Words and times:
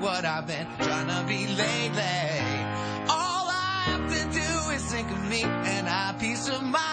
what 0.00 0.24
I've 0.24 0.46
been 0.46 0.66
trying 0.78 1.08
to 1.08 1.24
be 1.26 1.46
lately. 1.46 2.02
All 3.08 3.48
I 3.50 3.82
have 3.86 4.08
to 4.08 4.22
do 4.32 4.70
is 4.74 4.84
think 4.92 5.10
of 5.10 5.24
me 5.28 5.42
and 5.42 5.88
have 5.88 6.18
peace 6.18 6.48
of 6.48 6.62
mind. 6.62 6.87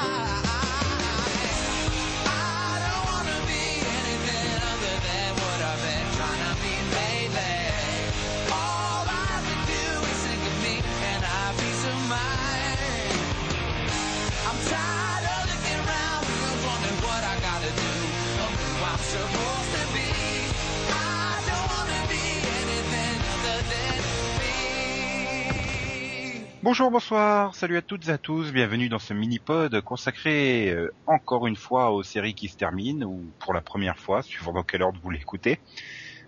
Bonjour, 26.66 26.90
bonsoir, 26.90 27.54
salut 27.54 27.78
à 27.78 27.84
toutes 27.84 28.08
et 28.08 28.12
à 28.12 28.18
tous, 28.18 28.52
bienvenue 28.52 28.90
dans 28.90 28.98
ce 28.98 29.14
mini-pod 29.14 29.82
consacré 29.82 30.72
euh, 30.72 30.92
encore 31.06 31.46
une 31.46 31.56
fois 31.56 31.92
aux 31.92 32.02
séries 32.02 32.34
qui 32.34 32.48
se 32.48 32.58
terminent, 32.58 33.06
ou 33.06 33.24
pour 33.38 33.54
la 33.54 33.62
première 33.62 34.00
fois, 34.00 34.24
suivant 34.24 34.52
dans 34.52 34.64
quel 34.64 34.82
ordre 34.82 35.00
vous 35.00 35.12
l'écoutez. 35.12 35.60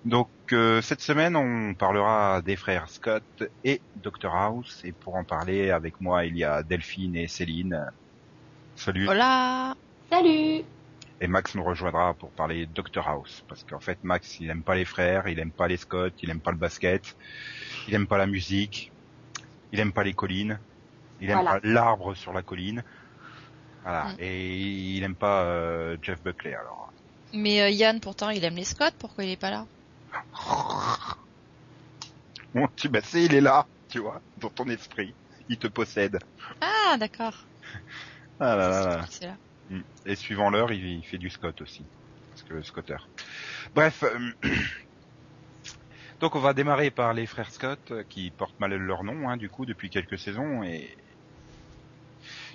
Donc 0.06 0.30
euh, 0.52 0.80
cette 0.84 1.02
semaine, 1.02 1.36
on 1.36 1.74
parlera 1.74 2.44
des 2.44 2.56
frères 2.56 2.88
Scott 2.88 3.24
et 3.64 3.82
Dr 3.96 4.30
House, 4.32 4.84
et 4.86 4.92
pour 4.92 5.16
en 5.16 5.24
parler 5.24 5.72
avec 5.72 6.00
moi, 6.02 6.26
il 6.26 6.38
y 6.38 6.44
a 6.44 6.62
Delphine 6.62 7.16
et 7.16 7.28
Céline. 7.28 7.88
Salut. 8.76 9.10
Hola. 9.10 9.76
Salut. 10.12 10.64
Et 11.20 11.28
Max 11.28 11.56
nous 11.56 11.64
rejoindra 11.64 12.14
pour 12.14 12.30
parler 12.30 12.68
Dr 12.68 13.08
House, 13.08 13.44
parce 13.48 13.64
qu'en 13.64 13.80
fait 13.80 13.98
Max, 14.04 14.40
il 14.40 14.52
aime 14.52 14.62
pas 14.62 14.76
les 14.76 14.86
frères, 14.86 15.28
il 15.28 15.40
aime 15.40 15.50
pas 15.50 15.68
les 15.68 15.78
Scott, 15.78 16.14
il 16.22 16.30
aime 16.30 16.42
pas 16.42 16.52
le 16.52 16.58
basket, 16.58 17.18
il 17.88 17.96
aime 17.96 18.06
pas 18.06 18.20
la 18.20 18.28
musique, 18.28 18.92
il 19.72 19.80
aime 19.80 19.92
pas 19.94 20.04
les 20.04 20.14
collines, 20.14 20.60
il 21.22 21.30
aime 21.30 21.42
Voilà. 21.42 21.60
pas 21.60 21.68
l'arbre 21.68 22.14
sur 22.16 22.34
la 22.34 22.42
colline, 22.42 22.84
voilà, 23.84 24.06
Mm. 24.06 24.16
et 24.20 24.56
il 24.98 25.04
aime 25.04 25.16
pas 25.16 25.44
euh, 25.44 25.98
Jeff 26.02 26.22
Buckley 26.24 26.54
alors. 26.54 26.92
Mais 27.34 27.62
euh, 27.62 27.70
Yann, 27.70 28.00
pourtant, 28.00 28.30
il 28.30 28.44
aime 28.44 28.56
les 28.56 28.64
Scott, 28.64 28.94
pourquoi 29.00 29.24
il 29.26 29.32
est 29.32 29.38
pas 29.38 29.52
là? 29.52 29.66
Bon, 32.54 32.68
tu 32.76 32.90
bah 32.90 33.02
c'est, 33.04 33.24
il 33.24 33.34
est 33.36 33.42
là, 33.42 33.68
tu 33.90 34.00
vois, 34.00 34.22
dans 34.38 34.50
ton 34.50 34.68
esprit, 34.70 35.14
il 35.50 35.58
te 35.58 35.68
possède. 35.68 36.20
Ah, 36.62 36.98
d'accord. 36.98 37.46
Ah 38.40 38.56
là 38.56 38.70
là 38.70 38.86
là. 38.98 39.06
C'est 39.10 39.26
là. 39.28 39.36
Mm. 39.70 39.82
Et 40.06 40.16
suivant 40.16 40.50
l'heure, 40.50 40.72
il, 40.72 40.86
il 40.86 41.04
fait 41.06 41.18
du 41.18 41.30
Scott 41.30 41.62
aussi. 41.62 41.84
Parce 42.32 42.44
que 42.44 42.62
Scotteur. 42.62 43.08
Bref. 43.76 44.04
euh, 44.04 44.32
Donc 46.20 46.36
on 46.36 46.40
va 46.40 46.54
démarrer 46.54 46.90
par 46.90 47.14
les 47.14 47.26
frères 47.28 47.52
Scott, 47.52 47.80
euh, 47.92 48.04
qui 48.10 48.32
portent 48.32 48.60
mal 48.60 48.74
leur 48.76 49.04
nom, 49.04 49.30
hein, 49.30 49.38
du 49.38 49.50
coup, 49.50 49.66
depuis 49.66 49.90
quelques 49.90 50.18
saisons, 50.18 50.64
et 50.64 50.98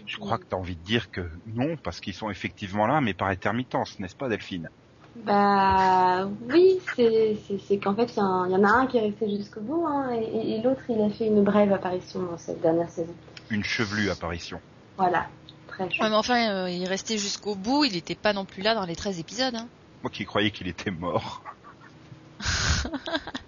je 0.07 0.17
crois 0.19 0.39
que 0.39 0.47
t'as 0.47 0.57
envie 0.57 0.77
de 0.77 0.83
dire 0.85 1.11
que 1.11 1.31
non, 1.47 1.77
parce 1.77 2.01
qu'ils 2.01 2.15
sont 2.15 2.29
effectivement 2.31 2.87
là, 2.87 3.01
mais 3.01 3.15
par 3.15 3.29
intermittence, 3.29 3.99
n'est-ce 4.01 4.17
pas 4.17 4.29
Delphine? 4.29 4.69
Bah 5.15 6.27
oui, 6.51 6.81
c'est 6.97 7.79
qu'en 7.79 7.95
fait, 7.95 8.13
il 8.17 8.19
y, 8.19 8.53
y 8.53 8.57
en 8.57 8.65
a 8.65 8.69
un 8.71 8.87
qui 8.87 8.97
est 8.97 9.03
resté 9.03 9.29
jusqu'au 9.37 9.61
bout, 9.61 9.87
hein, 9.87 10.11
et, 10.13 10.25
et- 10.25 10.55
et 10.57 10.63
l'autre, 10.63 10.83
il 10.89 11.01
a 11.01 11.11
fait 11.11 11.27
une 11.27 11.45
brève 11.45 11.73
apparition 11.73 12.23
dans 12.23 12.39
cette 12.39 12.61
dernière 12.63 12.91
saison. 12.91 13.15
Une 13.51 13.63
chevelue 13.63 14.11
apparition. 14.11 14.61
Voilà, 14.97 15.29
très 15.69 15.85
Ouais, 15.85 15.91
mais 16.01 16.15
enfin, 16.15 16.51
euh, 16.51 16.71
il 16.71 16.83
est 16.83 16.89
resté 16.89 17.19
jusqu'au 17.19 17.55
bout, 17.55 17.85
il 17.85 17.97
était 17.97 18.15
pas 18.15 18.33
non 18.33 18.45
plus 18.45 18.63
là 18.63 18.75
dans 18.75 18.87
les 18.87 18.97
13 18.97 19.21
épisodes. 19.21 19.55
Hein. 19.55 19.69
Moi 20.03 20.11
qui 20.11 20.25
croyais 20.25 20.51
qu'il 20.51 20.67
était 20.67 20.91
mort. 20.91 21.45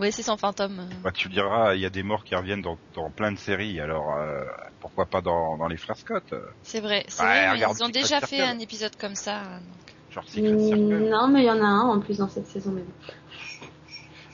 Ouais, 0.00 0.10
c'est 0.10 0.22
son 0.22 0.36
fantôme. 0.36 0.80
euh. 0.80 0.94
Bah 1.04 1.12
tu 1.12 1.28
diras, 1.28 1.74
il 1.74 1.80
y 1.80 1.86
a 1.86 1.90
des 1.90 2.02
morts 2.02 2.24
qui 2.24 2.34
reviennent 2.34 2.62
dans, 2.62 2.78
dans 2.94 3.10
plein 3.10 3.32
de 3.32 3.38
séries, 3.38 3.80
alors 3.80 4.14
euh, 4.16 4.44
pourquoi 4.80 5.06
pas 5.06 5.20
dans, 5.20 5.56
dans 5.58 5.68
les 5.68 5.76
frères 5.76 5.96
Scott 5.96 6.24
euh, 6.32 6.40
C'est 6.62 6.80
vrai, 6.80 7.04
c'est 7.08 7.22
Ouais, 7.22 7.28
vrai, 7.28 7.46
mais 7.48 7.52
regarde 7.56 7.76
ils 7.76 7.82
ont 7.82 7.86
Secret 7.86 8.02
déjà 8.02 8.20
fait 8.20 8.42
un 8.42 8.58
épisode 8.58 8.96
comme 8.96 9.14
ça. 9.14 9.40
hein, 9.40 9.60
donc. 9.60 9.94
Genre 10.10 10.24
Secret 10.28 10.58
Circle 10.58 10.82
Mm, 10.82 11.08
non, 11.10 11.28
mais 11.28 11.42
il 11.42 11.46
y 11.46 11.50
en 11.50 11.60
a 11.62 11.66
un 11.66 11.88
en 11.88 12.00
plus 12.00 12.18
dans 12.18 12.28
cette 12.28 12.46
saison. 12.46 12.72
Mais 12.72 12.82
bon. 12.82 12.92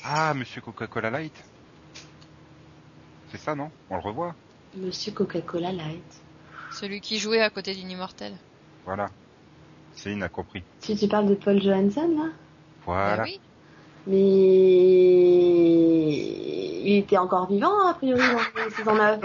Ah, 0.05 0.35
Monsieur 0.35 0.61
Coca-Cola 0.61 1.11
Light 1.11 1.35
C'est 3.31 3.39
ça, 3.39 3.55
non? 3.55 3.71
On 3.91 3.97
le 3.97 4.03
revoit? 4.03 4.35
Monsieur 4.77 5.13
Coca-Cola 5.13 5.73
Light. 5.73 6.03
Celui 6.73 7.01
qui 7.01 7.19
jouait 7.19 7.41
à 7.41 7.51
côté 7.51 7.75
d'une 7.75 7.91
immortelle. 7.91 8.35
Voilà. 8.85 9.09
Céline 9.95 10.23
a 10.23 10.29
compris. 10.29 10.63
Si 10.81 10.97
tu 10.97 11.09
parles 11.09 11.29
de 11.29 11.35
Paul 11.35 11.61
Johansson, 11.61 12.09
là? 12.17 12.29
Voilà. 12.85 13.17
Bah 13.17 13.23
oui. 13.25 13.41
Mais 14.07 14.17
il 16.89 16.99
était 16.99 17.19
encore 17.19 17.49
vivant, 17.49 17.89
a 17.89 17.95
priori, 17.95 18.23
dans 18.23 18.55
la 18.63 18.69
saison 18.71 18.95
9. 18.95 19.21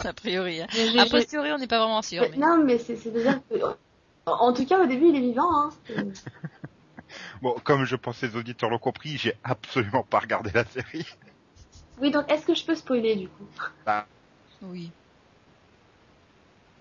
A 0.06 0.12
priori. 0.12 0.60
hein. 0.62 0.66
A 0.98 1.06
posteriori, 1.06 1.50
on 1.52 1.58
n'est 1.58 1.66
pas 1.66 1.80
vraiment 1.80 2.02
sûr. 2.02 2.22
Mais-. 2.30 2.36
Non, 2.36 2.62
mais 2.64 2.78
c'est 2.78 3.12
déjà... 3.12 3.40
En 4.26 4.52
tout 4.52 4.64
cas, 4.66 4.80
au 4.82 4.86
début, 4.86 5.08
il 5.08 5.16
est 5.16 5.20
vivant. 5.20 5.50
Hein. 5.52 5.70
Bon, 7.40 7.54
comme 7.64 7.86
je 7.86 7.96
pense 7.96 8.18
que 8.20 8.26
les 8.26 8.36
auditeurs 8.36 8.68
l'ont 8.68 8.78
compris, 8.78 9.16
j'ai 9.16 9.32
absolument 9.42 10.02
pas 10.02 10.18
regardé 10.18 10.50
la 10.52 10.66
série. 10.66 11.06
Oui, 12.02 12.10
donc 12.10 12.30
est-ce 12.30 12.44
que 12.44 12.54
je 12.54 12.62
peux 12.66 12.74
spoiler 12.74 13.16
du 13.16 13.28
coup? 13.28 13.46
Oui. 14.64 14.90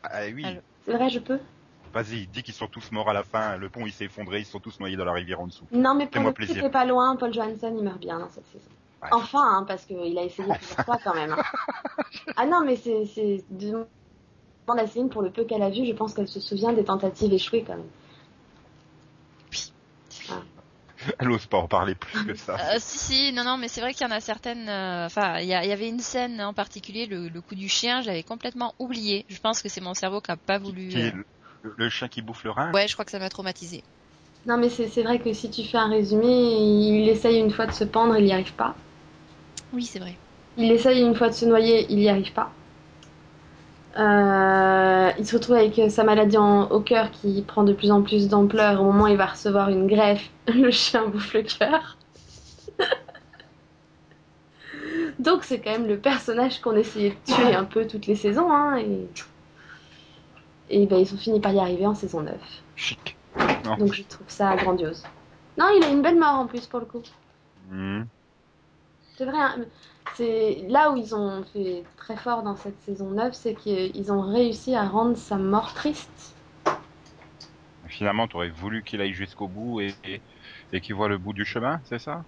Ah 0.03 0.19
oui, 0.33 0.45
C'est 0.85 0.91
vrai, 0.93 1.09
je 1.09 1.19
peux? 1.19 1.39
Vas-y, 1.93 2.27
dis 2.27 2.43
qu'ils 2.43 2.53
sont 2.53 2.67
tous 2.67 2.91
morts 2.91 3.09
à 3.09 3.13
la 3.13 3.23
fin, 3.23 3.57
le 3.57 3.69
pont 3.69 3.85
il 3.85 3.91
s'est 3.91 4.05
effondré, 4.05 4.39
ils 4.39 4.45
sont 4.45 4.59
tous 4.59 4.79
noyés 4.79 4.95
dans 4.97 5.05
la 5.05 5.13
rivière 5.13 5.39
en 5.39 5.47
dessous. 5.47 5.65
Non, 5.71 5.93
mais 5.95 6.07
pour 6.07 6.23
le 6.23 6.31
coup, 6.31 6.43
c'était 6.45 6.69
pas 6.69 6.85
loin. 6.85 7.15
Paul 7.15 7.33
Johansson, 7.33 7.73
il 7.77 7.83
meurt 7.83 7.99
bien 7.99 8.19
dans 8.19 8.29
cette 8.29 8.45
saison. 8.47 8.69
Ouais. 9.01 9.09
Enfin, 9.11 9.43
hein, 9.43 9.65
parce 9.67 9.85
qu'il 9.85 10.17
a 10.17 10.23
essayé 10.23 10.47
plusieurs 10.53 10.85
fois 10.85 10.97
quand 11.03 11.13
même. 11.13 11.31
hein. 11.31 11.43
Ah 12.35 12.45
non, 12.45 12.63
mais 12.65 12.75
c'est... 12.75 13.05
c'est... 13.05 13.43
Demande 13.49 13.87
à 14.67 14.87
Céline, 14.87 15.09
pour 15.09 15.21
le 15.21 15.29
peu 15.29 15.45
qu'elle 15.45 15.61
a 15.61 15.69
vu, 15.69 15.85
je 15.85 15.93
pense 15.93 16.13
qu'elle 16.13 16.27
se 16.27 16.39
souvient 16.39 16.73
des 16.73 16.83
tentatives 16.83 17.31
échouées 17.31 17.63
quand 17.65 17.77
même. 17.77 17.85
Elle 21.19 21.31
ose 21.31 21.45
pas 21.45 21.57
en 21.59 21.67
parler 21.67 21.95
plus 21.95 22.25
que 22.25 22.35
ça. 22.35 22.55
Euh, 22.55 22.77
si, 22.79 22.97
si, 22.97 23.33
non, 23.33 23.43
non, 23.43 23.57
mais 23.57 23.67
c'est 23.69 23.79
vrai 23.81 23.93
qu'il 23.93 24.05
y 24.05 24.09
en 24.09 24.13
a 24.13 24.19
certaines. 24.19 24.67
euh, 24.67 25.05
Enfin, 25.05 25.39
il 25.39 25.47
y, 25.47 25.53
avait 25.53 25.87
une 25.87 25.99
scène 25.99 26.41
en 26.41 26.53
particulier, 26.53 27.05
le, 27.05 27.29
le 27.29 27.41
coup 27.41 27.55
du 27.55 27.69
chien, 27.69 28.01
je 28.01 28.07
l'avais 28.07 28.23
complètement 28.23 28.73
oublié. 28.79 29.25
Je 29.29 29.39
pense 29.39 29.61
que 29.61 29.69
c'est 29.69 29.79
mon 29.79 29.93
cerveau 29.93 30.19
qui 30.19 30.31
a 30.31 30.35
pas 30.35 30.57
voulu. 30.57 30.89
Qui 30.89 30.99
est 30.99 31.15
euh, 31.15 31.23
le, 31.63 31.73
le 31.77 31.89
chien 31.89 32.07
qui 32.07 32.21
bouffe 32.21 32.43
le 32.43 32.51
rein 32.51 32.71
Ouais, 32.73 32.87
je 32.87 32.93
crois 32.93 33.05
que 33.05 33.11
ça 33.11 33.19
m'a 33.19 33.29
traumatisé. 33.29 33.83
Non, 34.47 34.57
mais 34.57 34.69
c'est 34.69 34.87
c'est 34.87 35.03
vrai 35.03 35.19
que 35.19 35.31
si 35.31 35.51
tu 35.51 35.63
fais 35.63 35.77
un 35.77 35.89
résumé, 35.89 36.25
il 36.27 37.07
essaye 37.07 37.37
une 37.39 37.51
fois 37.51 37.67
de 37.67 37.71
se 37.71 37.83
pendre, 37.83 38.17
il 38.17 38.25
n'y 38.25 38.33
arrive 38.33 38.53
pas. 38.53 38.75
Oui, 39.73 39.85
c'est 39.85 39.99
vrai. 39.99 40.17
Il 40.57 40.69
essaye 40.73 41.01
une 41.03 41.15
fois 41.15 41.29
de 41.29 41.33
se 41.33 41.45
noyer, 41.45 41.85
il 41.89 41.99
n'y 41.99 42.09
arrive 42.09 42.33
pas. 42.33 42.51
Euh, 43.97 45.11
il 45.17 45.25
se 45.25 45.35
retrouve 45.35 45.55
avec 45.55 45.79
sa 45.89 46.03
maladie 46.03 46.37
en- 46.37 46.69
au 46.69 46.81
cœur 46.81 47.09
qui 47.11 47.41
prend 47.41 47.63
de 47.63 47.73
plus 47.73 47.91
en 47.91 48.01
plus 48.03 48.27
d'ampleur. 48.29 48.81
Au 48.81 48.85
moment 48.85 49.05
où 49.05 49.07
il 49.07 49.17
va 49.17 49.25
recevoir 49.25 49.69
une 49.69 49.87
greffe, 49.87 50.29
le 50.47 50.69
chien 50.71 51.07
bouffe 51.07 51.33
le 51.33 51.41
cœur. 51.43 51.97
Donc 55.19 55.43
c'est 55.43 55.59
quand 55.59 55.71
même 55.71 55.87
le 55.87 55.97
personnage 55.99 56.61
qu'on 56.61 56.75
essayait 56.75 57.11
de 57.11 57.33
tuer 57.33 57.53
un 57.55 57.65
peu 57.65 57.87
toutes 57.87 58.07
les 58.07 58.15
saisons. 58.15 58.51
Hein, 58.51 58.77
et 58.77 59.07
et 60.69 60.85
ben, 60.85 60.97
ils 60.97 61.13
ont 61.13 61.17
fini 61.17 61.39
par 61.39 61.53
y 61.53 61.59
arriver 61.59 61.85
en 61.85 61.95
saison 61.95 62.21
9. 62.21 62.39
Chic. 62.75 63.15
Donc 63.77 63.93
je 63.93 64.03
trouve 64.03 64.29
ça 64.29 64.55
grandiose. 64.55 65.03
Non, 65.57 65.67
il 65.75 65.83
a 65.83 65.89
une 65.89 66.01
belle 66.01 66.17
mort 66.19 66.35
en 66.35 66.47
plus 66.47 66.65
pour 66.67 66.79
le 66.79 66.85
coup. 66.85 67.01
Hmm. 67.69 68.03
C'est 69.17 69.25
vrai, 69.25 69.37
hein, 69.39 69.55
c'est 70.15 70.65
là 70.69 70.91
où 70.91 70.97
ils 70.97 71.15
ont 71.15 71.43
fait 71.43 71.83
très 71.97 72.15
fort 72.15 72.43
dans 72.43 72.55
cette 72.55 72.79
saison 72.81 73.09
9, 73.11 73.33
c'est 73.33 73.55
qu'ils 73.55 74.11
ont 74.11 74.21
réussi 74.21 74.75
à 74.75 74.87
rendre 74.87 75.17
sa 75.17 75.37
mort 75.37 75.73
triste. 75.73 76.35
Finalement, 77.87 78.27
t'aurais 78.27 78.49
voulu 78.49 78.83
qu'il 78.83 79.01
aille 79.01 79.13
jusqu'au 79.13 79.47
bout 79.47 79.81
et, 79.81 79.93
et, 80.05 80.21
et 80.71 80.81
qu'il 80.81 80.93
voit 80.93 81.07
le 81.07 81.17
bout 81.17 81.33
du 81.33 81.45
chemin, 81.45 81.81
c'est 81.85 81.99
ça? 81.99 82.23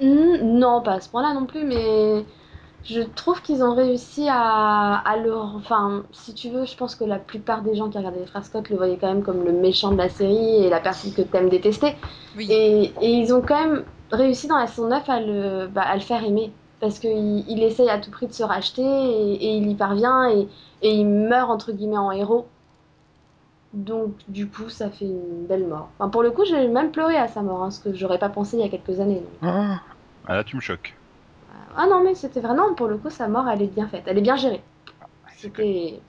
Hmm, 0.00 0.58
non, 0.58 0.82
pas 0.82 0.94
à 0.94 1.00
ce 1.00 1.10
point-là 1.10 1.34
non 1.34 1.46
plus, 1.46 1.64
mais 1.64 2.24
je 2.84 3.00
trouve 3.00 3.42
qu'ils 3.42 3.62
ont 3.62 3.74
réussi 3.74 4.26
à, 4.28 4.96
à 4.96 5.16
le... 5.16 5.34
Enfin, 5.34 6.02
si 6.12 6.34
tu 6.34 6.48
veux, 6.48 6.64
je 6.64 6.76
pense 6.76 6.94
que 6.94 7.04
la 7.04 7.18
plupart 7.18 7.62
des 7.62 7.74
gens 7.74 7.90
qui 7.90 7.98
regardaient 7.98 8.20
les 8.20 8.26
frères 8.26 8.44
Scott 8.44 8.68
le 8.70 8.76
voyaient 8.76 8.96
quand 8.96 9.08
même 9.08 9.22
comme 9.22 9.44
le 9.44 9.52
méchant 9.52 9.92
de 9.92 9.98
la 9.98 10.08
série 10.08 10.64
et 10.64 10.70
la 10.70 10.80
personne 10.80 11.12
que 11.12 11.22
t'aimes 11.22 11.50
détester. 11.50 11.94
Oui. 12.36 12.46
Et, 12.50 12.92
et 13.00 13.10
ils 13.10 13.34
ont 13.34 13.42
quand 13.42 13.60
même 13.60 13.84
réussi 14.10 14.46
dans 14.48 14.56
la 14.56 14.66
saison 14.66 14.88
9 14.88 15.08
à 15.08 15.20
le, 15.20 15.66
bah, 15.68 15.82
à 15.82 15.94
le 15.94 16.00
faire 16.00 16.24
aimer. 16.24 16.52
Parce 16.80 16.98
qu'il 16.98 17.44
il 17.46 17.62
essaye 17.62 17.90
à 17.90 17.98
tout 17.98 18.10
prix 18.10 18.26
de 18.26 18.32
se 18.32 18.42
racheter 18.42 18.82
et, 18.82 19.34
et 19.34 19.56
il 19.56 19.70
y 19.70 19.74
parvient 19.74 20.30
et, 20.30 20.48
et 20.80 20.92
il 20.92 21.06
meurt 21.06 21.50
entre 21.50 21.72
guillemets 21.72 21.98
en 21.98 22.10
héros. 22.10 22.48
Donc 23.74 24.14
du 24.28 24.48
coup 24.48 24.70
ça 24.70 24.88
fait 24.88 25.04
une 25.04 25.46
belle 25.46 25.66
mort. 25.66 25.90
Enfin, 25.98 26.08
pour 26.08 26.22
le 26.22 26.30
coup 26.30 26.46
j'ai 26.46 26.66
même 26.68 26.90
pleuré 26.90 27.16
à 27.16 27.28
sa 27.28 27.42
mort, 27.42 27.62
hein, 27.62 27.70
ce 27.70 27.80
que 27.80 27.94
j'aurais 27.94 28.18
pas 28.18 28.30
pensé 28.30 28.56
il 28.56 28.62
y 28.62 28.66
a 28.66 28.70
quelques 28.70 28.98
années. 28.98 29.20
donc. 29.20 29.28
ah. 29.42 29.80
ah, 30.26 30.36
là, 30.36 30.42
tu 30.42 30.56
me 30.56 30.62
choques. 30.62 30.94
Ah 31.76 31.86
non 31.86 32.02
mais 32.04 32.14
c'était 32.14 32.40
vraiment 32.40 32.74
pour 32.74 32.86
le 32.88 32.98
coup 32.98 33.10
sa 33.10 33.28
mort 33.28 33.48
elle 33.48 33.62
est 33.62 33.66
bien 33.74 33.88
faite, 33.88 34.04
elle 34.06 34.18
est 34.18 34.22
bien 34.22 34.36
gérée. 34.36 34.62
C'est 35.26 35.48
C'était... 35.48 36.02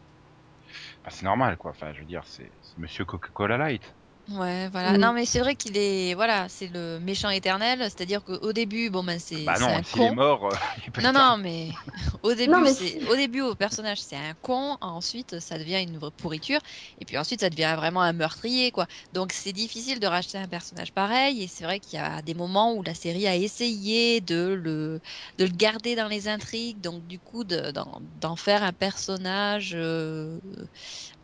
bah, 1.04 1.10
c'est 1.12 1.25
normal, 1.25 1.58
quoi. 1.58 1.72
Enfin, 1.72 1.94
je 1.94 2.00
veux 2.00 2.06
dire, 2.06 2.24
c'est 2.25 2.52
Monsieur 2.78 3.06
Coca-Cola 3.06 3.58
Light. 3.58 3.96
Ouais, 4.29 4.69
voilà. 4.69 4.94
Mm. 4.94 4.97
Non, 4.97 5.13
mais 5.13 5.25
c'est 5.25 5.39
vrai 5.39 5.56
qu'il 5.56 5.75
est, 5.77 6.13
voilà, 6.13 6.47
c'est 6.47 6.68
le 6.68 7.00
méchant 7.00 7.29
éternel. 7.29 7.79
C'est-à-dire 7.81 8.23
qu'au 8.23 8.53
début, 8.53 8.89
bon 8.89 9.03
ben 9.03 9.19
c'est 9.19 9.45
Bah 9.45 9.56
c'est 9.56 9.62
non, 9.62 9.68
un 9.73 9.83
s'il 9.83 10.03
est 10.03 10.09
con. 10.09 10.15
mort, 10.15 10.45
euh, 10.45 10.56
il 10.88 10.91
peut 10.91 11.01
Non, 11.01 11.09
être- 11.09 11.13
non, 11.13 11.38
mais 11.38 11.71
au 12.23 12.33
début, 12.35 12.53
mais 12.62 12.73
c'est 12.73 13.03
au 13.07 13.15
début 13.15 13.41
au 13.41 13.56
personnage, 13.56 14.01
c'est 14.01 14.15
un 14.15 14.33
con. 14.41 14.77
Ensuite, 14.81 15.39
ça 15.39 15.57
devient 15.57 15.81
une 15.83 15.97
vraie 15.97 16.12
pourriture. 16.12 16.59
Et 17.00 17.06
puis 17.06 17.18
ensuite, 17.18 17.41
ça 17.41 17.50
devient 17.50 17.73
vraiment 17.77 18.01
un 18.01 18.13
meurtrier, 18.13 18.71
quoi. 18.71 18.88
Donc 19.12 19.33
c'est 19.33 19.53
difficile 19.53 20.00
de 20.00 20.07
racheter 20.07 20.38
un 20.38 20.47
personnage 20.47 20.94
pareil. 20.94 21.41
Et 21.44 21.47
c'est 21.47 21.63
vrai 21.65 21.79
qu'il 21.81 21.97
y 22.00 22.01
a 22.01 22.21
des 22.21 22.33
moments 22.35 22.73
où 22.75 22.83
la 22.83 22.94
série 22.94 23.27
a 23.27 23.35
essayé 23.35 24.21
de 24.21 24.53
le 24.53 25.01
de 25.39 25.45
le 25.45 25.51
garder 25.51 25.95
dans 25.95 26.07
les 26.07 26.27
intrigues. 26.29 26.79
Donc 26.81 27.06
du 27.07 27.19
coup, 27.19 27.44
de- 27.44 27.71
d'en 27.71 28.00
d'en 28.01 28.35
faire 28.38 28.63
un 28.63 28.73
personnage 28.73 29.71
euh, 29.75 30.39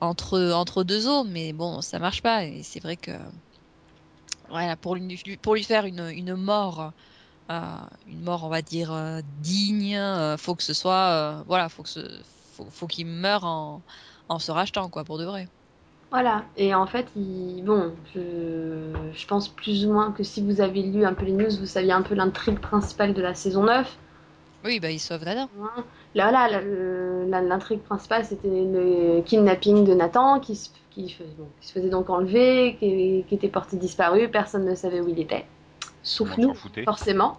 entre 0.01 0.51
entre 0.53 0.83
deux 0.83 1.07
eaux. 1.07 1.23
Mais 1.25 1.53
bon, 1.53 1.81
ça 1.81 1.99
marche 1.99 2.21
pas. 2.21 2.45
Et 2.45 2.63
c'est 2.63 2.79
vrai 2.81 2.97
que 2.97 3.11
voilà, 4.49 4.77
pour 4.77 4.95
lui 4.95 5.21
pour 5.41 5.55
lui 5.55 5.63
faire 5.63 5.85
une 5.85 6.09
une 6.09 6.35
mort 6.35 6.94
euh, 7.51 7.77
une 8.07 8.23
mort, 8.23 8.44
on 8.45 8.49
va 8.49 8.61
dire, 8.63 8.91
euh, 8.94 9.21
digne. 9.25 9.97
euh, 9.97 10.38
faut 10.38 10.55
que 10.55 10.63
ce 10.63 10.73
soit, 10.73 11.39
euh, 11.41 11.44
voilà, 11.47 11.69
faut 11.69 11.83
que 11.83 11.89
ce, 11.89 12.23
faut, 12.53 12.69
faut 12.71 12.88
qu'il 12.88 13.07
meure 13.07 13.44
en, 13.45 13.83
en 14.29 14.39
se 14.39 14.51
rachetant, 14.51 14.89
quoi, 14.89 15.03
pour 15.05 15.19
de 15.19 15.25
vrai. 15.25 15.49
Voilà, 16.11 16.45
et 16.57 16.73
en 16.75 16.85
fait, 16.85 17.07
il... 17.15 17.63
bon, 17.63 17.94
je... 18.13 19.09
je 19.13 19.27
pense 19.27 19.49
plus 19.49 19.85
ou 19.85 19.94
moins 19.94 20.11
que 20.11 20.23
si 20.23 20.41
vous 20.41 20.59
avez 20.61 20.81
lu 20.83 21.05
un 21.05 21.13
peu 21.13 21.25
les 21.25 21.31
news, 21.33 21.49
vous 21.59 21.65
saviez 21.65 21.91
un 21.94 22.01
peu 22.01 22.13
l'intrigue 22.15 22.59
principale 22.59 23.13
de 23.13 23.21
la 23.21 23.33
saison 23.35 23.63
9. 23.63 23.97
Oui, 24.63 24.79
bah 24.79 24.91
il 24.91 24.99
sauve 24.99 25.23
Nada. 25.23 25.49
Là, 26.18 26.31
là, 26.31 27.42
l'intrigue 27.42 27.81
principale, 27.84 28.25
c'était 28.25 28.50
le 28.50 29.22
kidnapping 29.22 29.86
de 29.86 29.94
Nathan, 29.94 30.40
qui 30.40 30.56
se, 30.56 30.69
qui, 30.90 31.10
fais- 31.10 31.25
bon, 31.38 31.48
qui 31.62 31.68
se 31.68 31.74
faisait 31.74 31.90
donc 31.90 32.10
enlever, 32.10 32.75
qui, 32.80 33.24
qui 33.28 33.36
était 33.36 33.50
porté 33.50 33.78
disparu, 33.78 34.28
personne 34.28 34.66
ne 34.66 34.74
savait 34.74 35.00
où 35.00 35.08
il 35.08 35.19
était, 35.19 35.46
sauf 36.02 36.34
Tout 36.34 36.42
nous, 36.42 36.54
forcément. 36.86 37.38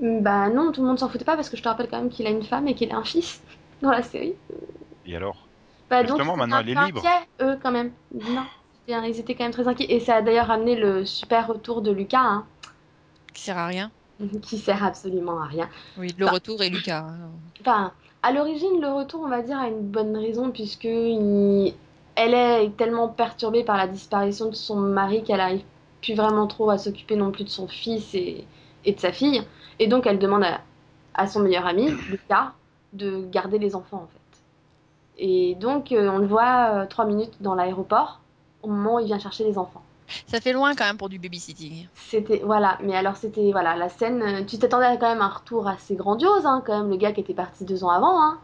Bah 0.00 0.48
non, 0.48 0.70
tout 0.70 0.80
le 0.82 0.86
monde 0.86 1.00
s'en 1.00 1.08
foutait 1.08 1.24
pas, 1.24 1.34
parce 1.34 1.48
que 1.48 1.56
je 1.56 1.62
te 1.62 1.68
rappelle 1.68 1.88
quand 1.88 1.98
même 1.98 2.08
qu'il 2.08 2.26
a 2.28 2.30
une 2.30 2.44
femme 2.44 2.68
et 2.68 2.74
qu'il 2.74 2.92
a 2.92 2.96
un 2.98 3.02
fils 3.04 3.42
dans 3.82 3.90
la 3.90 4.02
série. 4.04 4.34
Et 5.04 5.16
alors? 5.16 5.48
Bah, 5.90 6.02
Justement, 6.02 6.36
donc, 6.36 6.46
ils 6.50 6.50
étaient 6.50 6.54
maintenant, 6.54 6.60
elle 6.60 6.68
est 6.70 6.86
libre. 6.86 7.00
inquiets, 7.00 7.26
eux, 7.42 7.58
quand 7.60 7.72
même. 7.72 7.90
Non, 8.14 8.44
ils 8.86 9.18
étaient 9.18 9.34
quand 9.34 9.44
même 9.44 9.52
très 9.52 9.66
inquiets. 9.66 9.92
Et 9.92 9.98
ça 9.98 10.16
a 10.16 10.22
d'ailleurs 10.22 10.52
amené 10.52 10.76
le 10.76 11.04
super 11.04 11.48
retour 11.48 11.82
de 11.82 11.90
Lucas, 11.90 12.20
hein, 12.20 12.46
Qui 13.34 13.42
sert 13.42 13.58
à 13.58 13.66
rien. 13.66 13.90
qui 14.42 14.58
sert 14.58 14.84
absolument 14.84 15.40
à 15.40 15.46
rien. 15.46 15.68
Oui, 15.98 16.14
le 16.18 16.26
retour 16.26 16.62
est 16.62 16.68
Lucas. 16.68 17.04
hein. 17.08 17.30
Enfin, 17.60 17.92
à 18.22 18.32
l'origine, 18.32 18.80
le 18.80 18.88
retour, 18.88 19.22
on 19.24 19.28
va 19.28 19.42
dire, 19.42 19.58
a 19.58 19.68
une 19.68 19.80
bonne 19.82 20.16
raison, 20.16 20.50
puisque 20.50 20.84
il- 20.84 21.74
elle 22.16 22.34
est 22.34 22.76
tellement 22.76 23.08
perturbée 23.08 23.62
par 23.64 23.76
la 23.76 23.86
disparition 23.86 24.48
de 24.48 24.54
son 24.54 24.76
mari 24.76 25.22
qu'elle 25.22 25.40
arrive 25.40 25.62
plus 26.02 26.14
vraiment 26.14 26.46
trop 26.46 26.70
à 26.70 26.78
s'occuper 26.78 27.16
non 27.16 27.30
plus 27.30 27.44
de 27.44 27.48
son 27.48 27.68
fils 27.68 28.14
et, 28.14 28.44
et 28.84 28.92
de 28.92 29.00
sa 29.00 29.12
fille. 29.12 29.42
Et 29.78 29.86
donc, 29.86 30.06
elle 30.06 30.18
demande 30.18 30.44
à, 30.44 30.60
à 31.14 31.26
son 31.26 31.40
meilleur 31.40 31.66
ami, 31.66 31.90
Lucas, 32.10 32.52
de 32.92 33.24
garder 33.30 33.58
les 33.58 33.74
enfants, 33.76 33.98
en 34.04 34.06
fait. 34.08 34.18
Et 35.18 35.54
donc, 35.56 35.92
euh, 35.92 36.08
on 36.10 36.18
le 36.18 36.26
voit 36.26 36.70
euh, 36.74 36.86
trois 36.86 37.04
minutes 37.04 37.34
dans 37.40 37.54
l'aéroport, 37.54 38.20
au 38.62 38.68
moment 38.68 38.96
où 38.96 39.00
il 39.00 39.06
vient 39.06 39.18
chercher 39.18 39.44
les 39.44 39.58
enfants. 39.58 39.82
Ça 40.26 40.40
fait 40.40 40.52
loin 40.52 40.74
quand 40.74 40.84
même 40.84 40.98
pour 40.98 41.08
du 41.08 41.18
babysitting. 41.18 41.88
C'était 41.94 42.40
voilà, 42.44 42.78
mais 42.82 42.96
alors 42.96 43.16
c'était 43.16 43.52
voilà 43.52 43.76
la 43.76 43.88
scène. 43.90 44.22
euh, 44.22 44.44
Tu 44.44 44.58
t'attendais 44.58 44.86
à 44.86 44.96
quand 44.96 45.08
même 45.10 45.20
un 45.22 45.28
retour 45.28 45.68
assez 45.68 45.96
grandiose, 45.96 46.46
hein, 46.46 46.62
quand 46.66 46.78
même 46.80 46.90
le 46.90 46.96
gars 46.96 47.12
qui 47.12 47.20
était 47.20 47.34
parti 47.34 47.64
deux 47.66 47.84
ans 47.84 47.90
avant, 47.90 48.22
hein. 48.22 48.40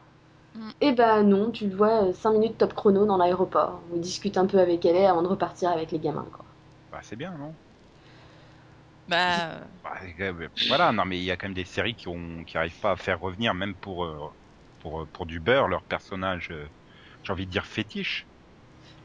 Mm. 0.57 0.71
Et 0.83 0.93
ben 0.93 1.23
non, 1.25 1.51
tu 1.53 1.69
le 1.69 1.77
vois 1.77 2.05
euh, 2.11 2.13
cinq 2.15 2.33
minutes 2.33 2.59
top 2.59 2.75
chrono 2.75 3.07
dans 3.07 3.17
l'aéroport. 3.19 3.83
où 3.91 3.97
Il 3.97 4.01
discute 4.03 4.39
un 4.39 4.47
peu 4.47 4.59
avec 4.61 4.85
elle 4.87 4.97
avant 5.07 5.23
de 5.23 5.29
repartir 5.29 5.71
avec 5.71 5.93
les 5.93 6.01
gamins, 6.01 6.29
quoi. 6.33 6.47
Bah 6.91 7.01
c'est 7.03 7.17
bien, 7.17 7.37
non? 7.37 7.59
Bah, 9.07 9.63
euh, 9.63 9.65
Bah, 9.83 10.01
même- 10.33 10.51
Voilà, 10.67 10.93
non 10.93 11.05
mais 11.05 11.19
il 11.19 11.25
y 11.25 11.31
a 11.31 11.37
quand 11.37 11.47
même 11.47 11.55
des 11.55 11.65
séries 11.65 11.95
qui 11.97 12.09
ont 12.09 12.45
qui 12.45 12.57
arrivent 12.57 12.79
pas 12.79 12.93
à 12.93 12.97
faire 12.97 13.21
revenir, 13.21 13.55
même 13.55 13.77
pour 13.77 14.05
euh, 14.05 14.31
pour 14.79 15.03
euh, 15.03 15.07
pour 15.07 15.27
du 15.27 15.41
beurre, 15.41 15.69
leur 15.69 15.85
personnage, 15.85 16.51
euh, 16.51 16.69
j'ai 17.23 17.33
envie 17.33 17.47
de 17.47 17.51
dire 17.53 17.67
fétiche. 17.67 18.29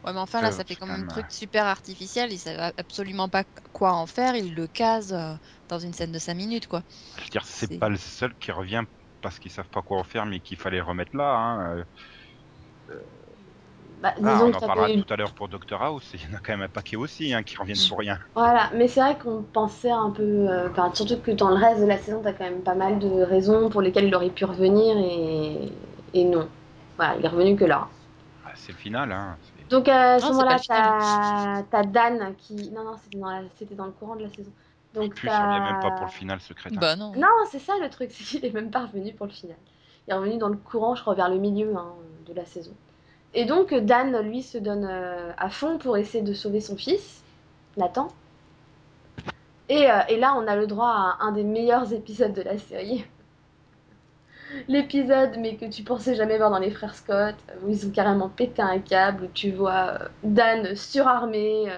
Ouais, 0.03 0.13
mais 0.13 0.19
enfin 0.19 0.41
là, 0.41 0.51
Euh, 0.51 0.51
ça 0.51 0.63
fait 0.65 0.75
comme 0.75 0.89
quand 0.89 0.93
un 0.93 1.03
même, 1.03 1.07
truc 1.07 1.31
super 1.31 1.65
artificiel. 1.65 2.31
Ils 2.31 2.39
savent 2.39 2.73
absolument 2.77 3.29
pas 3.29 3.43
quoi 3.73 3.93
en 3.93 4.07
faire. 4.07 4.35
Ils 4.35 4.53
le 4.55 4.67
casent 4.67 5.13
euh, 5.13 5.35
dans 5.67 5.79
une 5.79 5.93
scène 5.93 6.11
de 6.11 6.19
5 6.19 6.35
minutes, 6.35 6.67
quoi. 6.67 6.83
Je 7.17 7.21
veux 7.23 7.29
dire, 7.29 7.45
c'est 7.45 7.67
pas 7.77 7.89
le 7.89 7.97
seul 7.97 8.35
qui 8.37 8.51
revient 8.51 8.83
parce 9.21 9.37
qu'ils 9.39 9.51
savent 9.51 9.69
pas 9.69 9.81
quoi 9.83 9.99
en 9.99 10.03
faire, 10.03 10.25
mais 10.25 10.39
qu'il 10.41 10.57
fallait 10.57 10.81
remettre 10.81 11.15
là. 11.15 11.35
Hein. 11.37 11.77
euh. 11.77 11.85
Bah, 14.01 14.13
Ah, 14.21 14.43
disons 14.43 14.45
on 14.45 14.53
que 14.53 14.57
en 14.57 14.61
parlera 14.61 14.89
tout 14.89 15.05
à 15.09 15.17
l'heure 15.17 15.33
pour 15.33 15.49
Doctor 15.49 15.81
House. 15.83 16.11
Il 16.13 16.21
y 16.21 16.27
en 16.27 16.33
a 16.33 16.39
quand 16.39 16.53
même 16.53 16.61
un 16.61 16.69
paquet 16.69 16.95
aussi 16.95 17.33
hein, 17.33 17.43
qui 17.43 17.57
reviennent 17.57 17.83
pour 17.85 17.99
rien. 17.99 18.17
Voilà, 18.35 18.69
mais 18.73 18.87
c'est 18.87 19.01
vrai 19.01 19.17
qu'on 19.17 19.43
pensait 19.43 19.91
un 19.91 20.11
peu, 20.11 20.23
euh, 20.49 20.69
enfin 20.69 20.91
surtout 20.93 21.19
que 21.21 21.31
dans 21.31 21.49
le 21.49 21.55
reste 21.55 21.81
de 21.81 21.85
la 21.85 21.97
saison, 21.97 22.21
t'as 22.23 22.33
quand 22.33 22.43
même 22.45 22.61
pas 22.63 22.75
mal 22.75 22.99
de 22.99 23.07
raisons 23.21 23.69
pour 23.69 23.81
lesquelles 23.81 24.05
il 24.05 24.15
aurait 24.15 24.29
pu 24.29 24.45
revenir 24.45 24.97
et 24.97 25.71
et 26.13 26.23
non. 26.25 26.47
Voilà, 26.97 27.15
il 27.19 27.25
est 27.25 27.27
revenu 27.27 27.55
que 27.55 27.65
là. 27.65 27.87
Ah, 28.43 28.53
c'est 28.55 28.71
le 28.73 28.77
final. 28.77 29.11
Hein. 29.11 29.39
Donc 29.69 29.87
à 29.87 30.19
ce 30.19 30.27
moment-là, 30.33 30.57
t'as 31.71 31.83
Dan 31.83 32.35
qui. 32.37 32.55
Non, 32.71 32.83
non, 32.83 32.97
c'était 33.03 33.17
dans, 33.19 33.29
la- 33.29 33.43
c'était 33.55 33.75
dans 33.75 33.85
le 33.85 33.91
courant 33.91 34.15
de 34.15 34.23
la 34.23 34.29
saison. 34.29 34.51
Donc 34.95 35.13
Plus, 35.13 35.27
t'as- 35.29 35.59
même 35.59 35.79
pas 35.81 35.91
pour 35.91 36.05
le 36.05 36.11
final, 36.11 36.39
ce 36.39 36.53
crétin. 36.53 36.79
Bah 36.79 36.95
non. 36.95 37.11
Non, 37.15 37.27
c'est 37.51 37.59
ça 37.59 37.73
le 37.81 37.89
truc, 37.89 38.11
c'est 38.13 38.23
qu'il 38.23 38.45
est 38.45 38.53
même 38.53 38.71
pas 38.71 38.85
revenu 38.85 39.13
pour 39.13 39.27
le 39.27 39.31
final. 39.31 39.57
Il 40.07 40.11
est 40.11 40.15
revenu 40.17 40.37
dans 40.37 40.49
le 40.49 40.57
courant, 40.57 40.95
je 40.95 41.01
crois, 41.01 41.13
vers 41.13 41.29
le 41.29 41.37
milieu 41.37 41.75
hein, 41.75 41.93
de 42.25 42.33
la 42.33 42.45
saison. 42.45 42.71
Et 43.35 43.45
donc 43.45 43.73
Dan, 43.73 44.17
lui, 44.21 44.41
se 44.41 44.57
donne 44.57 44.85
euh, 44.89 45.31
à 45.37 45.49
fond 45.49 45.77
pour 45.77 45.97
essayer 45.97 46.23
de 46.23 46.33
sauver 46.33 46.61
son 46.61 46.75
fils, 46.75 47.21
Nathan. 47.77 48.07
Et, 49.69 49.89
euh, 49.91 49.99
et 50.09 50.17
là, 50.17 50.33
on 50.35 50.47
a 50.47 50.55
le 50.55 50.67
droit 50.67 50.87
à 50.89 51.17
un 51.21 51.31
des 51.31 51.43
meilleurs 51.43 51.93
épisodes 51.93 52.33
de 52.33 52.41
la 52.41 52.57
série. 52.57 53.05
L'épisode, 54.67 55.37
mais 55.37 55.55
que 55.55 55.65
tu 55.65 55.83
pensais 55.83 56.15
jamais 56.15 56.37
voir 56.37 56.49
dans 56.49 56.59
les 56.59 56.71
frères 56.71 56.95
Scott, 56.95 57.35
où 57.61 57.69
ils 57.69 57.85
ont 57.87 57.91
carrément 57.91 58.29
pété 58.29 58.61
un 58.61 58.79
câble, 58.79 59.25
où 59.25 59.27
tu 59.27 59.51
vois 59.51 59.99
euh, 60.01 60.07
Dan 60.23 60.75
surarmé, 60.75 61.69
euh, 61.69 61.77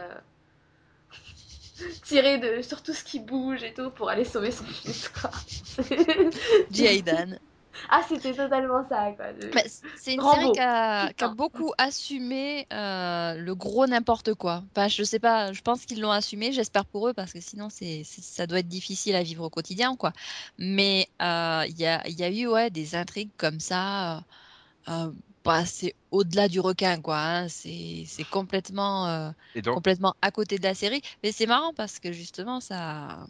tirer 2.03 2.37
de, 2.37 2.61
sur 2.61 2.81
tout 2.81 2.93
ce 2.93 3.03
qui 3.03 3.19
bouge 3.19 3.63
et 3.63 3.73
tout 3.73 3.91
pour 3.91 4.09
aller 4.09 4.23
sauver 4.23 4.51
son 4.51 4.65
fils. 4.65 5.09
Quoi. 5.09 5.31
Dan. 7.05 7.39
Ah, 7.89 8.01
c'était 8.07 8.35
totalement 8.35 8.87
ça. 8.89 9.11
Quoi. 9.13 9.33
de- 9.33 9.61
c- 9.67 9.83
c'est 9.95 10.13
une 10.13 10.23
série 10.23 10.51
qui 10.51 10.59
a, 10.59 11.11
beaucoup 11.29 11.71
assumé 11.77 12.67
euh, 12.73 13.35
le 13.35 13.55
gros 13.55 13.87
n'importe 13.87 14.33
quoi. 14.35 14.63
Enfin, 14.75 14.87
je 14.87 15.03
sais 15.03 15.19
pas, 15.19 15.51
je 15.53 15.61
pense 15.61 15.85
qu'ils 15.85 16.01
l'ont 16.01 16.11
assumé, 16.11 16.51
j'espère 16.51 16.85
pour 16.85 17.07
eux, 17.07 17.13
parce 17.13 17.33
que 17.33 17.39
sinon 17.41 17.69
c'est, 17.69 18.03
ça 18.03 18.47
doit 18.47 18.59
être 18.59 18.67
difficile 18.67 19.15
à 19.15 19.23
vivre 19.23 19.43
au 19.43 19.49
quotidien, 19.49 19.95
quoi. 19.95 20.13
Mais 20.57 21.07
euh, 21.21 21.65
il 21.67 21.77
y 21.79 21.85
a, 21.85 22.07
il 22.07 22.19
y 22.19 22.23
a 22.23 22.29
eu 22.31 22.47
ouais, 22.47 22.69
des 22.69 22.95
intrigues 22.95 23.31
comme 23.37 23.59
ça. 23.59 24.17
euh, 24.19 24.21
euh, 24.89 25.13
bah, 25.43 25.65
c'est 25.65 25.95
au-delà 26.11 26.47
du 26.47 26.59
requin, 26.59 27.01
quoi. 27.01 27.17
hein. 27.19 27.47
C'est, 27.49 28.05
complètement, 28.31 29.07
euh, 29.07 29.31
donc, 29.55 29.75
complètement 29.75 30.15
à 30.21 30.31
côté 30.31 30.57
de 30.59 30.63
la 30.63 30.75
série. 30.75 31.01
Mais 31.23 31.31
c'est 31.31 31.47
marrant 31.47 31.73
parce 31.73 31.99
que 31.99 32.11
justement, 32.11 32.59
ça. 32.61 33.25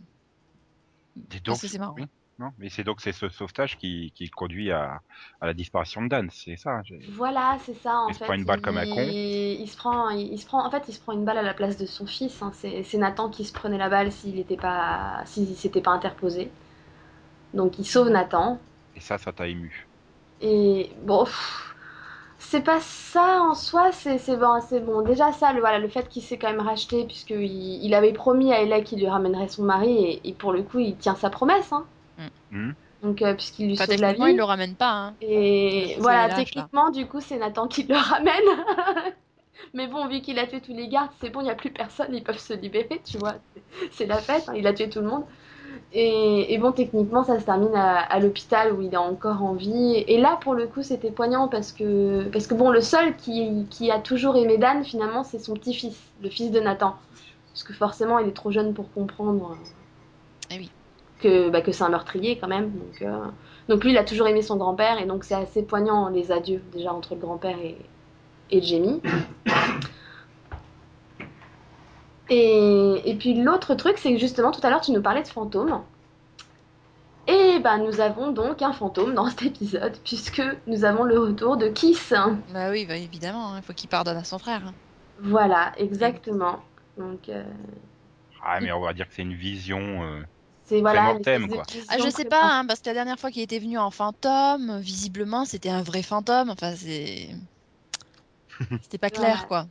et 1.31 1.39
donc, 1.39 1.45
Parce 1.45 1.61
que 1.61 1.67
c'est 1.67 1.77
marrant. 1.79 1.95
oui, 1.97 2.05
non, 2.41 2.49
mais 2.57 2.69
c'est 2.69 2.83
donc 2.83 3.01
c'est 3.01 3.11
ce 3.11 3.29
sauvetage 3.29 3.77
qui, 3.77 4.11
qui 4.15 4.29
conduit 4.29 4.71
à, 4.71 5.01
à 5.39 5.45
la 5.45 5.53
disparition 5.53 6.01
de 6.01 6.07
Dan, 6.07 6.29
c'est 6.31 6.55
ça. 6.57 6.81
Voilà, 7.13 7.57
c'est 7.65 7.75
ça 7.75 7.93
en 7.95 8.09
Il 8.09 8.15
se 8.15 8.23
prend 8.23 8.33
une 8.33 8.45
balle 8.45 8.61
comme 8.61 8.77
un 8.77 8.85
con. 8.85 9.05
il 9.07 9.67
se 9.67 9.77
prend, 9.77 10.09
il, 10.09 10.33
il 10.33 10.39
se 10.39 10.45
prend, 10.45 10.65
en 10.65 10.71
fait, 10.71 10.83
il 10.87 10.93
se 10.93 10.99
prend 10.99 11.13
une 11.13 11.23
balle 11.23 11.37
à 11.37 11.43
la 11.43 11.53
place 11.53 11.77
de 11.77 11.85
son 11.85 12.05
fils. 12.05 12.41
hein. 12.41 12.51
C'est, 12.53 12.97
Nathan 12.97 13.29
qui 13.29 13.45
se 13.45 13.53
prenait 13.53 13.77
la 13.77 13.89
balle 13.89 14.11
s'il 14.11 14.35
n'était 14.35 14.57
pas, 14.57 15.21
s'il 15.25 15.55
s'était 15.55 15.81
pas 15.81 15.91
interposé. 15.91 16.49
Donc 17.53 17.77
il 17.79 17.85
sauve 17.85 18.09
Nathan. 18.09 18.59
Et 18.95 18.99
ça, 18.99 19.17
ça 19.17 19.31
t'a 19.31 19.47
ému. 19.47 19.87
Et 20.41 20.89
bon, 21.03 21.25
c'est 22.39 22.63
pas 22.63 22.79
ça 22.81 23.41
en 23.43 23.53
soi, 23.53 23.91
c'est 23.91 24.17
c'est 24.17 24.37
bon, 24.37 24.59
c'est 24.67 24.79
bon. 24.79 25.03
Déjà 25.03 25.31
ça, 25.31 25.53
le, 25.53 25.59
voilà, 25.59 25.77
le 25.79 25.87
fait 25.87 26.09
qu'il 26.09 26.23
s'est 26.23 26.37
quand 26.39 26.49
même 26.49 26.59
racheté, 26.61 27.05
puisqu'il 27.05 27.83
il 27.85 27.93
avait 27.93 28.13
promis 28.13 28.51
à 28.51 28.61
Ella 28.61 28.81
qu'il 28.81 28.99
lui 28.99 29.07
ramènerait 29.07 29.47
son 29.49 29.63
mari, 29.63 29.91
et, 30.05 30.29
et 30.29 30.33
pour 30.33 30.51
le 30.51 30.63
coup, 30.63 30.79
il 30.79 30.95
tient 30.97 31.15
sa 31.15 31.29
promesse. 31.29 31.71
Hein. 31.71 31.85
Hmm. 32.51 32.71
Donc, 33.03 33.21
euh, 33.21 33.33
puisqu'il 33.33 33.67
lui 33.67 33.73
Enfin, 33.73 33.85
sauve 33.85 33.99
la 34.01 34.09
techniquement, 34.09 34.25
vie. 34.25 34.31
ils 34.33 34.37
le 34.37 34.43
ramènent 34.43 34.75
pas. 34.75 34.91
Hein. 34.91 35.13
Et 35.21 35.95
voilà, 35.99 36.27
là. 36.27 36.35
techniquement, 36.35 36.89
du 36.91 37.07
coup, 37.07 37.19
c'est 37.21 37.37
Nathan 37.37 37.67
qui 37.67 37.83
le 37.83 37.95
ramène. 37.97 38.63
Mais 39.73 39.87
bon, 39.87 40.07
vu 40.07 40.21
qu'il 40.21 40.37
a 40.39 40.47
tué 40.47 40.59
tous 40.61 40.73
les 40.73 40.87
gardes, 40.87 41.11
c'est 41.21 41.29
bon, 41.29 41.41
il 41.41 41.45
n'y 41.45 41.49
a 41.49 41.55
plus 41.55 41.71
personne, 41.71 42.13
ils 42.13 42.23
peuvent 42.23 42.37
se 42.39 42.53
libérer, 42.53 43.01
tu 43.05 43.17
vois. 43.17 43.35
C'est 43.91 44.05
la 44.05 44.17
fête, 44.17 44.45
hein, 44.49 44.53
il 44.55 44.67
a 44.67 44.73
tué 44.73 44.89
tout 44.89 44.99
le 44.99 45.07
monde. 45.07 45.23
Et, 45.93 46.53
et 46.53 46.57
bon, 46.57 46.71
techniquement, 46.71 47.23
ça 47.23 47.39
se 47.39 47.45
termine 47.45 47.73
à, 47.75 47.99
à 47.99 48.19
l'hôpital 48.19 48.73
où 48.73 48.81
il 48.81 48.93
est 48.93 48.97
encore 48.97 49.43
en 49.43 49.53
vie. 49.53 50.03
Et 50.07 50.19
là, 50.19 50.37
pour 50.41 50.53
le 50.53 50.67
coup, 50.67 50.83
c'était 50.83 51.11
poignant 51.11 51.47
parce 51.47 51.71
que, 51.71 52.23
parce 52.29 52.47
que 52.47 52.53
bon, 52.55 52.69
le 52.71 52.81
seul 52.81 53.15
qui, 53.17 53.65
qui 53.69 53.89
a 53.91 53.99
toujours 53.99 54.35
aimé 54.37 54.57
Dan, 54.57 54.83
finalement, 54.83 55.23
c'est 55.23 55.39
son 55.39 55.53
petit-fils, 55.53 55.97
le 56.21 56.29
fils 56.29 56.51
de 56.51 56.59
Nathan. 56.59 56.95
Parce 57.53 57.63
que 57.63 57.73
forcément, 57.73 58.19
il 58.19 58.27
est 58.27 58.33
trop 58.33 58.51
jeune 58.51 58.73
pour 58.73 58.91
comprendre 58.93 59.51
euh. 59.51 59.55
Que, 61.21 61.49
bah, 61.49 61.61
que 61.61 61.71
c'est 61.71 61.83
un 61.83 61.89
meurtrier 61.89 62.37
quand 62.39 62.47
même. 62.47 62.71
Donc, 62.71 63.01
euh, 63.01 63.25
donc 63.69 63.83
lui, 63.83 63.91
il 63.91 63.97
a 63.97 64.03
toujours 64.03 64.27
aimé 64.27 64.41
son 64.41 64.57
grand-père. 64.57 64.99
Et 64.99 65.05
donc, 65.05 65.23
c'est 65.23 65.35
assez 65.35 65.63
poignant, 65.63 66.09
les 66.09 66.31
adieux, 66.31 66.61
déjà, 66.73 66.93
entre 66.93 67.15
le 67.15 67.21
grand-père 67.21 67.57
et, 67.59 67.77
et 68.51 68.61
Jamie. 68.61 69.01
Et, 72.29 73.01
et 73.09 73.15
puis 73.15 73.33
l'autre 73.41 73.75
truc, 73.75 73.97
c'est 73.97 74.13
que 74.13 74.19
justement, 74.19 74.51
tout 74.51 74.61
à 74.63 74.69
l'heure, 74.69 74.81
tu 74.81 74.91
nous 74.91 75.01
parlais 75.01 75.21
de 75.23 75.27
fantômes. 75.27 75.81
Et 77.27 77.59
ben, 77.59 77.77
nous 77.79 77.99
avons 78.01 78.31
donc 78.31 78.61
un 78.61 78.73
fantôme 78.73 79.13
dans 79.13 79.29
cet 79.29 79.43
épisode, 79.43 79.97
puisque 80.03 80.41
nous 80.67 80.85
avons 80.85 81.03
le 81.03 81.19
retour 81.19 81.57
de 81.57 81.67
Kiss. 81.67 82.13
Bah 82.53 82.69
oui, 82.71 82.85
bah, 82.85 82.97
évidemment, 82.97 83.55
il 83.57 83.63
faut 83.63 83.73
qu'il 83.73 83.89
pardonne 83.89 84.17
à 84.17 84.23
son 84.23 84.39
frère. 84.39 84.61
hein. 84.67 84.73
Voilà, 85.19 85.71
exactement. 85.77 86.59
Donc, 86.97 87.29
euh, 87.29 87.43
Ah, 88.43 88.59
mais 88.61 88.71
on 88.71 88.81
va 88.81 88.93
dire 88.93 89.07
que 89.07 89.13
c'est 89.13 89.21
une 89.21 89.35
vision. 89.35 90.03
euh, 90.03 90.21
c'est 90.71 90.81
voilà. 90.81 91.13
quoi. 91.53 91.65
Ah, 91.87 91.99
je 91.99 92.09
sais 92.09 92.25
pas, 92.25 92.59
hein, 92.59 92.65
parce 92.65 92.81
que 92.81 92.89
la 92.89 92.93
dernière 92.93 93.19
fois 93.19 93.31
qu'il 93.31 93.41
était 93.41 93.59
venu 93.59 93.77
en 93.77 93.91
fantôme, 93.91 94.79
visiblement, 94.79 95.45
c'était 95.45 95.69
un 95.69 95.83
vrai 95.83 96.03
fantôme. 96.03 96.49
Enfin, 96.49 96.75
c'est. 96.75 97.29
C'était 98.81 98.97
pas 98.99 99.09
clair, 99.09 99.45
Voilà. 99.45 99.47
quoi. 99.47 99.67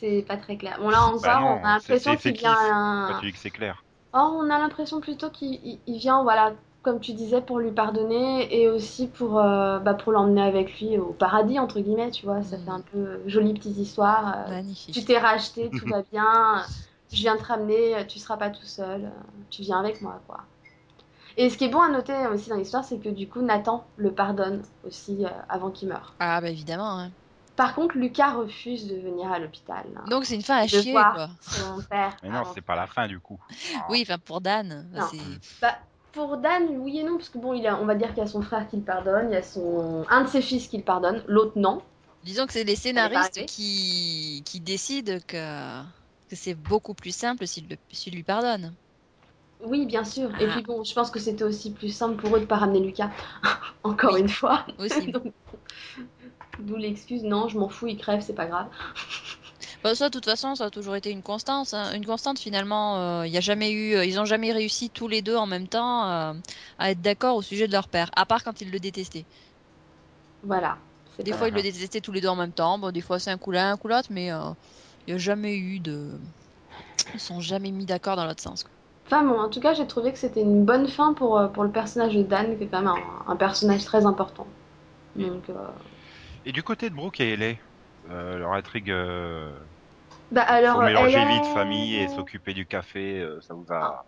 C'est 0.00 0.24
pas 0.26 0.36
très 0.36 0.56
clair. 0.56 0.78
Bon, 0.80 0.90
là 0.90 1.02
encore, 1.04 1.20
Bah 1.22 1.36
non, 1.40 1.60
on 1.62 1.64
a 1.64 1.74
l'impression 1.74 2.16
qu'il 2.16 2.36
vient. 2.36 2.52
Un- 2.58 3.20
dis 3.22 3.32
que 3.32 3.38
c'est 3.38 3.50
clair 3.50 3.84
Oh, 4.14 4.18
on 4.42 4.50
a 4.50 4.58
l'impression 4.58 5.00
plutôt 5.00 5.30
qu'il 5.30 5.54
il- 5.64 5.80
il 5.86 5.98
vient, 5.98 6.22
voilà, 6.22 6.54
comme 6.82 7.00
tu 7.00 7.12
disais, 7.14 7.42
pour 7.42 7.58
lui 7.58 7.72
pardonner 7.72 8.48
et 8.62 8.68
aussi 8.68 9.08
pour, 9.08 9.38
euh, 9.38 9.78
bah, 9.80 9.94
pour 9.94 10.12
l'emmener 10.12 10.42
avec 10.42 10.80
lui 10.80 10.98
au 10.98 11.12
paradis, 11.12 11.58
entre 11.58 11.80
guillemets, 11.80 12.10
tu 12.10 12.26
vois. 12.26 12.42
Ça 12.42 12.58
Mhm. 12.58 12.64
fait 12.64 12.70
un 12.70 12.80
peu 12.82 13.22
jolie 13.28 13.54
petite 13.54 13.76
histoire. 13.78 14.34
euh, 14.38 14.50
Magnifique. 14.50 14.94
tu 14.94 15.04
t'es 15.04 15.18
racheté, 15.18 15.72
tout 15.72 15.86
va 15.88 16.02
bien. 16.12 16.66
Je 17.14 17.20
viens 17.20 17.36
te 17.36 17.44
ramener, 17.44 18.06
tu 18.08 18.18
seras 18.18 18.36
pas 18.36 18.50
tout 18.50 18.66
seul. 18.66 19.04
euh, 19.04 19.08
Tu 19.50 19.62
viens 19.62 19.78
avec 19.78 20.02
moi, 20.02 20.20
quoi. 20.26 20.40
Et 21.36 21.50
ce 21.50 21.58
qui 21.58 21.64
est 21.64 21.68
bon 21.68 21.80
à 21.82 21.88
noter 21.88 22.26
aussi 22.28 22.48
dans 22.50 22.56
l'histoire, 22.56 22.84
c'est 22.84 22.98
que 22.98 23.08
du 23.08 23.26
coup, 23.28 23.40
Nathan 23.42 23.84
le 23.96 24.12
pardonne 24.12 24.62
aussi 24.86 25.24
euh, 25.24 25.28
avant 25.48 25.70
qu'il 25.70 25.88
meure. 25.88 26.14
Ah, 26.20 26.40
bah 26.40 26.48
évidemment. 26.50 26.98
hein. 27.00 27.10
Par 27.56 27.74
contre, 27.74 27.96
Lucas 27.96 28.32
refuse 28.34 28.88
de 28.88 28.96
venir 28.96 29.30
à 29.32 29.38
l'hôpital. 29.38 29.84
hein, 29.96 30.04
Donc, 30.08 30.24
c'est 30.24 30.34
une 30.34 30.42
fin 30.42 30.56
à 30.58 30.64
de 30.64 30.68
chier, 30.68 30.92
voir 30.92 31.12
quoi. 31.14 31.28
son 31.42 31.82
père. 31.82 32.16
Mais 32.22 32.28
non, 32.30 32.36
avant 32.40 32.52
c'est 32.54 32.60
pas 32.60 32.76
la 32.76 32.86
fin 32.86 33.06
du 33.08 33.18
coup. 33.20 33.38
Oui, 33.88 34.02
enfin, 34.06 34.18
pour 34.18 34.40
Dan. 34.40 34.88
Non. 34.92 35.06
c'est- 35.10 35.18
Bah, 35.62 35.76
pour 36.12 36.36
Dan, 36.36 36.68
oui 36.78 36.98
et 37.00 37.04
non, 37.04 37.16
parce 37.16 37.28
que 37.28 37.38
bon, 37.38 37.52
il 37.54 37.66
a, 37.66 37.76
on 37.80 37.84
va 37.86 37.94
dire 37.96 38.08
qu'il 38.08 38.18
y 38.18 38.20
a 38.20 38.26
son 38.28 38.42
frère 38.42 38.68
qui 38.68 38.76
le 38.76 38.82
pardonne, 38.82 39.28
il 39.30 39.34
y 39.34 39.36
a 39.36 39.42
son 39.42 40.04
un 40.08 40.22
de 40.22 40.28
ses 40.28 40.42
fils 40.42 40.66
qui 40.68 40.76
le 40.78 40.84
pardonne, 40.84 41.22
l'autre 41.26 41.52
non. 41.56 41.80
Disons 42.22 42.46
que 42.46 42.52
c'est 42.52 42.64
les 42.64 42.76
scénaristes 42.76 43.36
arrivé. 43.36 43.46
qui... 43.46 44.42
qui 44.46 44.60
décident 44.60 45.18
que, 45.26 45.80
que 46.34 46.40
c'est 46.40 46.54
beaucoup 46.54 46.94
plus 46.94 47.14
simple 47.14 47.46
s'ils 47.46 47.66
lui 48.14 48.22
pardonnent. 48.24 48.74
Oui, 49.64 49.86
bien 49.86 50.04
sûr. 50.04 50.30
Et 50.40 50.46
Ah. 50.46 50.52
puis 50.52 50.62
bon, 50.62 50.84
je 50.84 50.92
pense 50.94 51.10
que 51.10 51.18
c'était 51.18 51.44
aussi 51.44 51.72
plus 51.72 51.88
simple 51.88 52.16
pour 52.16 52.36
eux 52.36 52.40
de 52.40 52.44
pas 52.44 52.56
ramener 52.56 52.80
Lucas. 52.80 53.10
Encore 53.84 54.14
Oui. 54.14 54.20
une 54.20 54.28
fois. 54.28 54.66
Aussi. 54.78 55.12
D'où 56.58 56.76
l'excuse, 56.76 57.22
non, 57.24 57.48
je 57.48 57.58
m'en 57.58 57.68
fous, 57.68 57.86
il 57.88 57.96
crève, 57.98 58.20
c'est 58.20 58.34
pas 58.34 58.46
grave. 58.46 58.68
Bah, 59.82 59.94
ça, 59.94 60.08
de 60.08 60.12
toute 60.12 60.24
façon, 60.24 60.54
ça 60.56 60.66
a 60.66 60.70
toujours 60.70 60.96
été 60.96 61.10
une 61.10 61.22
constante. 61.22 61.72
hein. 61.74 61.92
Une 61.94 62.04
constante, 62.06 62.38
finalement. 62.38 62.98
euh, 63.20 63.26
y 63.26 63.36
a 63.36 63.40
jamais 63.40 63.70
eu, 63.72 63.96
ils 64.04 64.18
ont 64.20 64.24
jamais 64.24 64.52
réussi 64.52 64.90
tous 64.90 65.08
les 65.08 65.22
deux 65.22 65.36
en 65.36 65.46
même 65.46 65.68
temps 65.68 66.08
euh, 66.10 66.34
à 66.78 66.90
être 66.90 67.00
d'accord 67.00 67.36
au 67.36 67.42
sujet 67.42 67.66
de 67.66 67.72
leur 67.72 67.88
père, 67.88 68.10
à 68.16 68.26
part 68.26 68.42
quand 68.44 68.60
ils 68.60 68.70
le 68.70 68.80
détestaient. 68.80 69.26
Voilà. 70.42 70.78
Des 71.18 71.32
fois, 71.32 71.48
ils 71.48 71.54
le 71.54 71.62
détestaient 71.62 72.00
tous 72.00 72.12
les 72.12 72.20
deux 72.20 72.28
en 72.28 72.36
même 72.36 72.52
temps. 72.52 72.78
Bon, 72.78 72.90
des 72.92 73.00
fois, 73.00 73.18
c'est 73.18 73.30
un 73.30 73.38
coup 73.38 73.50
l'un, 73.50 73.72
un 73.72 73.76
coup 73.76 73.88
l'autre, 73.88 74.08
mais 74.10 74.32
euh, 74.32 74.50
il 75.06 75.12
n'y 75.12 75.16
a 75.16 75.18
jamais 75.18 75.56
eu 75.58 75.80
de. 75.80 76.20
Ils 77.14 77.20
sont 77.20 77.40
jamais 77.40 77.72
mis 77.72 77.86
d'accord 77.86 78.16
dans 78.16 78.26
l'autre 78.26 78.42
sens. 78.42 78.64
quoi. 78.64 78.72
Enfin 79.06 79.24
bon, 79.24 79.38
en 79.38 79.48
tout 79.50 79.60
cas, 79.60 79.72
j'ai 79.74 79.86
trouvé 79.86 80.12
que 80.12 80.18
c'était 80.18 80.42
une 80.42 80.64
bonne 80.64 80.88
fin 80.88 81.14
pour, 81.14 81.38
euh, 81.38 81.48
pour 81.48 81.64
le 81.64 81.70
personnage 81.72 82.14
de 82.14 82.22
Dan, 82.22 82.56
qui 82.58 82.64
est 82.64 82.68
quand 82.68 82.78
même 82.80 82.88
un, 82.88 83.24
un 83.26 83.36
personnage 83.36 83.84
très 83.84 84.04
important. 84.06 84.46
Donc, 85.16 85.50
euh, 85.50 85.54
Et 86.44 86.52
du 86.52 86.62
côté 86.62 86.90
de 86.90 86.94
Brooke 86.94 87.20
et 87.20 87.32
Ellie, 87.32 87.58
euh, 88.06 88.38
leur 88.38 88.52
intrigue, 88.52 88.90
euh, 88.90 89.58
bah 90.30 90.42
alors, 90.42 90.76
faut 90.76 90.82
mélanger 90.82 91.20
elle 91.24 91.30
est- 91.30 91.46
famille 91.46 91.94
et 91.96 92.08
s'occuper 92.08 92.54
du 92.54 92.66
café, 92.66 93.20
euh, 93.20 93.40
ça 93.40 93.54
vous 93.54 93.66
a. 93.72 94.04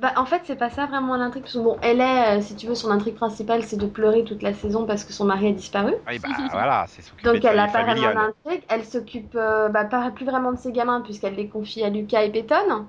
Bah, 0.00 0.12
en 0.16 0.24
fait, 0.24 0.40
c'est 0.44 0.56
pas 0.56 0.70
ça 0.70 0.86
vraiment 0.86 1.16
l'intrigue. 1.16 1.42
Parce 1.42 1.54
que 1.54 1.58
bon, 1.58 1.76
elle 1.82 2.00
est, 2.00 2.38
euh, 2.38 2.40
si 2.40 2.56
tu 2.56 2.66
veux, 2.66 2.74
son 2.74 2.90
intrigue 2.90 3.14
principale, 3.16 3.62
c'est 3.62 3.76
de 3.76 3.86
pleurer 3.86 4.24
toute 4.24 4.42
la 4.42 4.54
saison 4.54 4.86
parce 4.86 5.04
que 5.04 5.12
son 5.12 5.24
mari 5.24 5.48
a 5.48 5.52
disparu. 5.52 5.94
Ah, 6.06 6.12
bah 6.22 6.28
voilà, 6.52 6.86
c'est 6.88 7.02
Donc, 7.22 7.40
de 7.40 7.46
elle 7.46 7.58
a 7.58 7.66
pas 7.66 7.82
vraiment 7.82 7.94
familiale. 7.94 8.32
d'intrigue. 8.44 8.62
Elle 8.68 8.84
s'occupe 8.84 9.34
euh, 9.34 9.68
bah, 9.68 9.84
pas, 9.84 10.10
plus 10.10 10.24
vraiment 10.24 10.52
de 10.52 10.58
ses 10.58 10.72
gamins 10.72 11.02
puisqu'elle 11.02 11.34
les 11.34 11.48
confie 11.48 11.84
à 11.84 11.90
Lucas 11.90 12.22
et 12.22 12.30
Peyton. 12.30 12.86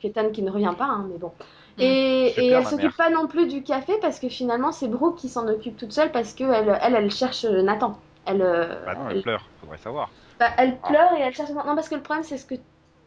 Peyton 0.00 0.30
qui 0.32 0.42
ne 0.42 0.50
revient 0.50 0.74
pas, 0.76 0.84
hein, 0.86 1.06
mais 1.10 1.18
bon. 1.18 1.32
Mm. 1.78 1.82
Et, 1.82 2.28
Super, 2.28 2.44
et 2.44 2.48
elle 2.52 2.66
s'occupe 2.66 2.96
pas 2.96 3.10
non 3.10 3.26
plus 3.26 3.46
du 3.48 3.62
café 3.62 3.92
parce 4.00 4.18
que 4.18 4.28
finalement, 4.28 4.72
c'est 4.72 4.88
Brooke 4.88 5.16
qui 5.16 5.28
s'en 5.28 5.46
occupe 5.48 5.76
toute 5.76 5.92
seule 5.92 6.10
parce 6.10 6.32
qu'elle, 6.32 6.78
elle, 6.80 6.94
elle, 6.94 7.10
cherche 7.10 7.44
Nathan. 7.44 7.98
Elle, 8.24 8.40
euh, 8.42 8.66
Bah 8.86 8.94
non, 8.94 9.10
elle- 9.10 9.18
elle 9.18 9.22
pleure, 9.22 9.44
faudrait 9.60 9.78
savoir. 9.78 10.10
bah, 10.40 10.48
elle 10.56 10.78
pleure 10.78 11.12
et 11.18 11.20
elle 11.20 11.34
cherche. 11.34 11.50
Non, 11.50 11.74
parce 11.74 11.88
que 11.88 11.94
le 11.96 12.02
problème, 12.02 12.24
c'est 12.24 12.38
ce 12.38 12.46
que. 12.46 12.54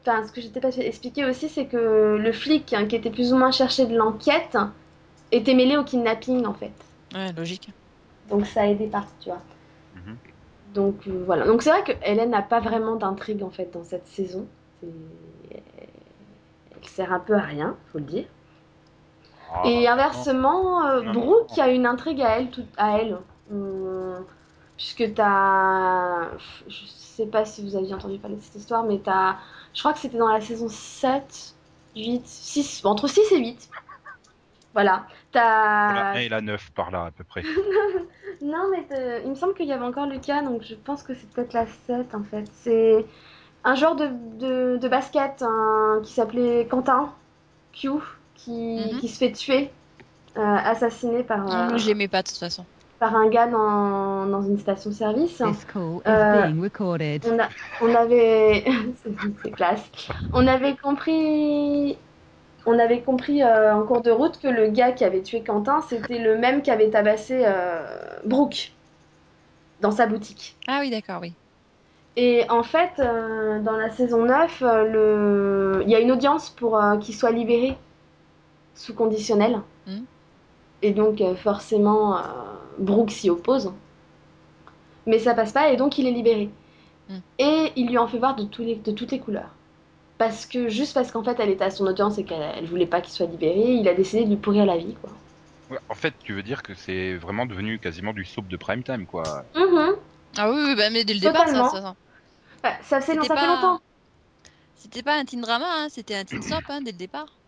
Enfin, 0.01 0.25
ce 0.25 0.31
que 0.31 0.41
j'étais 0.41 0.61
pas 0.61 0.75
expliqué 0.77 1.25
aussi, 1.25 1.49
c'est 1.49 1.65
que 1.65 2.17
le 2.17 2.31
flic 2.31 2.73
hein, 2.73 2.87
qui 2.87 2.95
était 2.95 3.09
plus 3.09 3.33
ou 3.33 3.37
moins 3.37 3.51
cherché 3.51 3.85
de 3.85 3.95
l'enquête 3.95 4.57
était 5.31 5.53
mêlé 5.53 5.77
au 5.77 5.83
kidnapping 5.83 6.45
en 6.45 6.53
fait. 6.53 6.71
Ouais, 7.13 7.31
logique. 7.33 7.69
Donc 8.29 8.45
ça 8.45 8.61
a 8.61 8.65
aidé 8.67 8.87
pas, 8.87 9.05
tu 9.19 9.29
vois. 9.29 9.41
Mhm. 9.95 10.15
Donc 10.73 11.07
euh, 11.07 11.23
voilà. 11.25 11.45
Donc 11.45 11.61
c'est 11.61 11.71
vrai 11.71 11.83
que 11.83 11.91
Hélène 12.03 12.29
n'a 12.29 12.41
pas 12.41 12.59
vraiment 12.59 12.95
d'intrigue 12.95 13.43
en 13.43 13.49
fait 13.49 13.71
dans 13.73 13.83
cette 13.83 14.07
saison. 14.07 14.47
Elle 14.81 14.87
sert 16.87 17.11
un 17.11 17.19
peu 17.19 17.35
à 17.35 17.41
rien, 17.41 17.75
faut 17.91 17.97
le 17.99 18.05
dire. 18.05 18.25
Ah, 19.51 19.63
Et 19.65 19.87
inversement, 19.87 20.85
euh, 20.85 21.01
Non, 21.01 21.13
Brooke 21.13 21.57
non. 21.57 21.63
a 21.63 21.69
une 21.69 21.85
intrigue 21.85 22.21
à 22.21 22.37
elle, 22.37 22.49
tout, 22.51 22.65
à 22.77 22.99
elle. 22.99 23.17
Hum, 23.51 24.23
puisque 24.77 25.13
t'as. 25.13 26.29
Je 26.67 26.85
sais 26.85 27.25
pas 27.25 27.45
si 27.45 27.63
vous 27.63 27.75
aviez 27.75 27.93
entendu 27.93 28.17
parler 28.19 28.37
de 28.37 28.41
cette 28.41 28.55
histoire, 28.55 28.83
mais 28.83 28.99
t'as. 29.03 29.35
Je 29.73 29.79
crois 29.79 29.93
que 29.93 29.99
c'était 29.99 30.17
dans 30.17 30.27
la 30.31 30.41
saison 30.41 30.67
7, 30.69 31.53
8, 31.95 32.21
6, 32.25 32.85
entre 32.85 33.07
6 33.07 33.21
et 33.31 33.37
8. 33.39 33.69
Voilà. 34.73 35.05
T'as. 35.31 35.93
La 35.93 36.09
1 36.11 36.13
et 36.15 36.29
la 36.29 36.41
9 36.41 36.71
par 36.71 36.91
là 36.91 37.05
à 37.05 37.11
peu 37.11 37.23
près. 37.23 37.43
Non, 38.41 38.69
mais 38.71 38.85
t'as- 38.87 39.19
il 39.19 39.29
me 39.29 39.35
semble 39.35 39.53
qu'il 39.53 39.65
y 39.67 39.73
avait 39.73 39.83
encore 39.83 40.05
Lucas, 40.05 40.41
donc 40.43 40.61
je 40.63 40.73
pense 40.73 41.03
que 41.03 41.13
c'est 41.13 41.29
peut-être 41.29 41.51
la 41.51 41.65
7 41.87 42.15
en 42.15 42.23
fait. 42.23 42.45
C'est 42.53 43.05
un 43.65 43.75
joueur 43.75 43.97
de, 43.97 44.07
de, 44.37 44.77
de 44.77 44.87
basket 44.87 45.41
un- 45.41 45.99
qui 46.03 46.13
s'appelait 46.13 46.65
Quentin 46.69 47.13
Q, 47.73 47.89
qui, 48.35 48.79
Mhm. 48.93 48.99
qui 49.01 49.09
se 49.09 49.17
fait 49.17 49.33
tuer, 49.33 49.69
euh, 50.37 50.41
assassiné 50.41 51.23
par, 51.23 51.73
euh, 51.73 51.77
l'aimais 51.85 52.07
pas 52.07 52.21
de 52.23 52.29
toute 52.29 52.37
façon. 52.37 52.65
Par 52.99 53.15
un 53.15 53.29
gars 53.29 53.47
dans, 53.47 54.25
dans 54.25 54.41
une 54.41 54.59
station-service. 54.59 55.41
Euh. 56.05 56.51
On, 57.27 57.39
a, 57.39 57.49
on 57.81 57.95
avait. 57.95 58.65
c'est 59.43 59.51
classe. 59.51 59.89
On 60.33 60.45
avait 60.47 60.75
compris. 60.75 61.97
On 62.65 62.77
avait 62.77 63.01
compris 63.01 63.41
euh, 63.41 63.73
en 63.73 63.83
cours 63.83 64.01
de 64.01 64.11
route 64.11 64.39
que 64.39 64.47
le 64.47 64.67
gars 64.69 64.91
qui 64.91 65.05
avait 65.05 65.21
tué 65.21 65.41
Quentin, 65.41 65.81
c'était 65.81 66.19
le 66.19 66.37
même 66.37 66.61
qui 66.61 66.69
avait 66.69 66.89
tabassé 66.89 67.43
euh, 67.45 67.81
Brooke 68.25 68.73
dans 69.81 69.91
sa 69.91 70.05
boutique. 70.05 70.57
Ah 70.67 70.79
oui, 70.81 70.89
d'accord, 70.89 71.19
oui. 71.21 71.33
Et 72.17 72.43
en 72.49 72.63
fait, 72.63 72.91
euh, 72.99 73.61
dans 73.61 73.77
la 73.77 73.89
saison 73.91 74.25
9, 74.25 74.61
euh, 74.61 74.83
le... 74.83 75.83
il 75.83 75.89
y 75.89 75.95
a 75.95 75.99
une 75.99 76.11
audience 76.11 76.49
pour 76.49 76.79
qu'il 76.99 77.15
soit 77.15 77.31
libéré 77.31 77.77
sous 78.75 78.93
conditionnel. 78.93 79.61
Mhm. 79.87 80.03
Et 80.81 80.91
donc, 80.91 81.23
forcément, 81.37 82.21
Brooke 82.79 83.11
s'y 83.11 83.29
oppose. 83.29 83.71
Mais 85.05 85.19
ça 85.19 85.33
passe 85.33 85.51
pas, 85.51 85.71
et 85.71 85.77
donc 85.77 85.97
il 85.97 86.07
est 86.07 86.11
libéré. 86.11 86.49
Mhm. 87.09 87.21
Et 87.39 87.71
il 87.75 87.87
lui 87.87 87.97
en 87.97 88.07
fait 88.07 88.17
voir 88.19 88.35
de, 88.35 88.43
tous 88.43 88.63
les, 88.63 88.75
de 88.75 88.91
toutes 88.91 89.11
les 89.11 89.19
couleurs. 89.19 89.49
Parce 90.17 90.45
que, 90.45 90.67
juste 90.69 90.93
parce 90.93 91.11
qu'en 91.11 91.23
fait, 91.23 91.37
elle 91.39 91.49
était 91.49 91.63
à 91.63 91.71
son 91.71 91.85
audience 91.87 92.17
et 92.17 92.23
qu'elle 92.23 92.41
elle 92.41 92.65
voulait 92.65 92.85
pas 92.85 93.01
qu'il 93.01 93.13
soit 93.13 93.25
libéré, 93.25 93.73
il 93.73 93.87
a 93.87 93.93
décidé 93.93 94.25
de 94.25 94.29
lui 94.29 94.35
pourrir 94.35 94.65
la 94.65 94.77
vie, 94.77 94.93
quoi. 95.01 95.09
Ouais, 95.69 95.79
en 95.87 95.95
fait, 95.95 96.13
tu 96.23 96.33
veux 96.33 96.43
dire 96.43 96.63
que 96.63 96.73
c'est 96.73 97.15
vraiment 97.15 97.45
devenu 97.45 97.79
quasiment 97.79 98.11
du 98.13 98.25
soap 98.25 98.47
de 98.47 98.57
prime 98.57 98.83
time, 98.83 99.05
quoi. 99.05 99.23
Mhm. 99.55 99.95
Ah 100.37 100.51
oui, 100.51 100.61
oui, 100.67 100.75
bah, 100.75 100.89
mais 100.89 101.03
dès 101.03 101.13
le 101.13 101.19
départ, 101.19 101.47
ça, 101.47 101.63
ça, 101.63 101.81
ça- 101.81 101.95
Bah, 102.63 102.73
ça, 102.83 103.01
fait, 103.01 103.15
non, 103.15 103.21
longtemps. 103.23 103.79
C'était 104.75 105.03
pas 105.03 105.17
un 105.17 105.25
teen 105.25 105.41
drama, 105.41 105.65
hein, 105.67 105.87
c'était 105.89 106.15
un 106.15 106.23
teen 106.23 106.41
soap 106.41 106.63
hein, 106.69 106.81
dès 106.81 106.91
le 106.91 106.97
départ. 106.97 107.39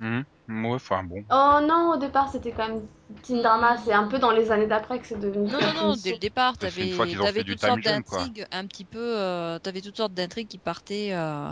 Mhm. 0.00 0.24
Ouais, 0.50 0.74
enfin 0.74 1.04
bon. 1.04 1.24
Oh 1.30 1.60
non, 1.62 1.92
au 1.94 1.96
départ, 1.96 2.30
c'était 2.30 2.50
quand 2.50 2.68
même 2.68 2.88
teen 3.22 3.40
drama. 3.42 3.76
C'est 3.78 3.92
un 3.92 4.08
peu 4.08 4.18
dans 4.18 4.32
les 4.32 4.50
années 4.50 4.66
d'après 4.66 4.98
que 4.98 5.06
c'est 5.06 5.18
devenu. 5.18 5.46
Non, 5.46 5.60
non, 5.60 5.72
non, 5.74 5.96
dès 5.96 6.12
le 6.12 6.18
départ, 6.18 6.58
t'avais 6.58 6.90
du 7.44 7.44
toutes 7.44 7.60
sortes 7.60 7.80
d'intrigues 7.82 8.46
un 8.50 8.66
petit 8.66 8.84
peu. 8.84 9.18
Euh, 9.18 9.58
t'avais 9.60 9.80
toutes 9.80 9.96
sortes 9.96 10.12
d'intrigues 10.14 10.48
qui 10.48 10.58
partaient, 10.58 11.12
euh, 11.12 11.50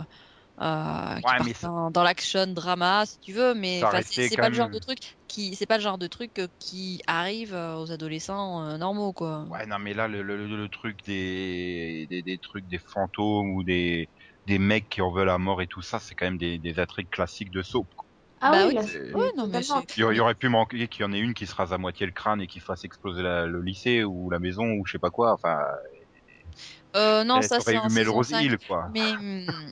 euh, 0.61 1.15
qui 1.15 1.23
Ouais, 1.23 1.31
mais 1.33 1.37
partaient 1.37 1.53
ça- 1.53 1.67
dans, 1.67 1.91
dans 1.91 2.03
l'action 2.03 2.47
drama, 2.47 3.05
si 3.05 3.19
tu 3.19 3.33
veux, 3.33 3.53
mais 3.55 3.81
c'est 4.03 4.37
pas 4.37 4.49
le 4.49 4.55
genre 4.55 4.67
même- 4.67 4.73
de 4.73 4.79
truc 4.79 4.99
qui, 5.27 5.55
c'est 5.55 5.65
pas 5.65 5.77
le 5.77 5.83
genre 5.83 5.97
de 5.97 6.07
truc 6.07 6.41
qui 6.59 7.01
arrive 7.07 7.53
aux 7.53 7.91
adolescents 7.91 8.63
euh, 8.65 8.77
normaux, 8.77 9.13
quoi. 9.13 9.45
Ouais, 9.49 9.65
non, 9.65 9.79
mais 9.79 9.93
là, 9.93 10.07
le, 10.07 10.21
le, 10.21 10.35
le- 10.47 10.57
le 10.57 10.69
truc 10.69 10.97
des, 11.05 12.05
des, 12.09 12.21
des 12.21 12.39
trucs 12.39 12.67
des 12.67 12.79
fantômes 12.79 13.51
ou 13.55 13.63
des, 13.63 14.09
des 14.45 14.59
mecs 14.59 14.89
qui 14.89 15.01
en 15.01 15.11
veulent 15.11 15.27
la 15.27 15.37
mort 15.37 15.61
et 15.61 15.67
tout 15.67 15.81
ça, 15.81 15.99
c'est 15.99 16.15
quand 16.15 16.25
même 16.25 16.37
des, 16.37 16.59
des 16.59 16.79
intrigues 16.79 17.09
classiques 17.09 17.51
de 17.51 17.61
soap. 17.61 17.87
quoi. 17.95 18.08
Ah 18.41 18.51
Bah 18.51 18.67
oui, 18.67 18.77
oui, 18.77 19.13
Ouais, 19.13 19.31
non, 19.35 19.47
mais 19.47 19.61
Il 19.97 20.15
y, 20.15 20.19
aurait 20.19 20.35
pu 20.35 20.49
manquer 20.49 20.87
qu'il 20.87 21.01
y 21.01 21.05
en 21.05 21.11
ait 21.11 21.19
une 21.19 21.33
qui 21.33 21.45
se 21.45 21.53
rase 21.55 21.73
à 21.73 21.77
moitié 21.77 22.05
le 22.05 22.11
crâne 22.13 22.41
et 22.41 22.47
qui 22.47 22.59
fasse 22.59 22.83
exploser 22.85 23.21
la- 23.21 23.45
le 23.45 23.61
lycée 23.61 24.03
ou 24.03 24.29
la 24.29 24.39
maison 24.39 24.65
ou 24.65 24.85
je 24.85 24.93
sais 24.93 24.99
pas 24.99 25.09
quoi. 25.09 25.33
Enfin, 25.33 25.57
Euh, 26.95 27.23
non, 27.23 27.41
elle 27.41 27.47
ça 27.47 27.59
c'est 27.59 27.73
eu 27.73 27.77
en 27.77 27.89
saison 27.89 27.95
Melrose 27.95 28.27
5. 28.29 28.43
Hill, 28.43 28.57
quoi. 28.67 28.89
Mais 28.93 29.11
hum, 29.13 29.71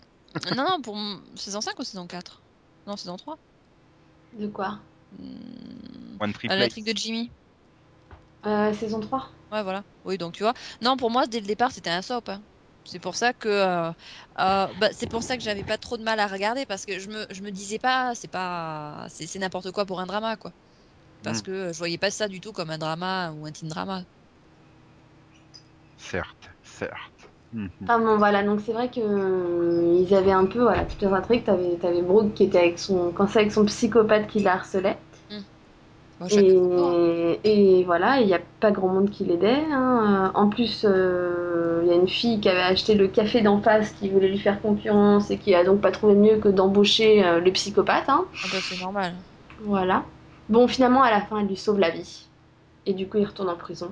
non, 0.55 0.63
non, 0.63 0.81
pour 0.81 0.97
saison 1.35 1.61
5 1.61 1.79
ou 1.79 1.83
saison 1.83 2.07
4 2.07 2.43
Non, 2.85 2.95
saison 2.95 3.17
3. 3.17 3.37
De 4.33 4.47
quoi? 4.47 4.79
Hmm, 5.11 6.17
One 6.19 6.33
Tree 6.33 6.47
ah, 6.49 6.55
la 6.55 6.67
trick 6.67 6.85
de 6.85 6.95
Jimmy. 6.95 7.31
euh, 8.45 8.73
Saison 8.73 8.99
3 8.99 9.31
Ouais, 9.51 9.63
voilà. 9.63 9.83
Oui, 10.03 10.17
donc 10.17 10.33
tu 10.35 10.43
vois. 10.43 10.53
Non, 10.81 10.97
pour 10.97 11.09
moi, 11.09 11.25
dès 11.27 11.39
le 11.39 11.47
départ, 11.47 11.71
c'était 11.71 11.89
un 11.89 12.01
soap. 12.01 12.29
hein. 12.29 12.43
C'est 12.87 12.99
pour 12.99 13.15
ça 13.15 13.33
que 13.33 13.47
euh, 13.49 13.89
euh, 14.39 14.73
bah, 14.75 14.89
c'est 14.93 15.07
pour 15.07 15.23
ça 15.23 15.37
que 15.37 15.43
j'avais 15.43 15.63
pas 15.63 15.77
trop 15.77 15.97
de 15.97 16.03
mal 16.03 16.19
à 16.19 16.27
regarder 16.27 16.65
parce 16.65 16.85
que 16.85 16.99
je 16.99 17.09
me, 17.09 17.25
je 17.31 17.41
me 17.43 17.51
disais 17.51 17.79
pas 17.79 18.15
c'est 18.15 18.27
pas 18.29 19.07
c'est 19.09 19.27
c'est 19.27 19.39
n'importe 19.39 19.71
quoi 19.71 19.85
pour 19.85 19.99
un 19.99 20.05
drama 20.07 20.37
quoi. 20.37 20.53
Parce 21.23 21.41
Mm. 21.41 21.43
que 21.43 21.73
je 21.73 21.79
voyais 21.79 21.97
pas 21.99 22.11
ça 22.11 22.27
du 22.29 22.41
tout 22.41 22.53
comme 22.53 22.71
un 22.71 22.77
drama 22.79 23.31
ou 23.33 23.45
un 23.47 23.51
teen 23.53 23.69
drama. 23.69 24.03
Certes, 25.97 26.49
certes. 26.63 27.27
Ah 27.89 27.97
bon, 27.99 28.17
voilà, 28.17 28.43
donc 28.43 28.59
c'est 28.61 28.73
vrai 28.73 28.89
que 28.89 28.99
euh, 28.99 30.03
ils 30.05 30.13
avaient 30.13 30.31
un 30.31 30.45
peu, 30.45 30.61
voilà, 30.61 30.83
toute 30.85 31.01
leur 31.01 31.13
intrigue. 31.13 31.43
T'avais, 31.45 31.77
t'avais 31.77 32.01
Brooke 32.01 32.33
qui 32.33 32.43
était 32.43 32.57
avec 32.59 32.79
son, 32.79 33.11
quand 33.13 33.27
c'est 33.27 33.39
avec 33.39 33.51
son 33.51 33.65
psychopathe 33.65 34.27
qui 34.27 34.39
la 34.41 34.53
harcelait. 34.55 34.97
Bon, 36.19 37.35
et 37.43 37.83
voilà, 37.85 38.19
il 38.21 38.27
n'y 38.27 38.33
a 38.33 38.39
pas 38.59 38.71
grand 38.71 38.87
monde 38.87 39.09
qui 39.09 39.23
l'aidait. 39.25 39.63
hein. 39.71 40.31
Euh, 40.35 40.39
En 40.39 40.49
plus, 40.49 40.83
euh, 40.87 41.81
il 41.83 41.89
y 41.89 41.91
a 41.91 41.95
une 41.95 42.07
fille 42.07 42.39
qui 42.39 42.49
avait 42.49 42.59
acheté 42.61 42.95
le 42.95 43.07
café 43.07 43.41
d'en 43.41 43.61
face 43.61 43.91
qui 43.91 44.09
voulait 44.09 44.27
lui 44.29 44.39
faire 44.39 44.61
concurrence 44.61 45.29
et 45.31 45.37
qui 45.37 45.53
a 45.55 45.63
donc 45.63 45.79
pas 45.81 45.91
trouvé 45.91 46.15
mieux 46.15 46.37
que 46.37 46.49
d'embaucher 46.49 47.23
euh, 47.23 47.39
le 47.39 47.51
psychopathe. 47.51 48.09
hein. 48.09 48.25
Ah 48.43 48.47
bah, 48.51 48.57
c'est 48.61 48.81
normal. 48.81 49.13
Voilà. 49.61 50.03
Bon, 50.49 50.67
finalement, 50.67 51.03
à 51.03 51.11
la 51.11 51.21
fin, 51.21 51.39
elle 51.39 51.47
lui 51.47 51.57
sauve 51.57 51.79
la 51.79 51.89
vie. 51.91 52.27
Et 52.85 52.93
du 52.93 53.07
coup, 53.07 53.17
il 53.17 53.25
retourne 53.25 53.49
en 53.49 53.55
prison. 53.55 53.91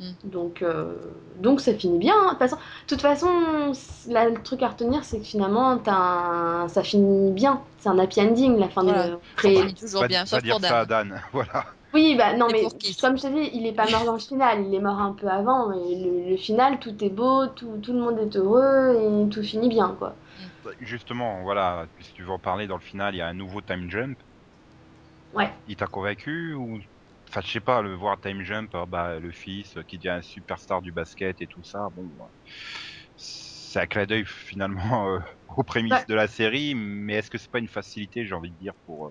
Hmm. 0.00 0.10
Donc, 0.24 0.62
euh, 0.62 0.94
donc 1.38 1.60
ça 1.60 1.72
finit 1.74 1.98
bien. 1.98 2.14
hein. 2.16 2.24
De 2.26 2.30
toute 2.30 2.38
façon, 2.40 2.56
de 2.56 2.88
toute 2.88 3.00
façon, 3.00 3.72
c- 3.74 4.10
là, 4.12 4.28
le 4.28 4.42
truc 4.42 4.60
à 4.62 4.68
retenir, 4.68 5.04
c'est 5.04 5.18
que 5.18 5.24
finalement, 5.24 5.78
t'as 5.78 5.94
un- 5.94 6.68
ça 6.68 6.82
finit 6.82 7.30
bien. 7.30 7.60
C'est 7.78 7.88
un 7.90 7.98
happy 8.00 8.20
ending, 8.22 8.58
la 8.58 8.68
fin 8.68 8.82
Voilà. 8.82 9.06
de. 9.06 9.12
Ça 9.12 9.18
Après- 9.36 9.54
finit 9.54 9.74
toujours 9.74 10.00
Pas, 10.00 10.08
bien, 10.08 10.20
pas 10.22 10.26
sauf 10.26 10.42
dire 10.42 10.56
pour 10.56 10.66
ça 10.66 10.80
à 10.80 10.84
Dan. 10.86 11.20
Voilà. 11.32 11.64
Oui, 11.92 12.16
bah 12.18 12.34
non, 12.36 12.48
Et 12.48 12.54
mais 12.54 12.62
comme 13.00 13.16
je 13.16 13.22
te 13.22 13.26
dis, 13.28 13.50
il 13.54 13.66
est 13.68 13.72
pas 13.72 13.88
mort 13.88 14.04
dans 14.04 14.14
le 14.14 14.18
final. 14.18 14.64
Il 14.66 14.74
est 14.74 14.80
mort 14.80 14.98
un 15.00 15.12
peu 15.12 15.28
avant. 15.28 15.68
Le, 15.68 16.28
le 16.28 16.36
final, 16.36 16.80
tout 16.80 17.04
est 17.04 17.08
beau, 17.10 17.46
tout, 17.46 17.78
tout 17.80 17.92
le 17.92 18.00
monde 18.00 18.18
est 18.18 18.34
heureux 18.36 18.96
et 19.00 19.28
tout 19.28 19.44
finit 19.44 19.68
bien, 19.68 19.94
quoi. 19.96 20.16
Justement, 20.80 21.42
voilà, 21.44 21.86
si 22.00 22.12
tu 22.14 22.24
veux 22.24 22.30
en 22.32 22.38
parler 22.40 22.66
dans 22.66 22.74
le 22.74 22.82
final, 22.82 23.14
il 23.14 23.18
y 23.18 23.20
a 23.20 23.28
un 23.28 23.34
nouveau 23.34 23.60
time 23.60 23.88
jump. 23.88 24.18
Ouais. 25.34 25.52
Il 25.68 25.76
t'a 25.76 25.86
convaincu 25.86 26.54
ou 26.54 26.80
enfin 27.34 27.40
je 27.46 27.50
sais 27.52 27.60
pas, 27.60 27.82
le 27.82 27.94
voir 27.94 28.20
time 28.20 28.42
jump, 28.42 28.74
euh, 28.74 28.86
bah 28.86 29.18
le 29.18 29.32
fils 29.32 29.76
euh, 29.76 29.82
qui 29.82 29.98
devient 29.98 30.10
un 30.10 30.22
superstar 30.22 30.82
du 30.82 30.92
basket 30.92 31.40
et 31.42 31.46
tout 31.48 31.62
ça, 31.64 31.88
bon 31.92 32.10
euh, 32.20 32.26
c'est 33.16 33.80
un 33.80 33.86
clin 33.86 34.06
d'œil 34.06 34.24
finalement 34.26 35.08
euh, 35.16 35.20
aux 35.48 35.64
prémices 35.64 35.96
Ouais. 35.96 36.06
de 36.06 36.14
la 36.14 36.28
série, 36.28 36.74
mais 36.74 37.14
est-ce 37.16 37.30
que 37.30 37.38
c'est 37.38 37.50
pas 37.50 37.58
une 37.60 37.68
facilité, 37.68 38.26
j'ai 38.26 38.34
envie 38.34 38.52
de 38.52 38.56
dire 38.58 38.74
pour 38.86 39.08
euh, 39.08 39.10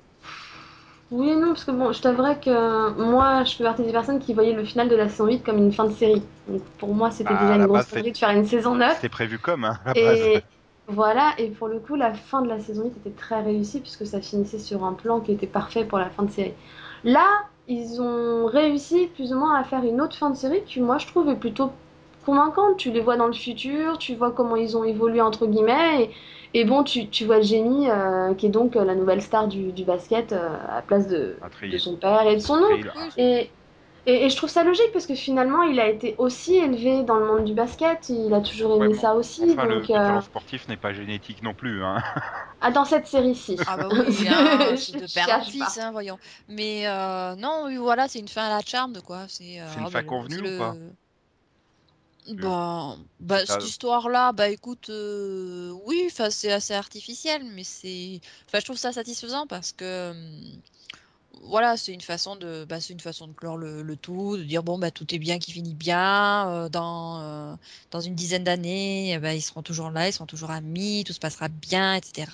Oui 1.11 1.29
et 1.29 1.35
non, 1.35 1.49
parce 1.49 1.65
que 1.65 1.71
bon, 1.71 1.91
je 1.91 2.01
t'avouerais 2.01 2.39
que 2.39 2.89
moi, 3.01 3.43
je 3.43 3.55
fais 3.55 3.63
partie 3.63 3.83
des 3.83 3.91
personnes 3.91 4.19
qui 4.19 4.33
voyaient 4.33 4.53
le 4.53 4.63
final 4.65 4.89
de 4.89 4.95
la 4.95 5.09
saison 5.09 5.27
8 5.27 5.43
comme 5.43 5.57
une 5.57 5.71
fin 5.71 5.85
de 5.85 5.93
série. 5.93 6.23
Donc 6.47 6.63
pour 6.79 6.93
moi, 6.95 7.11
c'était 7.11 7.35
Bah, 7.35 7.35
déjà 7.35 7.55
une 7.55 7.67
grosse 7.67 7.85
connerie 7.87 8.11
de 8.11 8.17
faire 8.17 8.31
une 8.31 8.45
saison 8.45 8.75
9. 8.75 8.97
c'était 8.97 9.09
prévu 9.09 9.39
comme 9.39 9.65
hein, 9.65 9.79
à 9.85 9.89
la 9.89 9.95
base. 9.95 10.31
Et 10.31 10.43
voilà, 10.87 11.33
et 11.39 11.49
pour 11.51 11.67
le 11.69 11.79
coup, 11.79 11.95
la 11.95 12.13
fin 12.13 12.41
de 12.41 12.49
la 12.49 12.59
saison 12.59 12.85
8 12.85 12.97
était 12.97 13.11
très 13.11 13.41
réussie 13.41 13.81
puisque 13.81 14.07
ça 14.07 14.21
finissait 14.21 14.59
sur 14.59 14.83
un 14.85 14.93
plan 14.93 15.21
qui 15.21 15.31
était 15.33 15.47
parfait 15.47 15.85
pour 15.85 15.99
la 15.99 16.09
fin 16.09 16.23
de 16.23 16.31
série. 16.31 16.53
Là, 17.03 17.27
ils 17.67 18.01
ont 18.01 18.45
réussi 18.45 19.07
plus 19.15 19.33
ou 19.33 19.37
moins 19.37 19.55
à 19.55 19.63
faire 19.63 19.83
une 19.83 20.01
autre 20.01 20.15
fin 20.15 20.29
de 20.29 20.35
série 20.35 20.63
qui, 20.65 20.81
moi, 20.81 20.97
je 20.97 21.07
trouve 21.07 21.29
est 21.29 21.35
plutôt 21.35 21.71
convaincante. 22.25 22.77
Tu 22.77 22.91
les 22.91 23.01
vois 23.01 23.17
dans 23.17 23.27
le 23.27 23.33
futur, 23.33 23.97
tu 23.97 24.15
vois 24.15 24.31
comment 24.31 24.55
ils 24.55 24.77
ont 24.77 24.83
évolué, 24.83 25.21
entre 25.21 25.45
guillemets, 25.45 26.03
et, 26.03 26.61
et 26.61 26.65
bon, 26.65 26.83
tu, 26.83 27.07
tu 27.07 27.25
vois 27.25 27.41
Jamie, 27.41 27.89
euh, 27.89 28.33
qui 28.33 28.47
est 28.47 28.49
donc 28.49 28.75
euh, 28.75 28.83
la 28.83 28.95
nouvelle 28.95 29.21
star 29.21 29.47
du, 29.47 29.71
du 29.71 29.83
basket 29.83 30.33
euh, 30.33 30.49
à 30.67 30.75
la 30.75 30.81
place 30.81 31.07
de, 31.07 31.35
son 31.77 31.95
père 31.95 32.27
et 32.27 32.35
de 32.35 32.41
son 32.41 32.55
oncle. 32.55 32.91
Et, 33.17 33.49
et, 34.05 34.25
et 34.25 34.29
je 34.29 34.35
trouve 34.35 34.49
ça 34.49 34.63
logique 34.63 34.91
parce 34.93 35.05
que 35.05 35.15
finalement, 35.15 35.63
il 35.63 35.79
a 35.79 35.87
été 35.89 36.15
aussi 36.17 36.55
élevé 36.55 37.03
dans 37.03 37.15
le 37.17 37.25
monde 37.25 37.45
du 37.45 37.53
basket, 37.53 38.09
il 38.09 38.33
a 38.33 38.41
toujours 38.41 38.75
aimé 38.75 38.87
Ouais, 38.89 38.95
bon, 38.95 39.01
ça 39.01 39.15
aussi. 39.15 39.41
Enfin, 39.51 39.67
donc, 39.67 39.87
le 39.87 39.89
euh, 39.89 39.93
talent 40.05 40.21
sportif 40.21 40.67
n'est 40.67 40.77
pas 40.77 40.93
génétique 40.93 41.41
non 41.41 41.53
plus. 41.53 41.83
Hein. 41.83 42.03
ah, 42.61 42.71
dans 42.71 42.85
cette 42.85 43.07
série-ci. 43.07 43.57
Ah 43.65 43.77
bah 43.77 43.89
oui, 43.91 44.27
hein, 44.27 44.71
Je 44.75 44.75
c'est 44.77 44.93
de 44.97 45.07
père 45.07 45.29
en 45.31 45.41
fils, 45.41 45.77
hein, 45.77 45.91
voyons. 45.91 46.17
Mais 46.47 46.87
euh, 46.87 47.35
non, 47.35 47.65
oui, 47.65 47.77
voilà, 47.77 48.07
c'est 48.07 48.19
une 48.19 48.27
fin 48.27 48.45
à 48.45 48.49
la 48.49 48.61
charme, 48.61 49.01
quoi. 49.01 49.27
C'est 49.27 49.59
euh, 49.61 49.65
C'est 49.65 49.79
une 49.79 49.87
ah, 49.87 49.89
fin 49.89 50.01
bah, 50.01 50.03
convenue 50.03 50.41
ou 50.41 50.51
pas? 50.51 50.77
Bah, 52.27 52.97
bah, 53.19 53.45
Ça- 53.45 53.59
cette 53.59 53.65
histoire-là, 53.65 54.31
bah 54.31 54.47
écoute, 54.49 54.89
euh, 54.89 55.71
oui, 55.85 56.03
enfin, 56.07 56.29
c'est 56.29 56.51
assez 56.53 56.73
artificiel, 56.73 57.43
mais 57.43 57.65
c'est, 57.65 58.21
enfin, 58.47 58.59
je 58.59 58.65
trouve 58.65 58.77
ça 58.77 58.93
satisfaisant 58.93 59.45
parce 59.45 59.73
que, 59.73 60.11
hum, 60.11 60.61
voilà, 61.45 61.77
c'est 61.77 61.93
une 61.93 62.01
façon 62.01 62.35
de, 62.35 62.65
bah, 62.65 62.79
c'est 62.79 62.93
une 62.93 62.99
façon 62.99 63.27
de 63.27 63.33
clore 63.33 63.57
le, 63.57 63.81
le 63.81 63.95
tout, 63.95 64.37
de 64.37 64.43
dire 64.43 64.63
bon, 64.63 64.77
bah 64.77 64.91
tout 64.91 65.13
est 65.13 65.19
bien 65.19 65.39
qui 65.39 65.51
finit 65.51 65.73
bien, 65.73 66.49
euh, 66.49 66.69
dans, 66.69 67.21
euh, 67.21 67.55
dans 67.91 68.01
une 68.01 68.15
dizaine 68.15 68.43
d'années, 68.43 69.13
eh 69.13 69.19
ben, 69.19 69.33
ils 69.33 69.41
seront 69.41 69.61
toujours 69.61 69.89
là, 69.91 70.07
ils 70.07 70.13
seront 70.13 70.25
toujours 70.25 70.51
amis, 70.51 71.03
tout 71.05 71.13
se 71.13 71.19
passera 71.19 71.47
bien, 71.49 71.95
etc. 71.95 72.27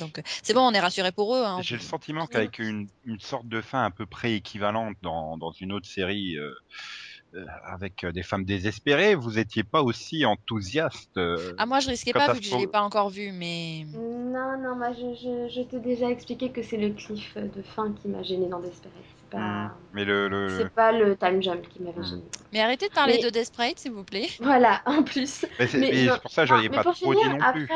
Donc, 0.00 0.22
c'est 0.42 0.54
bon, 0.54 0.62
on 0.62 0.72
est 0.72 0.80
rassuré 0.80 1.12
pour 1.12 1.34
eux, 1.34 1.44
hein. 1.44 1.60
J'ai 1.62 1.76
le 1.76 1.82
sentiment 1.82 2.26
qu'avec 2.26 2.58
une, 2.58 2.88
une 3.04 3.20
sorte 3.20 3.48
de 3.48 3.60
fin 3.60 3.84
à 3.84 3.90
peu 3.90 4.06
près 4.06 4.34
équivalente 4.34 4.96
dans, 5.02 5.36
dans 5.36 5.52
une 5.52 5.72
autre 5.72 5.88
série 5.88 6.36
euh, 6.36 6.54
avec 7.64 8.04
euh, 8.04 8.12
des 8.12 8.22
femmes 8.22 8.44
désespérées, 8.44 9.14
vous 9.14 9.38
étiez 9.38 9.64
pas 9.64 9.82
aussi 9.82 10.24
enthousiaste. 10.24 11.16
euh, 11.16 11.52
Ah, 11.58 11.66
moi, 11.66 11.80
je 11.80 11.88
risquais 11.88 12.12
pas 12.12 12.28
vu 12.28 12.40
que 12.40 12.46
je 12.46 12.56
l'ai 12.56 12.66
pas 12.66 12.82
encore 12.82 13.10
vu, 13.10 13.32
mais. 13.32 13.86
Non, 13.94 14.58
non, 14.58 14.74
moi 14.76 14.92
je, 14.92 15.14
je, 15.14 15.48
je 15.48 15.62
t'ai 15.62 15.78
déjà 15.78 16.08
expliqué 16.10 16.50
que 16.50 16.62
c'est 16.62 16.78
le 16.78 16.90
cliff 16.94 17.36
de 17.36 17.62
fin 17.62 17.92
qui 17.92 18.08
m'a 18.08 18.22
gêné 18.22 18.48
dans 18.48 18.60
Desperate. 18.60 18.94
C'est 19.18 19.30
hmm, 19.34 19.38
pas, 19.38 19.74
Mais 19.92 20.04
le, 20.04 20.28
le, 20.28 20.48
c'est 20.58 20.72
pas 20.72 20.92
le 20.92 21.16
time 21.16 21.42
jump 21.42 21.68
qui 21.68 21.82
m'avait 21.82 22.00
Hmm. 22.00 22.04
gêné. 22.04 22.22
Mais 22.52 22.60
arrêtez 22.60 22.88
de 22.88 22.92
parler 22.94 23.14
Mais- 23.14 23.22
de 23.24 23.30
Desperate, 23.30 23.78
s'il 23.78 23.92
vous 23.92 24.04
plaît. 24.04 24.28
Voilà, 24.40 24.82
en 24.86 25.02
plus. 25.02 25.44
mais 25.58 25.66
c'est 25.68 26.20
pour 26.20 26.30
ça 26.32 26.46
que 26.46 26.68
mais 26.68 26.68
pas 26.70 26.84
trop 26.84 26.92
finir, 26.92 27.14
dit 27.14 27.28
non 27.28 27.38
après, 27.40 27.62
plus. 27.64 27.68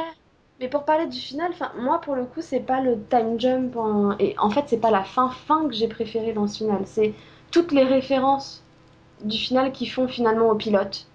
mais 0.60 0.68
pour 0.68 0.84
parler 0.84 1.06
du 1.06 1.18
final, 1.20 1.50
enfin, 1.52 1.72
moi 1.76 2.00
pour 2.00 2.14
le 2.16 2.24
coup, 2.24 2.40
c'est 2.42 2.60
pas 2.60 2.80
le 2.80 3.02
time 3.08 3.38
jump 3.38 3.76
en... 3.76 4.16
et 4.18 4.34
en 4.38 4.50
fait, 4.50 4.64
c'est 4.68 4.80
pas 4.80 4.90
la 4.90 5.04
fin 5.04 5.28
fin 5.30 5.68
que 5.68 5.74
j'ai 5.74 5.88
préféré 5.88 6.32
dans 6.32 6.46
ce 6.48 6.58
final, 6.58 6.82
c'est 6.86 7.14
toutes 7.50 7.72
les 7.72 7.84
références 7.84 8.65
du 9.22 9.36
final 9.38 9.72
qui 9.72 9.86
font 9.86 10.08
finalement 10.08 10.48
au 10.50 10.56
pilote. 10.56 11.08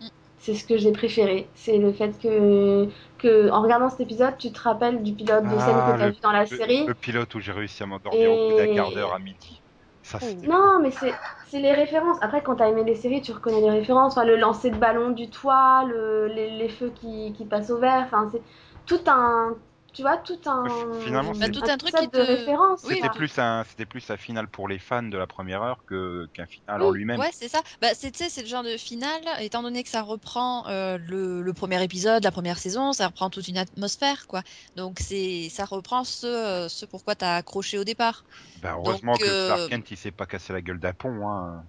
Mm. 0.00 0.08
C'est 0.38 0.54
ce 0.54 0.64
que 0.66 0.76
j'ai 0.78 0.92
préféré, 0.92 1.50
c'est 1.54 1.78
le 1.78 1.92
fait 1.92 2.18
que 2.20 2.88
que 3.18 3.50
en 3.50 3.62
regardant 3.62 3.90
cet 3.90 4.00
épisode, 4.00 4.36
tu 4.38 4.52
te 4.52 4.60
rappelles 4.60 5.02
du 5.02 5.14
pilote 5.14 5.48
de 5.48 5.58
scène 5.58 5.82
Ah, 5.82 5.84
que 5.84 5.92
tu 5.92 6.02
as 6.02 6.10
vu 6.10 6.20
dans 6.22 6.32
la 6.32 6.46
Le, 6.50 6.58
série. 6.58 6.86
le 6.86 6.94
pilote 6.94 7.34
où 7.34 7.40
j'ai 7.40 7.52
réussi 7.52 7.82
à 7.82 7.86
m'endormir 7.86 8.32
au 8.32 8.38
bout 8.38 8.52
d'un 8.54 8.68
quart 8.68 8.92
d'heure 8.92 9.12
à 9.12 9.18
midi. 9.18 9.62
Ça, 10.02 10.18
Non, 10.42 10.80
mais 10.80 10.90
c'est 10.90 11.12
c'est 11.44 11.60
les 11.60 11.72
références. 11.72 12.18
Après, 12.22 12.42
quand 12.42 12.56
t'as 12.56 12.68
aimé 12.68 12.84
les 12.84 12.94
séries, 12.96 13.22
tu 13.22 13.32
reconnais 13.32 13.60
les 13.60 13.70
références. 13.70 14.12
Enfin, 14.16 14.24
le 14.24 14.36
lancer 14.36 14.70
de 14.70 14.76
ballon 14.78 15.10
du 15.10 15.30
toit, 15.30 15.84
le, 15.84 16.26
les, 16.28 16.50
les 16.50 16.68
feux 16.68 16.90
qui, 16.90 17.32
qui 17.34 17.44
passent 17.46 17.70
au 17.70 17.78
vert. 17.78 18.02
Enfin, 18.06 18.28
c'est 18.32 18.42
tout 18.86 19.00
un. 19.06 19.54
Tu 19.96 20.02
vois, 20.02 20.18
tout 20.18 20.38
un. 20.44 20.64
Finalement, 21.00 21.32
Bah, 21.32 21.46
c'est- 21.46 21.52
tout 21.52 21.62
un 21.66 21.78
truc 21.78 21.94
qui 21.96 22.06
de 22.06 22.10
te- 22.10 22.18
références. 22.18 22.80
Oui, 22.84 22.96
C'était 22.96 23.08
quoi. 23.08 23.16
plus 23.16 23.38
un, 23.38 23.64
c'était 23.64 23.86
plus 23.86 24.10
un 24.10 24.18
final 24.18 24.46
pour 24.46 24.68
les 24.68 24.78
fans 24.78 25.02
de 25.02 25.16
la 25.16 25.26
première 25.26 25.62
heure 25.62 25.78
que 25.86 26.26
qu'un 26.34 26.44
final 26.46 26.82
Oui, 26.82 26.88
en 26.88 26.90
lui-même. 26.90 27.18
Ouais, 27.18 27.30
c'est 27.32 27.48
ça. 27.48 27.62
Bah, 27.80 27.88
c'est, 27.94 28.14
c'est 28.14 28.42
le 28.42 28.46
genre 28.46 28.62
de 28.62 28.76
finale, 28.76 29.22
étant 29.40 29.62
donné 29.62 29.82
que 29.82 29.88
ça 29.88 30.02
reprend 30.02 30.68
euh, 30.68 30.98
le, 30.98 31.40
le 31.40 31.52
premier 31.54 31.82
épisode, 31.82 32.22
la 32.24 32.30
première 32.30 32.58
saison, 32.58 32.92
ça 32.92 33.06
reprend 33.06 33.30
toute 33.30 33.48
une 33.48 33.56
atmosphère, 33.56 34.26
quoi. 34.26 34.42
Donc, 34.74 34.98
c'est, 35.00 35.48
ça 35.50 35.64
reprend 35.64 36.04
ce, 36.04 36.66
ce 36.68 36.84
pourquoi 36.84 37.14
t'as 37.14 37.36
accroché 37.36 37.78
au 37.78 37.84
départ. 37.84 38.24
Bah, 38.60 38.74
heureusement 38.76 39.12
Donc, 39.12 39.22
que 39.22 39.26
euh, 39.26 39.46
Clark 39.46 39.70
Kent 39.70 39.90
il 39.92 39.96
s'est 39.96 40.10
pas 40.12 40.26
cassé 40.26 40.52
la 40.52 40.60
gueule 40.60 40.78
d'un 40.78 40.92
pont. 40.92 41.26
Hein. 41.26 41.64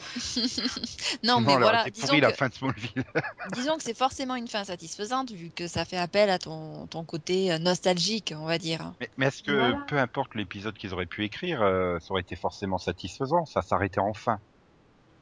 non, 1.24 1.40
mais 1.40 1.56
voilà, 1.56 1.84
disons 1.90 2.14
que, 2.14 2.20
la 2.20 2.32
fin 2.32 2.48
de 2.48 2.54
Smallville. 2.54 3.04
disons 3.54 3.76
que 3.76 3.82
c'est 3.82 3.96
forcément 3.96 4.36
une 4.36 4.48
fin 4.48 4.64
satisfaisante, 4.64 5.30
vu 5.30 5.50
que 5.50 5.66
ça 5.66 5.84
fait 5.84 5.96
appel 5.96 6.30
à 6.30 6.38
ton, 6.38 6.86
ton 6.86 7.04
côté 7.04 7.52
euh, 7.52 7.58
nostalgique, 7.58 8.34
on 8.36 8.46
va 8.46 8.58
dire. 8.58 8.92
Mais, 9.00 9.10
mais 9.16 9.26
est-ce 9.26 9.42
que 9.42 9.52
Voilà. 9.52 9.84
peu 9.86 9.98
importe 9.98 10.34
l'épisode 10.34 10.76
qu'ils 10.76 10.92
auraient 10.94 11.06
pu 11.06 11.24
écrire, 11.24 11.62
euh, 11.62 11.98
ça 12.00 12.12
aurait 12.12 12.22
été 12.22 12.36
forcément 12.36 12.78
satisfaisant 12.78 13.44
Ça 13.46 13.62
s'arrêtait 13.62 14.00
enfin? 14.00 14.38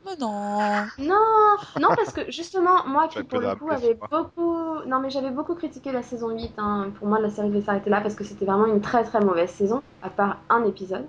Mais 0.05 0.17
non. 0.17 0.87
Non, 0.99 1.57
non, 1.81 1.89
parce 1.97 2.13
que 2.13 2.31
justement, 2.31 2.87
moi 2.87 3.09
qui 3.09 3.23
pour 3.25 3.41
le 3.41 3.55
coup 3.57 3.71
avait 3.71 3.95
beaucoup. 4.11 4.81
Non, 4.87 5.01
mais 5.01 5.11
j'avais 5.11 5.31
beaucoup 5.31 5.55
critiqué 5.55 5.93
la 5.93 6.03
saison 6.03 6.31
8. 6.31 6.53
hein. 6.59 6.91
Pour 6.99 7.09
moi, 7.09 7.19
la 7.21 7.31
série 7.31 7.49
devait 7.49 7.63
s'arrêter 7.63 7.91
là 7.91 8.01
parce 8.01 8.15
que 8.15 8.25
c'était 8.25 8.45
vraiment 8.45 8.67
une 8.67 8.81
très 8.81 9.03
très 9.05 9.21
mauvaise 9.21 9.51
saison, 9.51 9.83
à 10.03 10.11
part 10.11 10.39
un 10.49 10.65
épisode. 10.65 11.07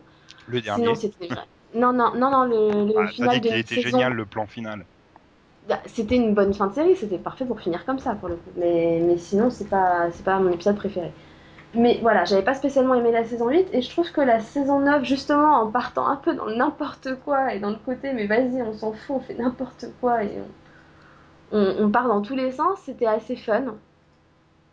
Le 0.47 0.59
dernier. 0.61 0.83
Sinon, 0.83 0.95
c'était. 0.95 1.29
Non, 1.73 1.93
non, 1.93 2.13
non, 2.15 2.29
non, 2.31 2.43
le, 2.45 2.85
le 2.85 2.93
Ah, 2.95 3.07
T'as 3.19 3.29
final 3.29 3.39
de 3.41 3.49
était 3.55 3.79
saison. 3.81 3.81
génial 3.81 4.13
le 4.13 4.25
plan 4.25 4.45
final. 4.47 4.85
Bah, 5.67 5.79
C'était 5.85 6.15
une 6.15 6.33
bonne 6.33 6.53
fin 6.53 6.67
de 6.67 6.73
série, 6.73 6.95
c'était 6.95 7.17
parfait 7.19 7.45
pour 7.45 7.59
finir 7.61 7.85
comme 7.85 7.99
ça 7.99 8.15
pour 8.15 8.29
le 8.29 8.35
coup. 8.37 8.51
Mais, 8.55 8.99
mais 9.03 9.17
sinon, 9.17 9.49
c'est 9.49 9.69
pas, 9.69 10.09
c'est 10.11 10.23
pas 10.25 10.39
mon 10.39 10.51
épisode 10.51 10.75
préféré. 10.75 11.13
Mais 11.75 11.99
voilà, 12.01 12.25
j'avais 12.25 12.43
pas 12.43 12.55
spécialement 12.55 12.95
aimé 12.95 13.11
la 13.11 13.25
saison 13.25 13.49
8 13.49 13.67
et 13.73 13.81
je 13.81 13.89
trouve 13.89 14.11
que 14.11 14.21
la 14.21 14.39
saison 14.39 14.79
9, 14.81 15.03
justement, 15.05 15.61
en 15.61 15.71
partant 15.71 16.07
un 16.07 16.15
peu 16.17 16.33
dans 16.35 16.47
n'importe 16.49 17.09
quoi 17.25 17.53
et 17.53 17.59
dans 17.59 17.69
le 17.71 17.77
côté, 17.77 18.13
mais 18.13 18.25
vas-y, 18.27 18.61
on 18.63 18.73
s'en 18.73 18.93
fout, 18.93 19.17
on 19.17 19.19
fait 19.19 19.35
n'importe 19.35 19.85
quoi 20.01 20.23
et 20.23 20.31
on, 21.51 21.57
on, 21.59 21.85
on 21.85 21.89
part 21.91 22.07
dans 22.07 22.21
tous 22.21 22.35
les 22.35 22.51
sens, 22.51 22.79
c'était 22.85 23.05
assez 23.07 23.35
fun. 23.35 23.75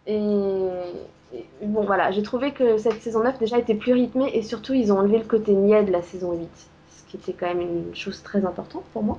Et 0.07 1.67
bon, 1.67 1.85
voilà, 1.85 2.11
j'ai 2.13 2.23
trouvé 2.23 2.53
que 2.53 2.79
cette 2.79 3.03
saison 3.03 3.23
9 3.23 3.39
déjà 3.39 3.59
était 3.59 3.75
plus 3.75 3.93
rythmée 3.93 4.31
et 4.35 4.43
surtout 4.43 4.75
ils 4.75 4.93
ont 4.93 4.99
enlevé 4.99 5.19
le 5.19 5.25
côté 5.25 5.53
niais 5.55 5.85
de 5.85 5.93
la 5.93 6.03
saison 6.03 6.33
8, 6.33 6.49
ce 6.55 6.67
qui 7.09 7.17
était 7.17 7.33
quand 7.33 7.47
même 7.47 7.61
une 7.61 7.95
chose 7.95 8.23
très 8.23 8.45
importante 8.45 8.85
pour 8.93 9.03
moi. 9.03 9.19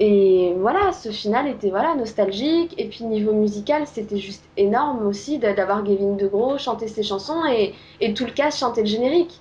Et 0.00 0.54
voilà, 0.58 0.92
ce 0.92 1.10
final 1.10 1.48
était 1.48 1.70
voilà 1.70 1.96
nostalgique 1.96 2.72
et 2.78 2.88
puis 2.88 3.04
niveau 3.04 3.32
musical 3.32 3.84
c'était 3.84 4.18
juste 4.18 4.44
énorme 4.56 5.04
aussi 5.04 5.40
d'avoir 5.40 5.82
Gavin 5.82 6.14
DeGros 6.14 6.56
chanter 6.58 6.86
ses 6.86 7.02
chansons 7.02 7.44
et, 7.46 7.74
et 8.00 8.14
tout 8.14 8.24
le 8.24 8.30
cast 8.30 8.60
chanter 8.60 8.82
le 8.82 8.86
générique. 8.86 9.40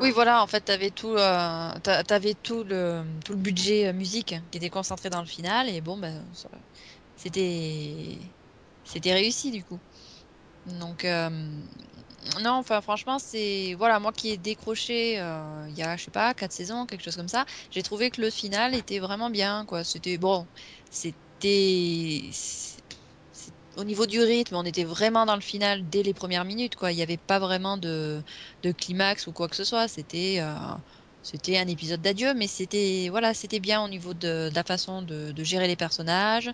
Oui, 0.00 0.12
voilà, 0.12 0.40
en 0.42 0.46
fait, 0.46 0.60
t'avais 0.60 0.90
tout, 0.90 1.14
euh, 1.16 1.70
t'avais 1.82 2.34
tout 2.34 2.62
le, 2.62 3.02
tout 3.24 3.32
le 3.32 3.38
budget 3.38 3.88
euh, 3.88 3.92
musique 3.92 4.36
qui 4.50 4.58
était 4.58 4.70
concentré 4.70 5.10
dans 5.10 5.20
le 5.20 5.26
final, 5.26 5.68
et 5.68 5.80
bon, 5.80 5.96
ben, 5.96 6.24
c'était, 7.16 8.18
c'était 8.84 9.12
réussi 9.14 9.50
du 9.50 9.64
coup. 9.64 9.80
Donc, 10.66 11.04
euh, 11.04 11.28
non, 12.40 12.52
enfin, 12.52 12.80
franchement, 12.80 13.18
c'est, 13.18 13.74
voilà, 13.74 13.98
moi 13.98 14.12
qui 14.12 14.30
ai 14.30 14.36
décroché 14.36 15.18
euh, 15.18 15.66
il 15.68 15.76
y 15.76 15.82
a, 15.82 15.96
je 15.96 16.04
sais 16.04 16.10
pas, 16.10 16.34
quatre 16.34 16.52
saisons, 16.52 16.86
quelque 16.86 17.02
chose 17.02 17.16
comme 17.16 17.28
ça, 17.28 17.44
j'ai 17.70 17.82
trouvé 17.82 18.10
que 18.10 18.20
le 18.20 18.30
final 18.30 18.74
était 18.74 19.00
vraiment 19.00 19.28
bien, 19.30 19.64
quoi. 19.66 19.84
C'était 19.84 20.18
bon, 20.18 20.46
c'était, 20.90 22.30
au 23.76 23.84
niveau 23.84 24.06
du 24.06 24.20
rythme, 24.20 24.54
on 24.56 24.64
était 24.64 24.84
vraiment 24.84 25.26
dans 25.26 25.34
le 25.34 25.40
final 25.40 25.88
dès 25.90 26.02
les 26.02 26.14
premières 26.14 26.44
minutes, 26.44 26.76
quoi. 26.76 26.92
Il 26.92 26.96
n'y 26.96 27.02
avait 27.02 27.16
pas 27.16 27.38
vraiment 27.38 27.76
de 27.76 28.22
de 28.62 28.72
climax 28.72 29.26
ou 29.26 29.32
quoi 29.32 29.48
que 29.48 29.56
ce 29.56 29.64
soit. 29.64 29.88
C'était 29.88 30.36
euh, 30.40 30.54
c'était 31.22 31.58
un 31.58 31.66
épisode 31.68 32.02
d'adieu, 32.02 32.34
mais 32.34 32.46
c'était 32.46 33.08
voilà, 33.10 33.34
c'était 33.34 33.60
bien 33.60 33.82
au 33.84 33.88
niveau 33.88 34.14
de, 34.14 34.50
la 34.54 34.62
façon 34.64 35.02
de, 35.02 35.32
gérer 35.44 35.66
les 35.68 35.76
personnages. 35.76 36.50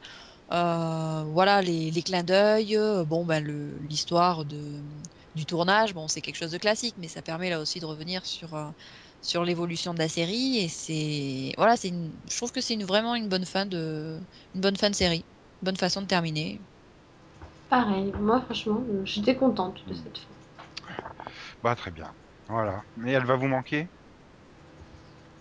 Euh, 0.52 1.24
voilà, 1.28 1.60
les, 1.62 2.02
clins 2.02 2.22
d'œil. 2.22 2.78
Bon, 3.06 3.24
ben 3.24 3.44
l'histoire 3.88 4.44
de 4.44 4.58
du 5.34 5.46
tournage, 5.46 5.94
bon, 5.94 6.08
c'est 6.08 6.22
quelque 6.22 6.36
chose 6.36 6.50
de 6.52 6.58
classique, 6.58 6.96
mais 6.98 7.08
ça 7.08 7.22
permet 7.22 7.50
là 7.50 7.60
aussi 7.60 7.80
de 7.80 7.86
revenir 7.86 8.24
sur 8.26 8.54
euh, 8.54 8.70
sur 9.20 9.44
l'évolution 9.44 9.94
de 9.94 9.98
la 9.98 10.08
série 10.08 10.58
et 10.58 10.68
c'est 10.68 11.52
voilà, 11.56 11.76
c'est 11.76 11.88
une, 11.88 12.20
je 12.30 12.36
trouve 12.36 12.52
que 12.52 12.60
c'est 12.60 12.74
une, 12.74 12.84
vraiment 12.84 13.14
une 13.14 13.28
bonne 13.28 13.46
fin 13.46 13.66
de 13.66 14.20
une 14.54 14.60
bonne 14.60 14.76
fin 14.76 14.90
de 14.90 14.94
série, 14.96 15.26
une 15.62 15.66
bonne 15.66 15.76
façon 15.76 16.02
de 16.02 16.06
terminer. 16.06 16.62
pareil, 17.70 18.12
moi 18.20 18.42
franchement, 18.42 18.84
euh, 18.90 19.00
j'étais 19.06 19.34
contente 19.34 19.80
de 19.88 19.94
cette 19.94 20.18
fin. 20.18 20.34
Bah 21.62 21.74
très 21.76 21.90
bien. 21.90 22.14
Voilà. 22.48 22.82
Et 23.06 23.12
elle 23.12 23.24
va 23.24 23.36
vous 23.36 23.48
manquer? 23.48 23.90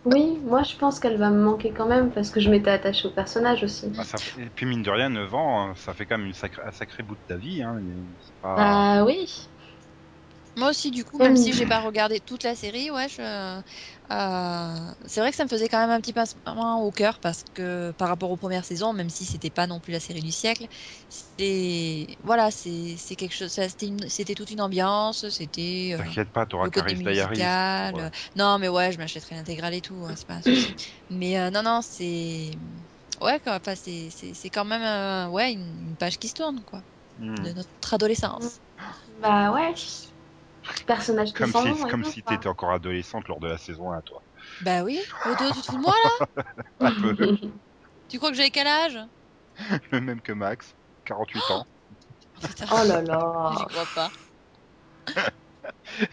Oui, 0.06 0.40
moi 0.44 0.64
je 0.64 0.76
pense 0.76 1.00
qu'elle 1.00 1.18
va 1.18 1.30
me 1.30 1.40
manquer 1.44 1.72
quand 1.72 1.86
même 1.86 2.10
parce 2.10 2.32
que 2.32 2.40
je 2.40 2.50
m'étais 2.50 2.72
attachée 2.72 3.08
au 3.08 3.12
personnage 3.12 3.64
aussi. 3.64 3.92
Bah, 3.96 4.04
ça 4.06 4.20
Et 4.38 4.50
puis 4.50 4.66
mine 4.66 4.84
de 4.84 4.90
rien, 4.92 5.10
9 5.10 5.34
ans, 5.34 5.72
euh, 5.72 5.76
ça 5.76 5.94
fait 5.94 6.06
quand 6.06 6.18
même 6.18 6.28
une 6.28 6.34
sacrée- 6.34 6.62
un 6.64 6.72
sacré 6.72 7.04
bout 7.04 7.16
de 7.16 7.22
ta 7.28 7.38
vie. 7.38 7.62
Hein. 7.64 7.80
pas- 8.42 8.56
Bah 8.56 9.04
oui. 9.06 9.28
Moi 10.58 10.70
aussi, 10.72 10.92
du 10.92 11.04
coup, 11.06 11.20
Même- 11.20 11.28
même 11.34 11.38
si 11.38 11.54
j'ai 11.54 11.66
pas 11.66 11.80
regardé 11.82 12.20
toute 12.20 12.44
la 12.44 12.56
série, 12.56 12.90
ouais, 12.92 13.08
je, 13.10 13.22
euh, 13.22 14.92
c'est 15.06 15.20
vrai 15.20 15.30
que 15.32 15.36
ça 15.38 15.44
me 15.44 15.50
faisait 15.50 15.68
quand 15.70 15.80
même 15.80 15.90
un 15.92 16.02
petit 16.02 16.14
pincement 16.14 16.82
au 16.84 16.92
cœur 16.92 17.20
parce 17.20 17.44
que 17.54 17.92
par 17.92 18.08
rapport 18.10 18.32
aux 18.32 18.38
premières 18.38 18.66
saisons, 18.66 18.94
même 18.94 19.10
si 19.10 19.26
c'était 19.26 19.50
pas 19.52 19.68
non 19.68 19.80
plus 19.80 19.92
la 19.92 20.00
série 20.00 20.22
du 20.22 20.32
siècle, 20.32 20.66
c'est 21.10 22.08
voilà, 22.24 22.50
c'est 22.52 22.98
quelque 23.18 23.34
chose, 23.34 23.52
c'était 23.52 23.88
une- 23.88 24.10
c'était 24.10 24.34
toute 24.36 24.50
une 24.50 24.62
ambiance, 24.62 25.30
c'était 25.30 25.92
euh, 25.94 25.98
T'inquiète 25.98 26.32
pas, 26.32 26.46
t'auras 26.46 26.70
Caris 26.70 26.96
Diaries. 26.96 27.16
musical. 27.38 27.96
Ouais. 27.96 28.10
Non, 28.36 28.58
mais 28.60 28.70
ouais, 28.70 28.92
je 28.92 28.98
m'achèterai 28.98 29.36
l'intégrale 29.36 29.74
et 29.74 29.82
tout, 29.82 30.04
hein, 30.06 30.14
c'est 30.16 30.26
pas 30.28 30.36
un 30.36 30.42
souci. 30.42 30.76
Mais 31.10 31.38
euh, 31.40 31.52
non, 31.52 31.62
non, 31.64 31.82
c'est 31.84 32.58
ouais, 33.22 33.40
c'est 33.76 34.10
c'est 34.10 34.34
c'est 34.34 34.50
quand 34.50 34.66
même 34.66 34.82
euh, 34.84 35.30
ouais 35.30 35.52
une, 35.54 35.90
une 35.90 35.98
page 35.98 36.18
qui 36.18 36.28
se 36.30 36.34
tourne 36.36 36.64
quoi, 36.66 36.82
Hmm. 37.18 37.36
de 37.44 37.54
notre 37.54 37.94
adolescence. 37.94 38.62
Bah 39.22 39.52
ouais. 39.52 39.74
Personnage 40.88 41.34
Comme 41.34 41.54
descendant 41.54 41.76
si, 41.76 41.86
comme 41.86 42.04
si 42.04 42.22
t'étais 42.24 42.50
encore 42.50 42.72
adolescente 42.72 43.30
lors 43.30 43.40
de 43.40 43.48
la 43.48 43.58
saison 43.58 43.92
1, 43.94 44.02
toi. 44.02 44.26
Bah 44.60 44.84
oui, 44.84 45.02
tu 45.24 45.36
te 45.36 45.62
fous 45.62 45.78
de 45.78 45.82
moi 45.82 45.94
là 45.94 46.10
Un 46.80 46.92
peu. 46.92 47.16
Tu 48.10 48.18
crois 48.18 48.32
que 48.32 48.38
j'ai 48.38 48.52
quel 48.52 48.68
âge? 48.68 49.00
Le 49.92 50.02
même 50.02 50.22
que 50.22 50.32
Max, 50.32 50.76
48 51.06 51.52
ans. 51.52 51.68
Putain, 52.42 52.68
oh 52.72 52.84
là 52.84 53.02
J'y 53.50 53.66
là. 53.66 53.68
crois 53.68 53.88
pas. 53.88 54.12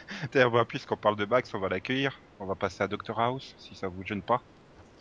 D'ailleurs, 0.33 0.51
bah, 0.51 0.65
puisqu'on 0.65 0.97
parle 0.97 1.17
de 1.17 1.25
Max, 1.25 1.53
on 1.55 1.61
va 1.61 1.69
l'accueillir. 1.69 2.21
On 2.39 2.47
va 2.47 2.57
passer 2.57 2.83
à 2.83 2.89
Dr 2.89 3.19
House, 3.19 3.55
si 3.59 3.75
ça 3.75 3.89
vous 3.89 4.03
gêne 4.05 4.23
pas. 4.23 4.45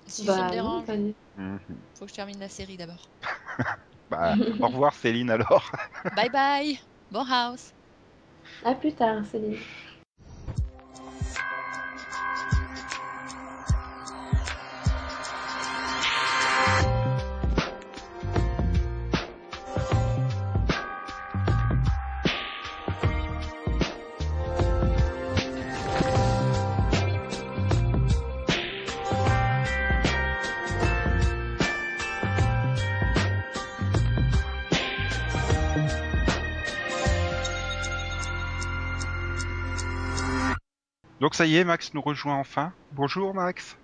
Si 0.08 0.30
ça 0.30 0.44
Bah 0.44 0.46
me 0.46 0.50
oui, 0.58 0.82
dérange, 0.82 0.86
vas-y. 0.86 1.18
Mhm. 1.36 1.86
faut 1.98 2.06
que 2.06 2.12
je 2.12 2.16
termine 2.16 2.40
la 2.40 2.50
série 2.50 2.78
d'abord. 2.78 3.12
Bah, 4.10 4.38
au 4.60 4.68
revoir 4.70 4.94
Céline 4.94 5.30
alors. 5.32 5.72
Bye 6.14 6.30
bye 6.30 6.80
Bon 7.12 7.26
house 7.26 7.74
À 8.62 8.76
plus 8.76 8.94
tard, 8.94 9.26
Céline. 9.26 9.64
Donc 41.34 41.38
ça 41.38 41.48
y 41.48 41.56
est, 41.56 41.64
Max 41.64 41.96
nous 41.96 42.02
rejoint 42.04 42.36
enfin. 42.36 42.74
Bonjour 42.92 43.34
Max. 43.34 43.76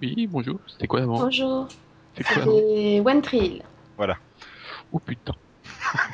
Oui, 0.00 0.28
bonjour. 0.28 0.60
C'était 0.68 0.86
quoi 0.86 1.02
avant 1.02 1.18
Bonjour. 1.18 1.66
C'est 2.16 2.22
quoi 2.22 2.44
C'était 2.44 3.02
One 3.04 3.22
Trill. 3.22 3.60
Oh 4.92 5.00
putain. 5.00 5.32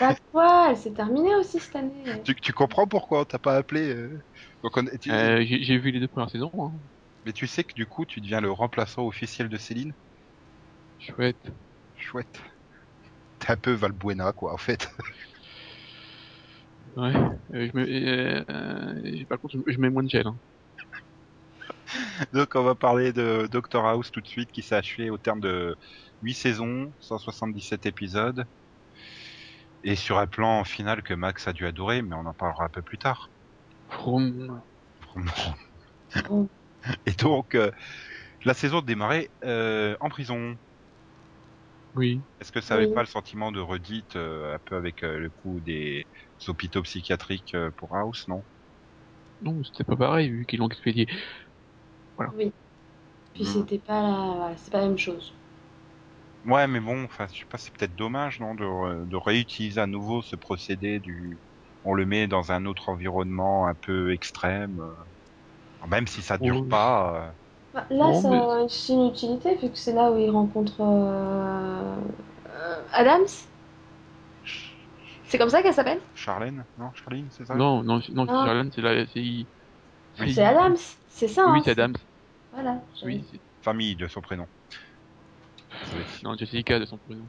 Bah 0.00 0.14
quoi, 0.30 0.68
elle 0.70 0.78
s'est 0.78 0.92
terminée 0.92 1.34
aussi 1.34 1.60
cette 1.60 1.76
année. 1.76 2.22
Tu, 2.24 2.34
tu 2.36 2.54
comprends 2.54 2.86
pourquoi 2.86 3.20
on 3.20 3.24
t'a 3.26 3.38
pas 3.38 3.56
appelé 3.56 3.94
euh 3.94 4.18
Donc 4.62 4.74
on- 4.78 4.86
tu- 4.98 5.10
Euh, 5.12 5.44
J'ai 5.44 5.62
j'ai 5.62 5.76
vu 5.76 5.90
les 5.90 6.00
deux 6.00 6.08
premières 6.08 6.30
saisons. 6.30 6.50
Hein. 6.58 6.72
Mais 7.26 7.34
tu 7.34 7.46
sais 7.46 7.64
que 7.64 7.74
du 7.74 7.84
coup, 7.84 8.06
tu 8.06 8.22
deviens 8.22 8.40
le 8.40 8.50
remplaçant 8.50 9.06
officiel 9.06 9.50
de 9.50 9.58
Céline 9.58 9.92
Chouette. 10.98 11.52
Chouette. 11.98 12.40
T'es 13.40 13.50
un 13.52 13.56
peu 13.58 13.72
Valbuena, 13.72 14.32
quoi, 14.32 14.54
en 14.54 14.58
fait. 14.58 14.88
Ouais. 16.96 17.12
Euh, 17.54 17.68
je 17.72 17.76
me, 17.78 17.86
euh, 17.86 18.44
euh, 18.50 19.24
par 19.28 19.38
contre, 19.38 19.56
je, 19.66 19.72
je 19.72 19.78
mets 19.78 19.90
moins 19.90 20.02
de 20.02 20.08
gel. 20.08 20.26
Hein. 20.26 20.36
Donc 22.32 22.54
on 22.54 22.62
va 22.62 22.74
parler 22.74 23.12
de 23.12 23.48
Doctor 23.50 23.86
House 23.86 24.10
tout 24.10 24.20
de 24.20 24.26
suite, 24.28 24.50
qui 24.52 24.62
s'est 24.62 24.74
achevé 24.76 25.10
au 25.10 25.18
terme 25.18 25.40
de 25.40 25.76
8 26.22 26.34
saisons, 26.34 26.94
177 26.98 27.86
épisodes. 27.86 28.44
Et 29.84 29.94
sur 29.94 30.18
un 30.18 30.26
plan 30.26 30.64
final 30.64 31.04
que 31.04 31.14
Max 31.14 31.46
a 31.46 31.52
dû 31.52 31.66
adorer, 31.66 32.02
mais 32.02 32.16
on 32.16 32.26
en 32.26 32.34
parlera 32.34 32.64
un 32.64 32.68
peu 32.68 32.82
plus 32.82 32.98
tard. 32.98 33.30
Vroom. 33.88 34.62
Et 37.06 37.12
donc, 37.12 37.54
euh, 37.54 37.70
la 38.44 38.54
saison 38.54 38.82
démarrait 38.82 39.30
euh, 39.44 39.96
en 40.00 40.08
prison. 40.10 40.56
Oui. 41.94 42.24
Est-ce 42.40 42.52
que 42.52 42.60
ça 42.60 42.74
avait 42.74 42.88
Oui. 42.88 42.94
pas 42.94 43.00
le 43.00 43.06
sentiment 43.06 43.52
de 43.52 43.60
redite 43.60 44.16
euh, 44.16 44.54
un 44.54 44.58
peu 44.66 44.76
avec 44.76 45.02
euh, 45.02 45.18
le 45.18 45.30
coup 45.30 45.60
des 45.60 46.06
hôpitaux 46.46 46.82
psychiatriques 46.82 47.54
euh, 47.54 47.70
pour 47.76 47.96
House, 47.96 48.26
non? 48.28 48.44
Non, 49.40 49.62
c'était 49.64 49.84
pas 49.84 49.96
pareil 49.96 50.30
vu 50.30 50.46
qu'ils 50.46 50.60
l'ont 50.60 50.68
expédié. 50.68 51.06
Puis 53.34 53.44
Mm. 53.44 53.44
c'était 53.44 53.78
pas 53.78 54.00
la... 54.00 54.34
voilà, 54.36 54.56
c'est 54.56 54.70
pas 54.70 54.80
la 54.80 54.88
même 54.88 54.96
chose. 54.96 55.34
Ouais, 56.44 56.66
mais 56.66 56.80
bon, 56.80 57.04
enfin, 57.04 57.26
je 57.32 57.38
sais 57.38 57.44
pas, 57.48 57.56
c'est 57.58 57.72
peut-être 57.76 57.94
dommage, 57.94 58.40
non, 58.40 58.54
de, 58.56 58.64
re- 58.64 59.06
de 59.08 59.16
réutiliser 59.16 59.80
à 59.80 59.86
nouveau 59.86 60.22
ce 60.22 60.34
procédé 60.34 60.98
du, 60.98 61.40
on 61.84 61.94
le 61.94 62.04
met 62.04 62.26
dans 62.26 62.50
un 62.50 62.64
autre 62.66 62.88
environnement 62.88 63.66
un 63.68 63.74
peu 63.76 64.12
extrême, 64.12 64.80
euh, 64.80 65.86
même 65.88 66.06
si 66.08 66.22
ça 66.22 66.38
dure 66.38 66.64
Oui. 66.64 66.68
pas. 66.68 67.30
euh, 67.30 67.32
Bah, 67.74 67.86
là, 67.90 68.12
ça 68.14 68.28
mais- 68.28 68.48
c'est 68.68 68.92
une 68.94 69.08
utilité 69.08 69.56
vu 69.56 69.70
que 69.70 69.78
c'est 69.78 69.92
là 69.94 70.12
où 70.12 70.18
il 70.18 70.30
rencontre 70.30 70.80
euh, 70.82 72.00
Adams. 72.92 73.26
C'est 75.24 75.38
comme 75.38 75.50
ça 75.50 75.62
qu'elle 75.62 75.74
s'appelle? 75.74 76.00
Charlène, 76.14 76.66
non, 76.78 76.90
Charline, 76.94 77.30
c'est 77.30 77.44
ça? 77.44 77.56
Non, 77.56 77.82
non, 77.84 78.00
non, 78.14 78.26
Ah. 78.26 78.42
Charlène, 78.42 78.70
c'est 78.72 78.80
la, 78.80 79.06
c'est, 79.06 79.46
Oui. 80.18 80.28
C'est 80.28 80.42
Adams, 80.44 80.76
c'est 81.14 81.28
ça. 81.28 81.46
oui, 81.46 81.58
hein, 81.58 81.62
c'est 81.64 81.72
Adams. 81.72 81.96
Voilà. 82.52 82.80
Oui, 83.04 83.24
c'est, 83.30 83.40
Famille 83.62 83.94
de 83.94 84.08
son 84.08 84.20
prénom. 84.20 84.46
non, 86.24 86.36
Jessica 86.36 86.78
de 86.78 86.84
son 86.84 86.98
prénom. 86.98 87.28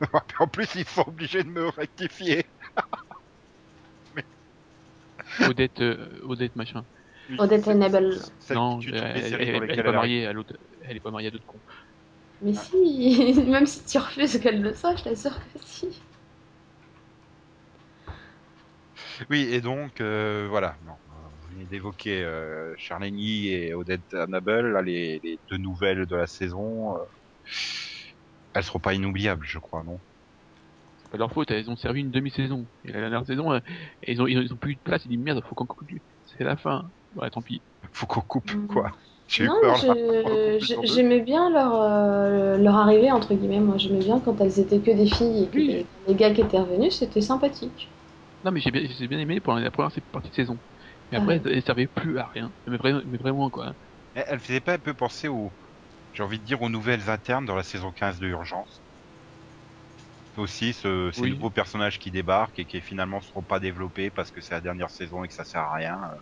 en 0.38 0.46
plus, 0.46 0.74
ils 0.76 0.84
sont 0.84 1.08
obligés 1.08 1.42
de 1.42 1.48
me 1.48 1.68
rectifier. 1.68 2.46
Odette, 5.40 5.80
euh, 5.80 6.20
Odette 6.24 6.56
machin. 6.56 6.84
Odette 7.38 7.68
Enable. 7.68 8.16
Celle 8.38 8.56
non, 8.56 8.80
elle, 8.80 8.94
elle, 8.94 9.78
est 9.78 9.82
pas 9.82 9.92
mariée 9.92 10.26
à 10.26 10.32
l'autre. 10.32 10.54
Elle 10.82 10.96
est 10.96 11.00
pas 11.00 11.10
mariée 11.10 11.28
à 11.28 11.30
d'autres 11.30 11.46
cons. 11.46 11.60
Mais 12.40 12.54
si, 12.54 13.34
même 13.46 13.66
si 13.66 13.84
tu 13.84 13.98
refuses 13.98 14.40
qu'elle 14.40 14.62
le 14.62 14.74
soit, 14.74 14.96
je 14.96 15.04
t'assure 15.04 15.36
que 15.52 15.58
si. 15.60 16.00
Oui, 19.28 19.48
et 19.50 19.60
donc, 19.60 20.00
euh, 20.00 20.46
voilà. 20.48 20.76
Non, 20.86 20.94
venez 21.48 21.66
d'évoquer 21.66 22.22
euh, 22.22 22.74
Charlene 22.78 23.18
Yee 23.18 23.48
et 23.52 23.74
Odette 23.74 24.12
Annabelle, 24.14 24.66
là, 24.66 24.82
les, 24.82 25.20
les 25.22 25.40
deux 25.50 25.58
nouvelles 25.58 26.06
de 26.06 26.16
la 26.16 26.26
saison. 26.26 26.96
euh, 26.96 27.00
elles 28.54 28.62
seront 28.64 28.80
pas 28.80 28.92
inoubliables, 28.94 29.46
je 29.46 29.58
crois, 29.58 29.82
non? 29.84 30.02
C'est 30.98 31.10
pas 31.10 31.18
leur 31.18 31.32
faute, 31.32 31.50
elles 31.50 31.70
ont 31.70 31.76
servi 31.76 32.00
une 32.00 32.10
demi-saison. 32.10 32.68
Et 32.84 32.92
la 32.92 33.00
dernière 33.00 33.26
saison, 33.26 33.52
euh, 33.52 33.60
ils 34.06 34.20
ont, 34.22 34.26
ils 34.26 34.38
ont, 34.38 34.42
ils 34.42 34.52
ont 34.52 34.56
plus 34.58 34.72
eu 34.72 34.76
de 34.76 34.80
place, 34.82 35.04
ils 35.04 35.08
disent 35.08 35.18
merde, 35.20 35.42
faut 35.48 35.54
qu'on 35.54 35.66
conclue. 35.66 36.02
C'est 36.24 36.44
la 36.44 36.56
fin. 36.56 36.90
Ouais, 37.14 37.30
tant 37.30 37.42
pis. 37.42 37.62
Faut 37.92 38.06
qu'on 38.06 38.20
coupe, 38.20 38.50
Mhm. 38.50 38.66
quoi. 38.68 38.92
J'ai 39.28 39.44
eu 39.44 39.48
Non, 39.48 39.54
coupe 39.74 39.96
j'aimais 40.84 41.20
bien 41.20 41.50
leur, 41.50 41.80
euh, 41.80 42.56
leur 42.58 42.76
arrivée, 42.76 43.12
entre 43.12 43.34
guillemets. 43.34 43.60
Moi, 43.60 43.76
j'aimais 43.78 44.00
bien 44.00 44.20
quand 44.20 44.40
elles 44.40 44.58
étaient 44.58 44.80
que 44.80 44.90
des 44.90 45.06
filles 45.06 45.44
et 45.44 45.46
que 45.46 45.58
Oui. 45.58 45.68
les, 45.68 45.86
les 46.08 46.14
gars 46.14 46.32
qui 46.32 46.40
étaient 46.40 46.58
revenus, 46.58 46.94
c'était 46.94 47.20
sympathique. 47.20 47.88
Non, 48.44 48.52
mais 48.52 48.60
j'ai 48.60 48.70
bien, 48.70 48.82
j'ai 48.88 49.08
bien 49.08 49.18
aimé 49.18 49.40
pendant 49.40 49.58
la 49.60 49.70
première 49.70 49.90
partie 50.12 50.30
de 50.30 50.34
saison. 50.34 50.60
Mais 51.10 51.16
Ah 51.16 51.18
après, 51.18 51.40
elles 51.44 51.62
servaient 51.64 51.86
plus 51.88 52.18
à 52.18 52.26
rien. 52.26 52.54
Mais, 52.66 52.76
vra- 52.78 53.04
mais 53.06 53.18
vraiment, 53.18 53.50
quoi. 53.50 53.74
Eh, 54.14 54.22
Elle 54.26 54.38
faisait 54.40 54.60
pas 54.60 54.74
un 54.74 54.78
peu 54.78 54.92
penser 54.92 55.28
aux, 55.28 55.56
j'ai 56.12 56.22
envie 56.22 56.40
de 56.40 56.44
dire, 56.44 56.62
aux 56.62 56.70
nouvelles 56.70 57.10
internes 57.10 57.46
dans 57.46 57.56
la 57.56 57.62
saison 57.64 57.92
15 57.92 58.18
de 58.20 58.28
Urgence. 58.28 58.84
Aussi, 60.38 60.72
ce, 60.72 61.10
ces 61.12 61.26
Oui. 61.26 61.36
nouveaux 61.36 61.50
personnages 61.50 61.98
qui 61.98 62.10
débarquent 62.10 62.58
et 62.60 62.64
qui 62.64 62.80
finalement 62.80 63.20
seront 63.20 63.44
pas 63.44 63.60
développés 63.60 64.10
parce 64.10 64.30
que 64.30 64.40
c'est 64.40 64.54
la 64.54 64.62
dernière 64.62 64.88
saison 64.88 65.22
et 65.22 65.28
que 65.28 65.34
ça 65.34 65.44
sert 65.44 65.60
à 65.60 65.74
rien. 65.74 66.00
euh. 66.02 66.16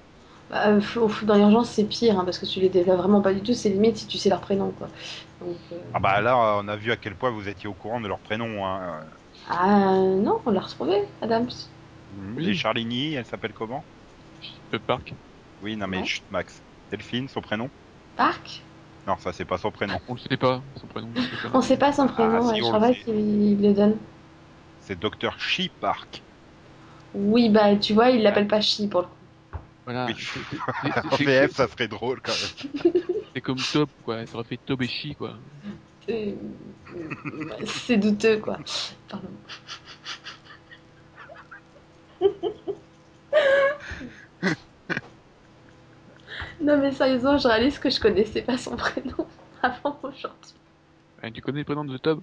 Bah, 0.49 0.68
euh, 0.70 0.81
dans 1.25 1.37
l'urgence, 1.37 1.70
c'est 1.70 1.87
pire, 1.88 2.18
hein, 2.18 2.25
parce 2.25 2.38
que 2.38 2.46
tu 2.46 2.61
les 2.61 2.68
développes 2.68 2.99
vraiment 2.99 3.20
pas 3.22 3.35
du 3.35 3.42
tout. 3.42 3.53
C'est 3.55 3.68
limite 3.70 3.96
si 3.96 4.07
tu 4.07 4.18
sais 4.18 4.29
leur 4.29 4.40
prénom, 4.40 4.70
quoi. 4.72 4.88
Donc, 5.40 5.59
euh, 5.72 5.77
Ah 5.92 5.99
bah 6.01 6.20
là, 6.20 6.37
on 6.38 6.68
a 6.68 6.77
vu 6.77 6.92
à 6.92 6.96
quel 6.96 7.16
point 7.16 7.31
vous 7.31 7.49
étiez 7.49 7.68
au 7.68 7.75
courant 7.75 8.01
de 8.01 8.07
leur 8.09 8.20
prénom. 8.20 8.64
Hein. 8.66 9.05
Ah 9.49 9.96
non, 9.99 10.40
on 10.46 10.51
l'a 10.53 10.61
retrouvé, 10.61 11.09
Adams. 11.20 11.49
Oui. 12.11 12.55
Et 12.55 12.55
Charlini, 12.55 13.12
elle 13.12 13.27
s'appelle 13.27 13.53
comment? 13.53 13.87
Le 14.72 14.79
parc. 14.79 15.14
Oui, 15.62 15.76
non 15.76 15.87
mais 15.87 15.98
Ouais. 15.98 16.05
chut, 16.05 16.24
Max. 16.31 16.61
Delphine, 16.90 17.29
son 17.29 17.40
prénom 17.40 17.68
Park? 18.16 18.62
Non, 19.07 19.16
ça 19.18 19.33
c'est 19.33 19.44
pas 19.44 19.59
son 19.59 19.70
prénom. 19.70 19.98
On 20.09 20.14
le 20.14 20.18
sait 20.18 20.37
pas, 20.37 20.62
son 20.81 20.87
prénom. 20.87 21.09
On 21.55 21.62
sait 21.62 21.76
pas 21.76 21.92
son 21.92 22.09
prénom, 22.09 22.42
si, 22.42 22.48
ouais, 22.48 22.57
je 22.59 22.64
on 22.64 22.72
crois 22.72 22.88
le 22.88 22.94
pas 22.94 23.00
qu'il 23.00 23.62
le 23.62 23.72
donne. 23.72 23.96
C'est 24.81 24.98
Dr. 24.98 25.38
She 25.38 25.68
Park. 25.81 26.22
Oui, 27.14 27.48
bah 27.48 27.76
tu 27.76 27.94
vois, 27.94 28.11
il 28.11 28.22
l'appelle 28.22 28.48
pas 28.48 28.61
Chi 28.61 28.88
pour 28.88 29.02
le 29.02 29.07
coup. 29.07 29.59
Voilà. 29.85 30.07
Oui. 30.07 30.14
En 31.12 31.16
VF, 31.16 31.52
ça 31.52 31.68
serait 31.68 31.88
drôle 31.88 32.20
quand 32.20 32.33
même. 32.33 32.92
C'est 33.35 33.40
comme 33.40 33.59
Top, 33.72 33.90
quoi. 34.02 34.26
Ça 34.26 34.35
aurait 34.35 34.44
fait 34.44 34.59
Top 34.64 34.83
et 34.83 34.88
Chi, 34.88 35.14
quoi. 35.14 35.35
C'est 36.07 36.35
c'est 37.66 37.96
douteux, 37.96 38.38
quoi. 38.38 38.59
Pardon. 39.09 39.29
non 46.61 46.79
mais 46.79 46.92
sérieusement, 46.92 47.38
je 47.38 47.49
réalise 47.49 47.79
que 47.79 47.90
je 47.90 48.01
connaissais 48.01 48.42
pas 48.42 48.59
son 48.59 48.77
prénom 48.77 49.27
avant 49.62 49.99
aujourd'hui. 50.03 50.55
Ouais, 51.23 51.31
tu 51.31 51.40
connais 51.40 51.61
le 51.61 51.64
prénom 51.64 51.85
de 51.85 51.97
Top 51.99 52.23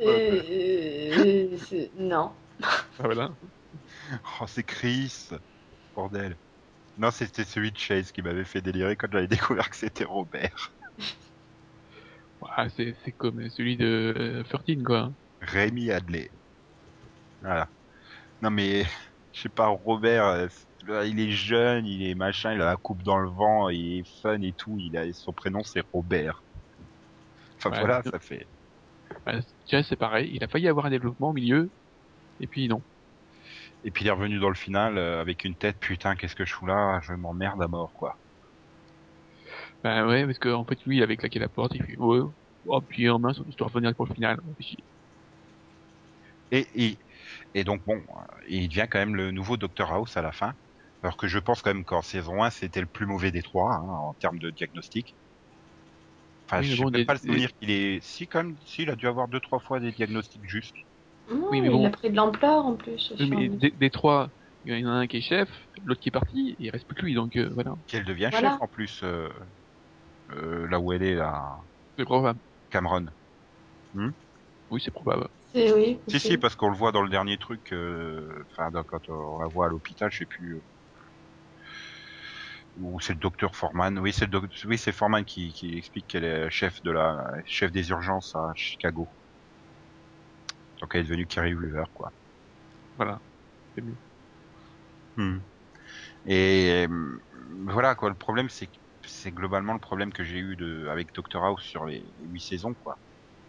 Et- 0.00 1.56
c'est- 1.58 1.90
Non. 1.98 2.32
Ah, 2.62 2.84
voilà. 2.98 3.30
Oh, 4.40 4.44
c'est 4.46 4.62
Chris. 4.62 5.28
Bordel. 5.94 6.36
Non, 6.96 7.10
c'était 7.10 7.44
celui 7.44 7.72
de 7.72 7.78
Chase 7.78 8.12
qui 8.12 8.22
m'avait 8.22 8.44
fait 8.44 8.60
délirer 8.60 8.96
quand 8.96 9.08
j'avais 9.10 9.26
découvert 9.26 9.68
que 9.68 9.76
c'était 9.76 10.04
Robert. 10.04 10.72
Ah, 12.56 12.68
c'est 12.68 12.94
c'est 13.04 13.12
comme 13.12 13.48
celui 13.50 13.76
de 13.76 14.14
euh, 14.16 14.42
13, 14.44 14.82
quoi. 14.84 15.10
Rémi 15.40 15.90
Adley. 15.90 16.30
Voilà. 17.40 17.68
Non 18.42 18.50
mais, 18.50 18.84
je 19.32 19.40
sais 19.40 19.48
pas, 19.48 19.66
Robert, 19.68 20.26
euh, 20.26 20.46
c'est- 20.50 20.66
il 20.88 21.20
est 21.20 21.30
jeune, 21.32 21.86
il 21.86 22.02
est 22.08 22.14
machin, 22.14 22.54
il 22.54 22.60
a 22.62 22.66
la 22.66 22.76
coupe 22.76 23.02
dans 23.02 23.18
le 23.18 23.28
vent, 23.28 23.68
il 23.70 23.98
est 24.00 24.04
fun 24.22 24.40
et 24.42 24.52
tout, 24.54 24.76
il 24.78 24.96
a, 24.96 25.12
son 25.12 25.32
prénom 25.32 25.62
c'est 25.64 25.82
Robert. 25.92 26.44
Enfin 27.58 27.70
Ouais. 27.70 27.78
voilà, 27.78 28.02
ça 28.04 28.18
fait... 28.20 28.48
Ouais, 29.26 29.40
tiens, 29.66 29.82
c'est 29.82 29.96
pareil. 29.96 30.30
Il 30.34 30.42
a 30.44 30.48
failli 30.48 30.68
avoir 30.68 30.86
un 30.86 30.90
développement 30.90 31.30
au 31.30 31.32
milieu. 31.34 31.74
Et 32.40 32.48
puis 32.48 32.68
non. 32.68 32.84
Et 33.84 33.92
puis 33.92 34.04
il 34.04 34.08
est 34.08 34.10
revenu 34.10 34.40
dans 34.40 34.48
le 34.48 34.56
final 34.56 34.98
euh, 34.98 35.20
avec 35.20 35.44
une 35.44 35.56
tête, 35.56 35.78
putain, 35.78 36.16
qu'est-ce 36.16 36.34
que 36.34 36.44
je 36.44 36.52
fous 36.54 36.66
là 36.66 37.00
Je 37.02 37.12
m'emmerde 37.12 37.62
à 37.62 37.68
mort, 37.68 37.92
quoi. 37.94 38.18
Bah 39.82 40.06
ouais, 40.06 40.24
parce 40.26 40.38
que 40.38 40.48
en 40.48 40.64
fait, 40.64 40.82
lui, 40.84 40.96
il 40.98 41.02
avait 41.02 41.16
claqué 41.16 41.38
la 41.38 41.48
porte. 41.48 41.74
Il 41.74 41.84
fait 41.84 41.96
ouais. 41.98 42.20
Oh, 42.66 42.80
puis 42.80 43.08
en 43.10 43.18
mince, 43.18 43.40
je 43.48 43.56
dois 43.56 43.68
revenir 43.68 43.94
pour 43.94 44.06
le 44.06 44.14
final. 44.14 44.40
Et 44.48 44.54
puis, 44.54 44.76
Et, 46.50 46.68
et, 46.74 46.98
et 47.54 47.64
donc 47.64 47.84
bon, 47.84 48.02
il 48.48 48.68
devient 48.68 48.86
quand 48.90 48.98
même 48.98 49.16
le 49.16 49.30
nouveau 49.30 49.56
Dr 49.56 49.90
House 49.92 50.16
à 50.16 50.22
la 50.22 50.32
fin. 50.32 50.54
Alors 51.04 51.16
que 51.16 51.28
je 51.28 51.38
pense 51.38 51.62
quand 51.62 51.72
même 51.72 51.84
qu'en 51.84 52.02
saison 52.02 52.42
1, 52.42 52.50
c'était 52.50 52.80
le 52.80 52.88
plus 52.88 53.06
mauvais 53.06 53.30
des 53.30 53.42
trois, 53.42 53.74
hein, 53.76 53.80
en 53.88 54.14
termes 54.14 54.40
de 54.40 54.50
diagnostic. 54.50 55.16
Enfin, 56.48 56.62
Oui, 56.62 56.74
je 56.76 56.82
bon, 56.82 56.90
même 56.90 56.90
des- 56.90 57.04
pas 57.04 57.12
le 57.14 57.18
souvenir 57.18 57.50
qu'il 57.60 57.70
est... 57.70 58.00
Si, 58.02 58.28
quand 58.28 58.42
même, 58.44 58.56
si, 58.64 58.82
il 58.82 58.90
a 58.90 58.96
dû 58.96 59.06
avoir 59.06 59.28
deux, 59.28 59.40
trois 59.40 59.60
fois 59.60 59.80
des 59.80 59.92
diagnostics 59.92 60.44
justes. 60.48 60.76
Non, 61.30 61.50
Oui, 61.50 61.60
mais 61.62 61.68
il 61.68 61.70
bon. 61.70 61.86
a 61.86 61.90
pris 61.90 62.10
de 62.10 62.16
l'ampleur 62.16 62.64
en 62.66 62.76
plus. 62.76 63.12
Oui, 63.18 63.26
sur- 63.26 63.36
mais 63.36 63.48
des, 63.48 63.70
des 63.70 63.90
trois, 63.90 64.30
il 64.64 64.78
y 64.78 64.86
en 64.86 64.88
a 64.90 64.92
un 64.92 65.06
qui 65.06 65.18
est 65.18 65.20
chef, 65.20 65.48
l'autre 65.82 66.00
qui 66.00 66.08
est 66.08 66.12
parti, 66.12 66.50
et 66.58 66.64
il 66.64 66.70
reste 66.70 66.86
plus 66.86 66.96
que 66.96 67.02
lui. 67.02 67.14
Donc 67.14 67.36
euh, 67.36 67.50
voilà. 67.54 67.74
Qu'elle 67.86 68.04
devient 68.04 68.28
Voilà. 68.30 68.50
chef 68.50 68.60
en 68.60 68.68
plus, 68.68 69.02
euh, 69.04 69.30
euh, 70.30 70.66
là 70.68 70.80
où 70.80 70.92
elle 70.92 71.02
est, 71.02 71.14
là, 71.14 71.58
C'est 71.96 72.04
probable. 72.04 72.40
Cameron. 72.70 73.06
Oui, 74.70 74.80
c'est 74.84 74.90
probable. 74.90 75.28
C'est 75.52 75.72
oui. 75.72 76.00
Si, 76.08 76.20
si, 76.20 76.38
parce 76.38 76.56
qu'on 76.56 76.70
le 76.70 76.76
voit 76.76 76.92
dans 76.92 77.02
le 77.02 77.10
dernier 77.10 77.38
truc, 77.38 77.72
euh, 77.72 78.44
enfin, 78.52 78.70
quand 78.86 79.08
on 79.08 79.38
la 79.40 79.48
voit 79.48 79.66
à 79.66 79.68
l'hôpital, 79.70 80.10
je 80.12 80.18
sais 80.18 80.26
plus. 80.26 80.62
Ou 82.76 83.00
c'est 83.00 83.14
le 83.14 83.18
docteur 83.18 83.56
Foreman. 83.56 83.98
Oui, 83.98 84.12
c'est 84.12 84.26
le 84.26 84.30
doc- 84.30 84.50
oui, 84.64 84.78
c'est 84.78 84.92
Foreman 84.92 85.24
qui, 85.24 85.52
qui 85.52 85.76
explique 85.76 86.06
qu'elle 86.08 86.24
est 86.24 86.50
chef 86.50 86.80
de 86.82 86.90
la, 86.92 87.24
chef 87.46 87.72
des 87.72 87.88
urgences 87.90 88.34
à 88.36 88.52
Chicago. 88.54 89.10
Donc 90.80 90.94
elle 90.94 91.00
est 91.00 91.04
devenue 91.04 91.26
Carrie 91.26 91.54
Weaver, 91.54 91.84
quoi. 91.92 92.12
Voilà. 92.96 93.22
C'est 93.74 93.82
mieux. 93.82 93.98
Hmm. 95.16 95.38
Et 96.26 96.86
euh, 96.88 97.18
voilà, 97.68 97.94
quoi. 97.96 98.10
Le 98.10 98.16
problème, 98.16 98.48
c'est 98.50 98.70
c'est 99.06 99.32
globalement 99.32 99.74
le 99.74 99.80
problème 99.80 100.12
que 100.12 100.24
j'ai 100.24 100.38
eu 100.38 100.56
de, 100.56 100.88
avec 100.90 101.14
Doctor 101.14 101.44
House 101.44 101.62
sur 101.64 101.86
les 101.86 102.14
les 102.18 102.26
huit 102.26 102.40
saisons, 102.42 102.74
quoi. 102.74 103.00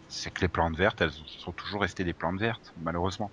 C'est 0.08 0.32
que 0.32 0.42
les 0.42 0.48
plantes 0.48 0.76
vertes, 0.76 1.00
elles 1.02 1.12
sont 1.12 1.52
toujours 1.54 1.82
restées 1.82 2.04
des 2.04 2.14
plantes 2.14 2.40
vertes, 2.40 2.72
malheureusement. 2.76 3.32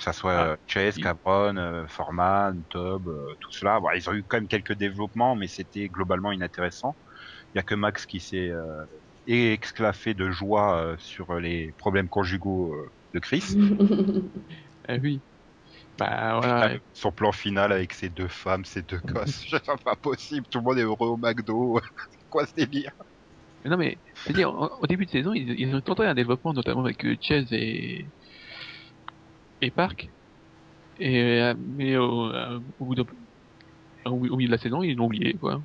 Que 0.00 0.04
ça 0.04 0.14
soit 0.14 0.32
Ah, 0.32 0.46
euh, 0.52 0.56
Chase, 0.66 0.96
oui. 0.96 1.02
Capron, 1.02 1.58
euh, 1.58 1.86
Foreman, 1.86 2.64
Tob, 2.70 3.06
euh, 3.06 3.34
tout 3.38 3.52
cela. 3.52 3.80
Bon, 3.80 3.90
ils 3.94 4.08
ont 4.08 4.14
eu 4.14 4.24
quand 4.24 4.38
même 4.38 4.48
quelques 4.48 4.72
développements, 4.72 5.36
mais 5.36 5.46
c'était 5.46 5.90
globalement 5.90 6.32
inintéressant. 6.32 6.96
Il 7.52 7.58
y 7.58 7.60
a 7.60 7.62
que 7.62 7.74
Max 7.74 8.06
qui 8.06 8.18
s'est 8.18 8.48
euh, 8.48 8.86
exclaffé 9.26 10.14
de 10.14 10.30
joie 10.30 10.80
euh, 10.80 10.96
sur 10.98 11.38
les 11.38 11.74
problèmes 11.76 12.08
conjugaux 12.08 12.72
euh, 12.72 12.88
de 13.12 13.18
Chris. 13.18 13.44
Ah 14.88 14.94
oui. 15.02 15.20
Bah 15.98 16.38
voilà. 16.40 16.68
Putain, 16.70 16.80
Son 16.94 17.12
plan 17.12 17.32
final 17.32 17.70
avec 17.70 17.92
ses 17.92 18.08
deux 18.08 18.28
femmes, 18.28 18.64
ses 18.64 18.80
deux 18.80 19.00
gosses, 19.04 19.44
c'est 19.50 19.84
pas 19.84 19.96
possible, 19.96 20.46
tout 20.50 20.60
le 20.60 20.64
monde 20.64 20.78
est 20.78 20.82
heureux 20.82 21.08
au 21.08 21.18
McDo. 21.18 21.78
C'est 22.10 22.28
quoi 22.30 22.46
ce 22.46 22.54
délire? 22.54 22.92
Mais 23.62 23.70
non 23.70 23.76
mais, 23.76 23.98
c'est-à-dire, 24.14 24.50
au, 24.54 24.86
début 24.86 25.04
de 25.04 25.10
saison, 25.10 25.34
ils, 25.34 25.50
ils 25.60 25.74
ont 25.74 25.82
tenté 25.82 26.04
un 26.04 26.14
développement, 26.14 26.54
notamment 26.54 26.82
avec 26.82 27.04
Chase 27.20 27.52
et 27.52 28.06
et 29.60 29.70
Park. 29.70 30.10
Et 30.98 31.20
euh, 31.42 31.54
mais 31.58 31.96
au, 31.96 32.26
euh, 32.32 32.60
au 32.78 32.86
bout 32.86 32.94
de, 32.94 33.04
au, 34.06 34.10
au 34.10 34.36
milieu 34.36 34.48
de 34.48 34.52
la 34.52 34.58
saison, 34.58 34.82
ils 34.82 34.94
l'ont 34.96 35.06
oublié 35.06 35.34
quoi. 35.38 35.62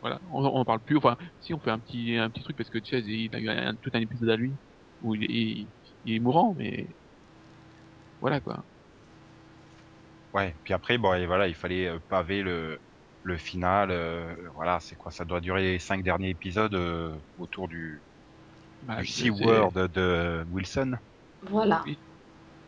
Voilà, 0.00 0.20
on, 0.30 0.44
on 0.44 0.60
en 0.60 0.64
parle 0.64 0.80
plus. 0.80 0.96
Enfin, 0.96 1.16
si 1.40 1.52
on 1.54 1.60
fait 1.60 1.70
un 1.70 1.80
petit 1.80 2.16
un 2.16 2.30
petit 2.30 2.42
truc 2.42 2.56
parce 2.56 2.70
que 2.70 2.78
Chase 2.82 3.06
il 3.06 3.34
a 3.34 3.40
eu 3.40 3.48
un, 3.48 3.74
tout 3.76 3.90
un 3.94 4.00
épisode 4.00 4.30
à 4.30 4.36
lui 4.36 4.56
où 5.00 5.14
il 5.14 5.24
est, 5.24 5.68
il 6.04 6.14
est 6.14 6.20
mourant, 6.20 6.54
mais 6.56 6.96
voilà 8.20 8.40
quoi. 8.40 8.64
Ouais, 10.34 10.56
puis 10.62 10.74
après, 10.74 10.98
bon, 10.98 11.14
et 11.14 11.26
voilà, 11.26 11.48
il 11.48 11.54
fallait 11.54 11.86
euh, 11.88 11.98
paver 12.08 12.42
le, 12.42 12.82
le 13.22 13.38
final. 13.38 13.90
euh, 13.90 14.34
voilà, 14.54 14.78
c'est 14.80 14.96
quoi 14.96 15.10
Ça 15.10 15.24
doit 15.24 15.40
durer 15.40 15.62
les 15.62 15.78
cinq 15.78 16.02
derniers 16.04 16.30
épisodes 16.30 16.74
euh, 16.74 17.18
autour 17.36 17.66
du, 17.68 18.04
Bah, 18.82 18.98
du 18.98 19.06
c'est- 19.06 19.30
SeaWorld 19.30 19.88
de 19.92 20.44
Wilson. 20.48 20.96
voilà. 21.42 21.90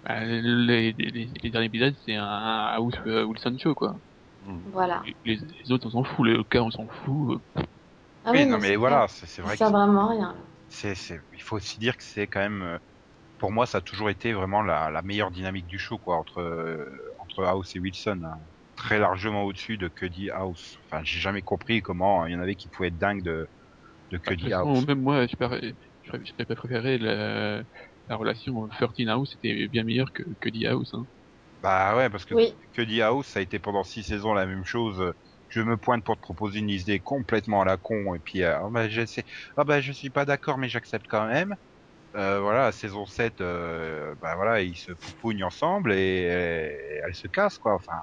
Bah, 0.03 0.25
les, 0.25 0.93
les, 0.93 1.11
les, 1.11 1.33
les 1.43 1.51
derniers 1.51 1.67
épisodes, 1.67 1.95
c'est 2.05 2.15
un 2.17 2.25
House 2.27 2.95
euh, 3.07 3.25
Wilson 3.25 3.57
Show 3.59 3.75
quoi. 3.75 4.01
Voilà. 4.65 5.03
Les, 5.25 5.37
les 5.37 5.73
autres, 5.73 5.87
on 5.87 5.91
s'en 5.91 6.05
fout. 6.05 6.27
Le 6.27 6.45
cas, 6.45 6.63
on 6.63 6.71
s'en 6.71 6.89
fout. 6.89 7.43
Ah 8.25 8.33
oui, 8.33 8.45
oui, 8.45 8.47
non, 8.47 8.59
mais 8.59 8.77
c'est 8.77 8.77
voilà, 8.77 9.07
c'est 9.09 9.27
c'est 9.27 9.43
Ça 9.43 9.43
vrai 9.43 9.59
que 9.59 9.65
sert 9.65 9.71
vraiment 9.71 10.07
à 10.07 10.11
rien. 10.11 10.37
c'est, 10.69 10.95
c'est, 10.95 11.19
il 11.33 11.43
faut 11.43 11.57
aussi 11.57 11.79
dire 11.81 11.97
que 11.97 12.03
c'est 12.05 12.29
quand 12.29 12.41
même, 12.41 12.63
euh, 12.63 12.79
pour 13.39 13.53
moi, 13.53 13.67
ça 13.67 13.79
a 13.79 13.81
toujours 13.83 14.11
été 14.11 14.33
vraiment 14.33 14.63
la, 14.63 14.91
la 14.91 15.03
meilleure 15.03 15.31
dynamique 15.33 15.67
du 15.67 15.79
show, 15.79 15.99
quoi, 15.99 16.19
entre, 16.19 16.41
euh, 16.41 16.87
entre 17.21 17.45
House 17.45 17.75
et 17.77 17.81
Wilson. 17.81 18.21
hein. 18.25 18.39
Très 18.77 18.99
largement 18.99 19.45
au-dessus 19.45 19.79
de 19.79 19.89
Cuddy 19.89 20.31
House. 20.31 20.77
Enfin, 20.87 21.03
j'ai 21.05 21.21
jamais 21.21 21.43
compris 21.43 21.83
comment 21.83 22.27
il 22.27 22.33
y 22.33 22.37
en 22.37 22.41
avait 22.41 22.57
qui 22.57 22.69
pouvaient 22.71 22.89
être 22.89 22.99
dingues 22.99 23.23
de, 23.23 23.49
de 24.13 24.19
Cuddy 24.19 24.53
façon, 24.53 24.55
House. 24.55 24.87
même 24.87 25.01
moi, 25.03 25.27
je, 25.27 25.37
préfère- 25.37 25.61
je, 26.03 26.11
préfère- 26.11 26.35
je 26.39 26.55
préférais 26.55 26.99
le, 26.99 27.65
la 28.09 28.17
relation 28.17 28.69
13 28.69 29.09
House 29.09 29.35
était 29.37 29.69
bien 29.69 29.85
meilleure 29.85 30.13
que, 30.13 30.23
que 30.41 30.49
The 30.51 30.67
House. 30.67 30.95
Hein. 30.95 31.07
Bah 31.63 31.97
ouais, 31.97 32.09
parce 32.11 32.25
que 32.25 32.35
Oui. 32.35 32.57
que 32.73 32.83
The 32.83 33.01
House, 33.03 33.27
ça 33.29 33.41
a 33.41 33.43
été 33.43 33.59
pendant 33.59 33.85
six 33.85 34.03
saisons 34.05 34.33
la 34.33 34.47
même 34.47 34.65
chose. 34.65 35.13
Je 35.49 35.61
me 35.61 35.77
pointe 35.77 36.05
pour 36.05 36.15
te 36.17 36.21
proposer 36.21 36.61
une 36.61 36.71
idée 36.71 37.01
complètement 37.01 37.61
à 37.63 37.65
la 37.65 37.77
con, 37.77 38.15
et 38.15 38.21
puis 38.21 38.43
euh, 38.45 38.59
oh 38.63 38.71
bah, 38.71 38.89
j'essaie- 38.89 39.25
ah 39.57 39.65
bah 39.65 39.81
je 39.81 39.93
suis 39.93 40.11
pas 40.11 40.25
d'accord, 40.25 40.59
mais 40.59 40.69
j'accepte 40.69 41.07
quand 41.09 41.27
même. 41.27 41.55
Euh, 42.17 42.41
voilà, 42.41 42.73
saison 42.73 43.07
7, 43.07 43.41
euh, 43.43 44.15
bah 44.21 44.37
voilà, 44.37 44.63
ils 44.63 44.77
se 44.77 44.93
poupougnent 44.93 45.45
ensemble 45.45 45.93
et, 45.93 45.99
et 45.99 47.01
elle 47.07 47.15
se 47.15 47.29
casse 47.29 47.59
quoi. 47.59 47.75
Enfin, 47.75 47.95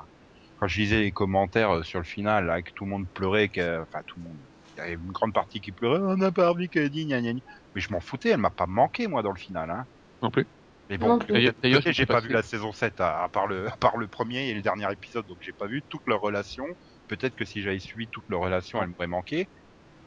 quand 0.57 0.67
je 0.67 0.79
lisais 0.81 0.99
les 1.01 1.11
commentaires 1.11 1.71
euh, 1.77 1.83
sur 1.83 1.99
le 1.99 2.05
final, 2.05 2.45
là, 2.45 2.61
que 2.63 2.71
tout 2.75 2.85
le 2.85 2.91
monde 2.91 3.09
pleurait, 3.13 3.49
que, 3.49 3.81
enfin 3.83 4.01
tout 4.07 4.19
le 4.19 4.23
monde, 4.25 4.39
il 4.77 4.79
y 4.79 4.83
avait 4.83 4.93
une 4.93 5.11
grande 5.11 5.33
partie 5.33 5.61
qui 5.61 5.71
pleurait, 5.71 5.99
on 6.01 6.17
n'a 6.17 6.31
pas 6.31 6.51
envie 6.51 6.69
qu'elle 6.69 6.89
dit 6.89 7.05
gna 7.07 7.21
gna 7.21 7.33
gna. 7.33 7.39
Mais 7.77 7.81
je 7.81 7.93
m'en 7.93 7.99
foutais, 7.99 8.29
elle 8.29 8.39
m'a 8.39 8.49
pas 8.49 8.65
manqué 8.65 9.05
moi 9.05 9.21
dans 9.21 9.31
le 9.31 9.37
final. 9.37 9.69
Hein. 9.69 9.85
Non 10.23 10.31
plus. 10.31 10.47
Mais 10.89 10.97
bon. 10.97 11.19
D'ailleurs, 11.19 11.53
j'ai 11.85 12.07
pas 12.07 12.21
vu 12.21 12.29
la 12.29 12.41
saison 12.41 12.71
7 12.71 12.99
à, 12.99 13.23
à 13.23 13.29
part 13.29 13.45
le 13.45 13.67
à 13.67 13.77
part 13.77 13.97
le 13.97 14.07
premier 14.07 14.49
et 14.49 14.55
le 14.55 14.63
dernier 14.63 14.91
épisode, 14.91 15.27
donc 15.27 15.37
j'ai 15.41 15.53
pas 15.53 15.67
vu 15.67 15.83
toute 15.87 16.01
leur 16.07 16.19
relation. 16.19 16.65
Peut-être 17.07 17.35
que 17.35 17.45
si 17.45 17.61
j'avais 17.61 17.77
suivi 17.77 18.07
toute 18.09 18.23
leur 18.29 18.39
relation, 18.41 18.81
elle 18.81 18.89
m'aurait 18.89 19.05
manqué 19.05 19.47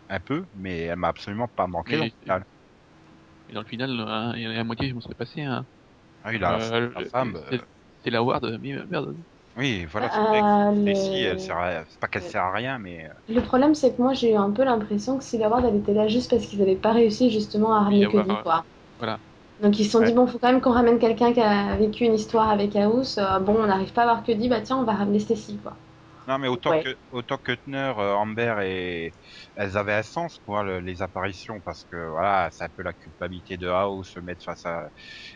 un 0.08 0.18
peu, 0.18 0.44
mais 0.52 0.80
elle 0.80 0.96
m'a 0.96 1.06
absolument 1.06 1.46
pas 1.46 1.68
manqué 1.68 1.92
Mais- 1.92 1.98
dans 1.98 2.04
le 2.06 2.10
final. 2.22 2.44
Et 3.50 3.52
dans 3.52 3.60
le 3.60 3.66
final, 3.68 3.90
hein, 4.00 4.32
il 4.34 4.42
y 4.42 4.48
en 4.48 4.50
a 4.50 4.54
la 4.54 4.64
moitié, 4.64 4.88
je 4.88 4.94
m'en 4.94 5.00
serais 5.00 5.14
passé. 5.14 5.42
Hein. 5.42 5.64
Ah 6.24 6.30
oui, 6.30 6.40
là, 6.40 6.58
Euh, 6.72 6.90
la 6.92 7.00
le- 7.02 7.08
femme. 7.08 7.40
c'est- 7.50 7.54
euh, 7.54 7.64
C'est 8.02 8.10
la 8.10 8.24
Ward, 8.24 8.44
mais 8.60 8.84
merde. 8.88 9.14
Oui, 9.60 9.84
voilà, 9.86 10.10
c'est 10.10 10.24
vrai 10.26 10.42
que 10.44 10.48
le- 10.74 10.94
Stacy, 10.94 11.22
elle 11.24 11.40
sert 11.40 11.58
à- 11.58 11.84
c'est 11.88 12.00
pas 12.00 12.08
qu'elle 12.08 12.22
sert 12.22 12.42
à 12.44 12.52
rien, 12.52 12.78
mais 12.78 13.06
euh, 13.06 13.12
Le 13.28 13.40
problème, 13.40 13.74
c'est 13.74 13.96
que 13.96 14.02
moi, 14.02 14.12
j'ai 14.12 14.32
eu 14.32 14.36
un 14.36 14.50
peu 14.50 14.62
l'impression 14.62 15.16
que 15.16 15.24
Sylvia 15.24 15.48
Ward, 15.48 15.64
elle 15.64 15.76
était 15.76 15.94
là 15.94 16.06
juste 16.06 16.28
parce 16.30 16.44
qu'ils 16.46 16.58
n'avaient 16.58 16.76
pas 16.76 16.92
réussi 16.92 17.30
justement 17.30 17.72
à 17.72 17.80
ramener 17.84 18.06
Oui, 18.06 18.08
Cody, 18.08 18.38
quoi. 18.38 18.66
voilà. 18.98 19.20
Donc 19.60 19.78
ils 19.78 19.84
se 19.86 19.92
sont 19.92 20.00
Ouais. 20.00 20.04
dit, 20.04 20.14
bon, 20.14 20.26
faut 20.26 20.38
quand 20.40 20.52
même 20.52 20.60
qu'on 20.60 20.72
ramène 20.72 20.98
quelqu'un 20.98 21.32
qui 21.32 21.40
a 21.40 21.76
vécu 21.76 22.04
une 22.04 22.14
histoire 22.14 22.50
avec 22.50 22.76
House. 22.76 23.18
Euh, 23.18 23.38
bon, 23.40 23.56
on 23.56 23.66
n'arrive 23.68 23.92
pas 23.92 24.02
à 24.02 24.06
voir 24.06 24.24
Cody, 24.24 24.48
bah 24.48 24.60
tiens, 24.62 24.78
on 24.78 24.84
va 24.84 24.94
ramener 24.94 25.20
Stacy, 25.20 25.58
quoi. 25.58 25.78
non, 26.26 26.38
mais 26.38 26.48
autant 26.48 26.74
Ouais. 26.74 26.84
que 26.84 26.96
autant 27.10 27.38
que 27.38 27.52
euh, 27.68 28.12
Amber 28.14 28.54
et 28.64 29.12
elles 29.56 29.76
avaient 29.76 29.94
un 29.94 30.02
sens 30.02 30.38
quoi 30.44 30.62
le- 30.62 30.80
les 30.80 31.02
apparitions 31.02 31.60
parce 31.62 31.84
que 31.84 31.96
voilà, 32.10 32.48
c'est 32.52 32.64
un 32.64 32.68
peu 32.76 32.82
la 32.82 32.92
culpabilité 32.92 33.56
de 33.56 33.66
House 33.68 34.10
se 34.12 34.20
mettre 34.20 34.44
face 34.44 34.64
à 34.66 34.90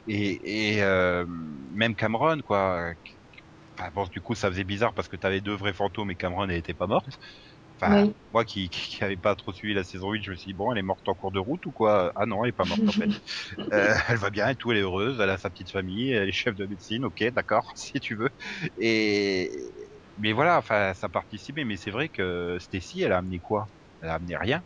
et 0.06 0.74
et 0.76 0.82
euh, 0.82 1.26
même 1.72 1.96
Cameron 1.96 2.40
quoi. 2.44 2.92
Enfin, 3.78 3.90
bon, 3.92 4.04
du 4.06 4.20
coup, 4.20 4.34
ça 4.34 4.48
faisait 4.50 4.64
bizarre 4.64 4.94
parce 4.94 5.08
que 5.08 5.16
t'avais 5.16 5.40
deux 5.40 5.54
vrais 5.54 5.72
fantômes 5.74 6.10
et 6.10 6.16
Cameron 6.16 6.44
elle 6.48 6.52
était 6.56 6.74
pas 6.74 6.86
morte. 6.86 7.06
Enfin, 7.80 8.04
Oui. 8.04 8.14
moi 8.32 8.44
qui, 8.44 8.70
qui, 8.70 8.88
qui 8.96 9.04
avait 9.04 9.16
pas 9.16 9.34
trop 9.36 9.52
suivi 9.52 9.74
la 9.74 9.84
saison 9.84 10.12
8, 10.12 10.22
je 10.24 10.30
me 10.30 10.36
suis 10.36 10.50
dit, 10.50 10.54
bon, 10.54 10.72
elle 10.72 10.78
est 10.78 10.82
morte 10.82 11.08
en 11.08 11.14
cours 11.14 11.32
de 11.32 11.40
route 11.40 11.64
ou 11.66 11.72
quoi? 11.72 12.12
Ah 12.16 12.26
non, 12.26 12.44
elle 12.44 12.50
est 12.50 12.52
pas 12.52 12.66
morte 12.66 12.88
en 12.88 12.94
fait. 12.94 13.10
Euh, 13.72 13.94
elle 14.08 14.18
va 14.18 14.30
bien 14.30 14.48
et 14.50 14.56
tout, 14.56 14.72
elle 14.72 14.78
est 14.78 14.82
heureuse, 14.82 15.20
elle 15.20 15.30
a 15.30 15.38
sa 15.38 15.50
petite 15.50 15.70
famille, 15.72 16.12
elle 16.12 16.28
est 16.28 16.32
chef 16.32 16.54
de 16.56 16.66
médecine, 16.66 17.04
ok, 17.04 17.24
d'accord, 17.32 17.72
si 17.76 18.00
tu 18.00 18.16
veux. 18.16 18.30
Et 18.78 19.50
mais 20.16 20.32
voilà, 20.32 20.58
enfin, 20.58 20.94
ça 20.94 21.08
participait, 21.08 21.64
mais 21.64 21.76
c'est 21.76 21.90
vrai 21.90 22.08
que 22.10 22.58
Stacy, 22.60 23.02
elle 23.02 23.12
a 23.12 23.18
amené 23.18 23.40
quoi? 23.40 23.66
Elle 24.00 24.10
a 24.10 24.14
amené 24.14 24.36
rien. 24.36 24.64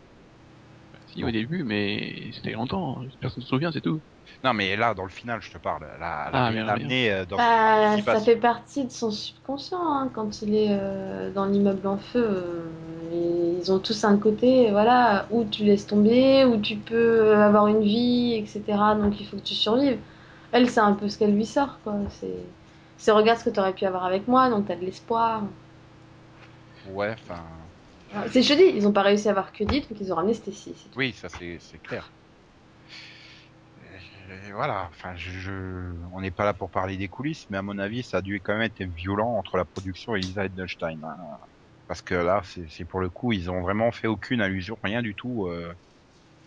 Si, 1.06 1.24
au 1.24 1.30
début, 1.32 1.64
mais 1.64 2.30
c'était 2.32 2.52
longtemps. 2.52 3.02
Personne 3.20 3.40
ne 3.40 3.44
se 3.44 3.48
souvient, 3.48 3.72
c'est 3.72 3.80
tout. 3.80 4.02
Non, 4.44 4.52
mais 4.54 4.76
là, 4.76 4.94
dans 4.94 5.04
le 5.04 5.10
final, 5.10 5.40
je 5.42 5.50
te 5.50 5.58
parle. 5.58 5.84
Là, 5.98 6.26
elle 6.28 6.36
a 6.36 6.42
Ah, 6.42 6.50
rien. 6.50 6.66
amené 6.66 7.10
euh, 7.10 7.26
dans 7.26 7.44
Bah, 7.76 7.96
ça 7.96 8.02
passe. 8.02 8.22
fait 8.22 8.36
partie 8.36 8.84
de 8.84 8.90
son 8.90 9.10
subconscient 9.10 9.78
hein, 9.80 10.10
quand 10.14 10.42
il 10.42 10.54
est 10.54 10.68
euh, 10.70 11.30
dans 11.32 11.46
l'immeuble 11.46 11.86
en 11.86 11.98
feu. 11.98 12.24
euh, 12.26 12.70
ils 13.60 13.72
ont 13.72 13.78
tous 13.80 14.04
un 14.04 14.18
côté, 14.18 14.70
voilà, 14.70 15.26
où 15.30 15.44
tu 15.44 15.64
laisses 15.64 15.86
tomber, 15.86 16.44
où 16.44 16.58
tu 16.60 16.76
peux 16.76 17.34
avoir 17.36 17.66
une 17.68 17.80
vie, 17.82 18.34
etc. 18.34 18.94
Donc 18.94 19.20
il 19.20 19.26
faut 19.26 19.36
que 19.36 19.42
tu 19.42 19.54
survives. 19.54 19.98
Elle, 20.52 20.68
c'est 20.70 20.80
un 20.80 20.94
peu 20.94 21.08
ce 21.08 21.18
qu'elle 21.18 21.34
lui 21.34 21.46
sort, 21.46 21.80
quoi. 21.82 21.94
C'est, 22.10 22.34
c'est 22.98 23.12
regarde 23.12 23.38
ce 23.38 23.44
que 23.44 23.50
tu 23.50 23.60
aurais 23.60 23.74
pu 23.74 23.84
avoir 23.86 24.04
avec 24.04 24.28
moi, 24.28 24.50
donc 24.50 24.66
t'as 24.66 24.76
de 24.76 24.84
l'espoir. 24.84 25.42
Ouais, 26.82 27.12
enfin, 27.12 27.70
C'est 28.30 28.42
je 28.42 28.52
te 28.54 28.58
dis, 28.58 28.76
ils 28.76 28.86
ont 28.86 28.92
pas 28.92 29.00
réussi 29.02 29.28
à 29.28 29.30
avoir 29.30 29.50
que 29.52 29.64
dit, 29.64 29.80
donc 29.80 29.98
ils 30.00 30.12
ont 30.12 30.16
ramené 30.16 30.34
Stacy. 30.34 30.74
oui, 30.96 31.12
ça 31.14 31.28
c'est 31.30 31.58
c'est 31.60 31.78
clair. 31.78 32.14
Voilà, 34.52 34.88
enfin, 34.90 35.16
je, 35.16 35.30
je- 35.30 35.94
on 36.12 36.20
n'est 36.20 36.30
pas 36.30 36.44
là 36.44 36.52
pour 36.54 36.70
parler 36.70 36.96
des 36.96 37.08
coulisses, 37.08 37.46
mais 37.48 37.56
à 37.58 37.62
mon 37.62 37.78
avis, 37.78 38.02
ça 38.02 38.18
a 38.18 38.22
dû 38.22 38.40
quand 38.42 38.52
même 38.52 38.62
être 38.62 38.82
violent 38.82 39.34
entre 39.38 39.56
la 39.56 39.64
production 39.64 40.14
et 40.16 40.20
Lisa 40.20 40.44
Edelstein. 40.44 41.00
hein. 41.02 41.16
Parce 41.86 42.02
que 42.02 42.14
là, 42.14 42.42
c'est 42.68 42.84
pour 42.84 43.00
le 43.00 43.08
coup, 43.08 43.32
ils 43.32 43.50
ont 43.50 43.62
vraiment 43.62 43.90
fait 43.90 44.06
aucune 44.06 44.42
allusion, 44.42 44.76
rien 44.82 45.00
du 45.00 45.14
tout. 45.14 45.46
euh. 45.46 45.72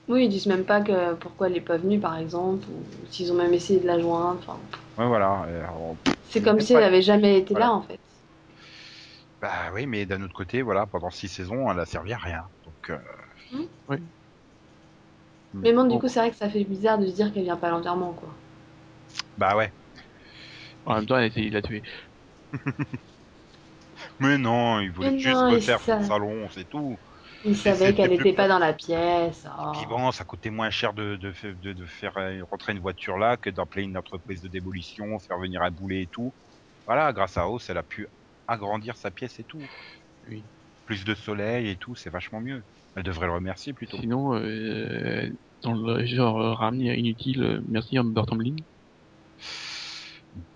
Oui, 0.08 0.26
ils 0.26 0.30
disent 0.30 0.46
même 0.48 0.65
pas 0.65 0.82
que 0.82 1.15
pourquoi 1.15 1.48
elle 1.48 1.58
est 1.58 1.62
pas 1.62 1.78
venue, 1.78 2.00
par 2.00 2.17
exemple, 2.17 2.67
ou 2.70 2.84
s'ils 3.10 3.32
ont 3.32 3.36
même 3.36 3.54
essayé 3.54 3.80
de 3.80 3.88
la 3.88 4.00
joindre. 4.00 4.39
Enfin, 4.39 4.60
Ouais, 4.98 5.08
voilà. 5.08 5.46
c'est 6.30 6.41
comme 6.41 6.60
si 6.60 6.74
elle 6.74 6.84
avait 6.84 7.02
jamais 7.02 7.39
été 7.39 7.54
Voilà. 7.54 7.67
là, 7.67 7.74
en 7.74 7.82
fait. 7.82 8.00
bah 9.41 9.72
oui, 9.74 9.88
mais 9.88 10.06
d'un 10.06 10.22
autre 10.22 10.34
côté, 10.34 10.62
voilà, 10.62 10.86
pendant 10.86 11.10
six 11.10 11.28
saisons, 11.28 11.70
elle 11.72 11.80
a 11.80 11.86
servi 11.86 12.13
à 12.13 12.17
rien. 12.17 12.44
Donc, 12.63 12.89
euh, 12.91 13.00
Mais 15.53 15.73
bon, 15.73 15.85
du 15.85 15.97
coup, 15.97 16.07
c'est 16.09 16.19
vrai 16.19 16.29
que 16.31 16.37
ça 16.37 16.49
fait 16.49 16.63
bizarre 16.65 16.99
de 16.99 17.07
se 17.07 17.13
dire 17.15 17.33
qu'elle 17.33 17.43
vient 17.43 17.57
pas 17.57 17.67
à 17.69 17.71
l'enterrement, 17.71 18.13
quoi. 18.13 18.29
bah 19.37 19.55
ouais. 19.55 19.73
En 20.85 20.95
même 20.95 21.05
temps, 21.05 21.17
elle 21.17 21.23
a 21.23 21.27
essayé 21.27 21.49
de 21.49 21.55
la 21.55 21.61
tuer. 21.61 21.81
Mais 24.19 24.37
non, 24.37 24.79
il 24.79 24.91
voulait 24.91 25.11
Mais 25.11 25.17
juste 25.17 25.41
non, 25.41 25.43
refaire 25.43 25.83
son 25.83 25.99
sa- 25.99 25.99
salon, 25.99 26.49
c'est 26.49 26.65
tout. 26.65 26.97
Il 27.43 27.55
savait 27.55 27.93
qu'elle 27.93 28.13
plus 28.13 28.13
était 28.13 28.33
pas 28.33 28.47
dans 28.47 28.57
la 28.57 28.73
pièce. 28.73 29.45
oh. 29.59 29.61
Puis 29.71 29.85
bon, 29.85 30.11
ça 30.11 30.25
coûtait 30.25 30.49
moins 30.49 30.69
cher 30.69 30.93
de, 30.93 31.15
de, 31.15 31.31
de, 31.53 31.73
de 31.73 31.85
faire 31.85 32.17
euh, 32.17 32.43
rentrer 32.51 32.73
une 32.73 32.79
voiture 32.79 33.17
là 33.17 33.37
que 33.37 33.49
d'appeler 33.49 33.83
une 33.83 33.97
entreprise 33.97 34.41
de 34.41 34.47
démolition, 34.49 35.17
faire 35.19 35.39
venir 35.39 35.61
un 35.61 35.71
boulet 35.71 36.03
et 36.03 36.07
tout. 36.07 36.35
Voilà, 36.87 37.13
grâce 37.13 37.37
à 37.37 37.43
House, 37.43 37.69
elle 37.69 37.77
a 37.77 37.83
pu 37.83 38.07
agrandir 38.47 38.97
sa 38.97 39.11
pièce 39.11 39.39
et 39.39 39.45
tout. 39.45 39.71
Oui. 40.27 40.49
Plus 40.85 41.05
de 41.05 41.15
soleil 41.15 41.69
et 41.69 41.77
tout, 41.77 41.95
c'est 41.95 42.09
vachement 42.11 42.41
mieux. 42.41 42.65
Elle 42.95 43.04
devrait 43.04 43.27
le 43.27 43.34
remercier 43.34 43.73
plutôt. 43.73 43.99
Sinon, 43.99 44.34
euh, 44.36 45.30
dans 45.62 45.73
le 45.73 46.06
genre 46.06 46.39
euh, 46.41 46.54
ramener 46.54 46.97
inutile, 46.97 47.43
euh, 47.43 47.62
merci 47.67 47.97
Amber 47.99 48.23
Tamblyn. 48.27 48.56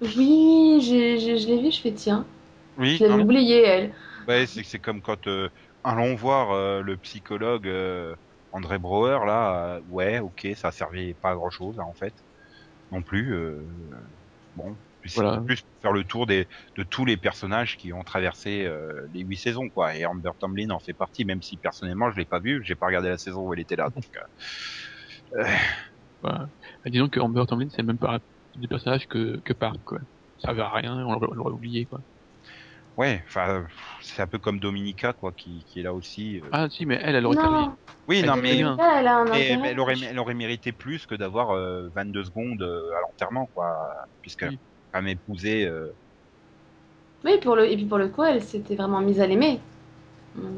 Oui, 0.02 0.80
j'ai- 0.82 1.20
j'ai- 1.20 1.38
je 1.38 1.48
l'ai 1.48 1.62
vu, 1.62 1.72
je 1.72 1.80
fais 1.82 1.94
tiens. 1.94 2.26
Oui, 2.78 3.00
Je 3.00 3.04
l'avais 3.04 3.22
oublié, 3.24 3.62
elle. 3.64 3.96
ouais, 4.28 4.48
c'est 4.48 4.64
c'est 4.64 4.80
comme 4.80 5.02
quand 5.02 5.28
euh, 5.28 5.50
allons 5.84 6.16
voir 6.16 6.52
euh, 6.52 6.82
le 6.82 6.98
psychologue 6.98 7.68
euh, 7.68 8.16
André 8.52 8.80
Brouwer 8.80 9.20
là. 9.26 9.76
euh, 9.78 9.82
ouais, 9.88 10.20
ok, 10.20 10.48
ça 10.56 10.72
servait 10.72 11.14
pas 11.16 11.32
à 11.32 11.36
grand 11.36 11.50
chose 11.50 11.80
en 11.80 11.94
fait, 11.94 12.16
non 12.92 13.04
plus. 13.04 13.34
euh, 13.36 13.64
bon, 14.56 14.80
Voilà. 15.14 15.42
plus 15.42 15.62
pour 15.62 15.72
faire 15.82 15.92
le 15.92 16.04
tour 16.04 16.26
des 16.26 16.48
de 16.78 16.84
tous 16.84 17.06
les 17.06 17.18
personnages 17.18 17.78
qui 17.78 17.94
ont 17.94 18.04
traversé 18.04 18.66
euh, 18.66 19.08
les 19.14 19.22
huit 19.22 19.38
saisons 19.38 19.70
quoi. 19.70 19.96
Et 19.96 20.06
Amber 20.06 20.32
Tamblyn 20.40 20.70
en 20.72 20.80
fait 20.80 20.94
partie, 20.94 21.26
même 21.26 21.42
si 21.42 21.58
personnellement 21.58 22.12
je 22.12 22.18
l'ai 22.18 22.26
pas 22.26 22.40
vu, 22.40 22.64
j'ai 22.64 22.76
pas 22.76 22.88
regardé 22.88 23.10
la 23.10 23.18
saison 23.18 23.42
où 23.48 23.54
elle 23.54 23.60
était 23.60 23.76
là. 23.76 23.90
Donc 23.96 24.06
euh, 25.38 25.44
Voilà. 26.22 26.48
Et 26.86 26.90
disons 26.90 27.10
que 27.10 27.20
Amber 27.20 27.44
Tamblyn, 27.48 27.68
c'est 27.70 27.84
même 27.84 27.98
pas 27.98 28.20
des 28.56 28.68
personnages 28.68 29.08
que, 29.08 29.40
que 29.42 29.54
Park, 29.54 29.78
quoi. 29.84 30.00
Ça 30.40 30.48
servait 30.50 30.62
à 30.64 30.70
rien, 30.70 30.96
on 31.06 31.20
l'aurait 31.20 31.52
oublié, 31.52 31.86
quoi. 31.86 32.00
ouais, 32.98 33.24
enfin 33.28 33.66
c'est 34.02 34.22
un 34.22 34.28
peu 34.28 34.40
comme 34.40 34.60
Dominica 34.60 35.14
quoi, 35.14 35.32
qui, 35.34 35.66
qui 35.66 35.80
est 35.80 35.84
là 35.84 35.94
aussi. 35.94 36.40
euh. 36.40 36.50
Ah, 36.52 36.68
si, 36.70 36.86
mais 36.86 37.00
elle, 37.02 37.16
elle 37.16 37.26
aurait. 37.26 37.36
Non, 37.36 37.76
Oui, 38.08 38.20
elle 38.20 38.26
non 38.28 38.36
mais 38.38 38.58
elle 38.58 38.64
a 38.66 39.18
un 39.18 39.26
Mais, 39.26 39.32
intérêt. 39.32 39.58
mais 39.62 39.70
elle, 39.70 39.80
aurait, 39.80 39.96
elle 40.02 40.20
aurait 40.20 40.34
mérité 40.34 40.72
plus 40.72 41.06
que 41.06 41.16
d'avoir 41.16 41.52
euh, 41.52 41.90
22 41.96 42.24
secondes 42.26 42.62
euh, 42.62 42.82
à 42.98 43.02
l'enterrement, 43.02 43.48
quoi. 43.54 43.76
Puisqu'elle 44.22 44.50
Oui. 44.50 44.60
Quand 44.96 45.02
même 45.04 45.18
épousé. 45.18 45.66
euh, 45.68 45.92
Oui, 47.26 47.38
pour 47.42 47.58
le... 47.58 47.70
et 47.70 47.76
puis 47.76 47.86
pour 47.86 47.98
le 47.98 48.08
coup, 48.08 48.24
elle 48.24 48.42
s'était 48.42 48.76
vraiment 48.76 49.02
mise 49.02 49.20
à 49.20 49.28
l'aimer. 49.28 49.60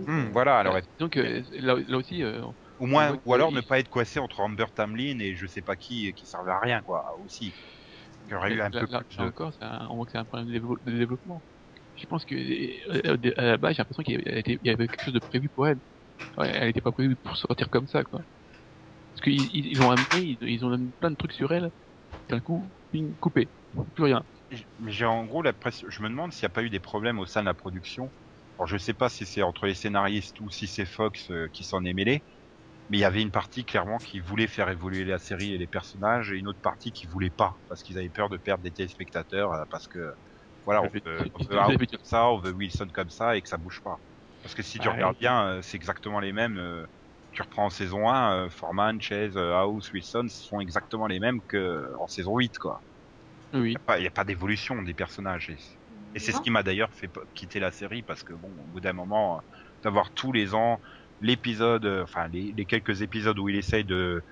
Hum, 0.06 0.32
voilà, 0.32 0.62
elle 0.62 0.67
aurait. 0.67 0.84
Donc, 1.00 1.17
euh, 1.17 1.43
là, 1.52 1.76
là 1.76 1.97
aussi, 1.97 2.23
euh, 2.23 2.42
Au 2.77 2.85
moins, 2.85 3.12
Ouais, 3.12 3.19
ou 3.25 3.33
alors 3.33 3.52
il- 3.52 3.56
ne 3.56 3.62
pas 3.62 3.79
être 3.79 3.90
coincé 3.90 4.19
entre 4.19 4.40
Amber 4.40 4.65
Tamlin 4.73 5.19
et 5.19 5.35
je 5.35 5.48
sais 5.48 5.62
pas 5.63 5.75
qui 5.75 6.13
qui 6.13 6.25
servait 6.27 6.52
à 6.52 6.60
rien, 6.60 6.81
quoi. 6.81 7.04
Aussi. 7.19 7.58
Il 8.23 8.31
y 8.31 8.35
aurait 8.35 8.54
eu 8.54 8.62
là, 8.62 8.65
un 8.65 8.71
peu 8.71 8.88
là- 8.88 9.04
plus 9.08 9.17
là 9.17 9.25
de. 9.25 9.27
encore, 9.27 9.54
un- 9.62 9.88
on 9.90 9.96
voit 9.98 10.06
que 10.06 10.12
c'est 10.12 10.17
un 10.17 10.25
problème 10.25 10.48
de, 10.48 10.54
dévelop- 10.54 10.77
de 10.83 10.92
développement. 10.98 11.44
Je 11.96 12.06
pense 12.08 12.25
que 12.25 12.35
euh, 12.35 13.33
à 13.38 13.44
la 13.44 13.58
base, 13.58 13.75
j'ai 13.75 13.79
l'impression 13.81 14.04
qu'il 14.04 14.15
y 14.15 14.17
avait- 14.29 14.44
il 14.48 14.60
y 14.67 14.69
avait 14.69 14.90
quelque 14.90 15.04
chose 15.04 15.13
de 15.13 15.19
prévu 15.19 15.50
pour 15.50 15.67
elle. 15.67 15.79
Ouais, 16.38 16.50
elle 16.50 16.69
était 16.69 16.81
pas 16.81 16.92
prévue 16.94 17.17
pour 17.17 17.38
sortir 17.38 17.69
comme 17.69 17.88
ça, 17.88 18.04
quoi. 18.04 18.21
Parce 19.13 19.21
qu'ils 19.23 19.33
ils, 19.56 19.67
ils 19.67 19.77
l'ont 19.77 19.92
amené, 19.92 20.10
ils, 20.23 20.38
ils 20.44 20.65
ont 20.65 20.71
amené 20.73 20.94
plein 21.00 21.12
de 21.12 21.15
trucs 21.15 21.33
sur 21.33 21.52
elle. 21.54 21.71
D'un 22.29 22.42
coup, 22.42 22.73
ping, 22.92 23.17
coupé, 23.19 23.52
plus 23.96 24.04
rien. 24.06 24.25
Mais 24.77 24.92
j'ai 24.92 25.06
en 25.06 25.25
gros 25.25 25.42
l'impression. 25.42 25.88
Je 25.90 26.02
me 26.02 26.10
demande 26.10 26.31
s'il 26.33 26.46
n'y 26.46 26.48
a 26.48 26.54
pas 26.54 26.63
eu 26.63 26.69
des 26.69 26.79
problèmes 26.79 27.19
au 27.19 27.25
sein 27.25 27.42
de 27.42 27.46
la 27.48 27.54
production. 27.54 28.13
Alors 28.58 28.67
je 28.67 28.77
sais 28.77 28.94
pas 28.94 29.10
si 29.10 29.25
c'est 29.25 29.42
entre 29.44 29.65
les 29.67 29.75
scénaristes 29.75 30.40
ou 30.40 30.50
si 30.50 30.67
c'est 30.67 30.85
Fox 30.85 31.29
euh, 31.31 31.48
qui 31.54 31.63
s'en 31.63 31.83
est 31.83 31.94
mêlé. 31.94 32.23
Mais 32.90 32.98
il 33.00 33.02
y 33.02 33.06
avait 33.06 33.21
une 33.23 33.31
partie 33.31 33.65
clairement 33.65 34.00
qui 34.00 34.19
voulait 34.19 34.48
faire 34.48 34.69
évoluer 34.69 35.06
la 35.06 35.19
série 35.19 35.54
et 35.54 35.58
les 35.60 35.67
personnages 35.67 36.31
et 36.31 36.38
une 36.38 36.48
autre 36.50 36.62
partie 36.62 36.92
qui 36.94 37.08
voulait 37.08 37.31
pas 37.31 37.56
parce 37.69 37.83
qu'ils 37.83 37.98
avaient 38.00 38.10
peur 38.12 38.29
de 38.29 38.38
perdre 38.38 38.63
des 38.63 38.71
téléspectateurs 38.71 39.54
euh, 39.54 39.63
parce 39.71 39.88
que 39.88 40.13
voilà 40.65 40.83
on 40.83 40.90
veut, 40.90 41.02
on 41.35 41.44
veut 41.46 41.88
comme 41.92 42.04
ça, 42.04 42.29
on 42.29 42.40
veut 42.40 42.52
Wilson 42.54 42.88
comme 42.94 43.10
ça 43.10 43.38
et 43.38 43.42
que 43.44 43.50
ça 43.50 43.58
bouge 43.58 43.81
pas. 43.83 43.98
Parce 44.44 44.56
que 44.56 44.63
si 44.63 44.79
tu 44.79 44.88
Ouais. 44.88 44.90
regardes 44.90 45.17
bien, 45.19 45.48
euh, 45.60 45.62
c'est 45.63 45.77
exactement 45.77 46.19
les 46.21 46.33
mêmes. 46.33 46.85
Euh, 47.40 47.44
tu 47.44 47.44
reprends 47.44 47.65
en 47.65 47.69
saison 47.69 48.10
1, 48.10 48.46
euh, 48.46 48.50
Foreman, 48.50 49.02
Chase, 49.02 49.38
euh, 49.38 49.54
House, 49.56 49.92
Wilson 49.94 50.25
sont 50.29 50.60
exactement 50.60 51.08
les 51.08 51.19
mêmes 51.19 51.40
que 51.48 51.88
en 52.00 52.08
saison 52.08 52.38
8, 52.38 52.58
quoi. 52.60 52.83
Oui. 53.54 53.75
Il 53.75 53.77
n'y 53.77 53.77
a 53.77 53.79
pas, 53.85 54.00
y 54.00 54.08
a 54.08 54.12
pas 54.12 54.25
d'évolution 54.25 54.81
des 54.83 54.94
personnages. 54.94 55.50
Et, 55.50 55.58
et 56.15 56.19
c'est 56.19 56.33
ce 56.33 56.42
qui 56.42 56.50
m'a 56.52 56.63
d'ailleurs 56.63 56.94
fait 56.94 57.12
quitter 57.35 57.60
la 57.60 57.71
série 57.71 58.04
parce 58.04 58.23
que 58.23 58.33
bon, 58.33 58.50
au 58.60 58.67
bout 58.67 58.81
d'un 58.81 58.94
moment, 58.94 59.38
euh, 59.38 59.42
d'avoir 59.83 60.13
tous 60.13 60.31
les 60.31 60.54
ans 60.56 60.79
l'épisode, 61.21 61.85
euh, 61.85 62.04
enfin 62.04 62.27
les, 62.29 62.54
les 62.56 62.65
quelques 62.65 63.02
épisodes 63.02 63.40
où 63.40 63.50
il 63.50 63.56
essaye 63.58 63.85
de 63.85 64.23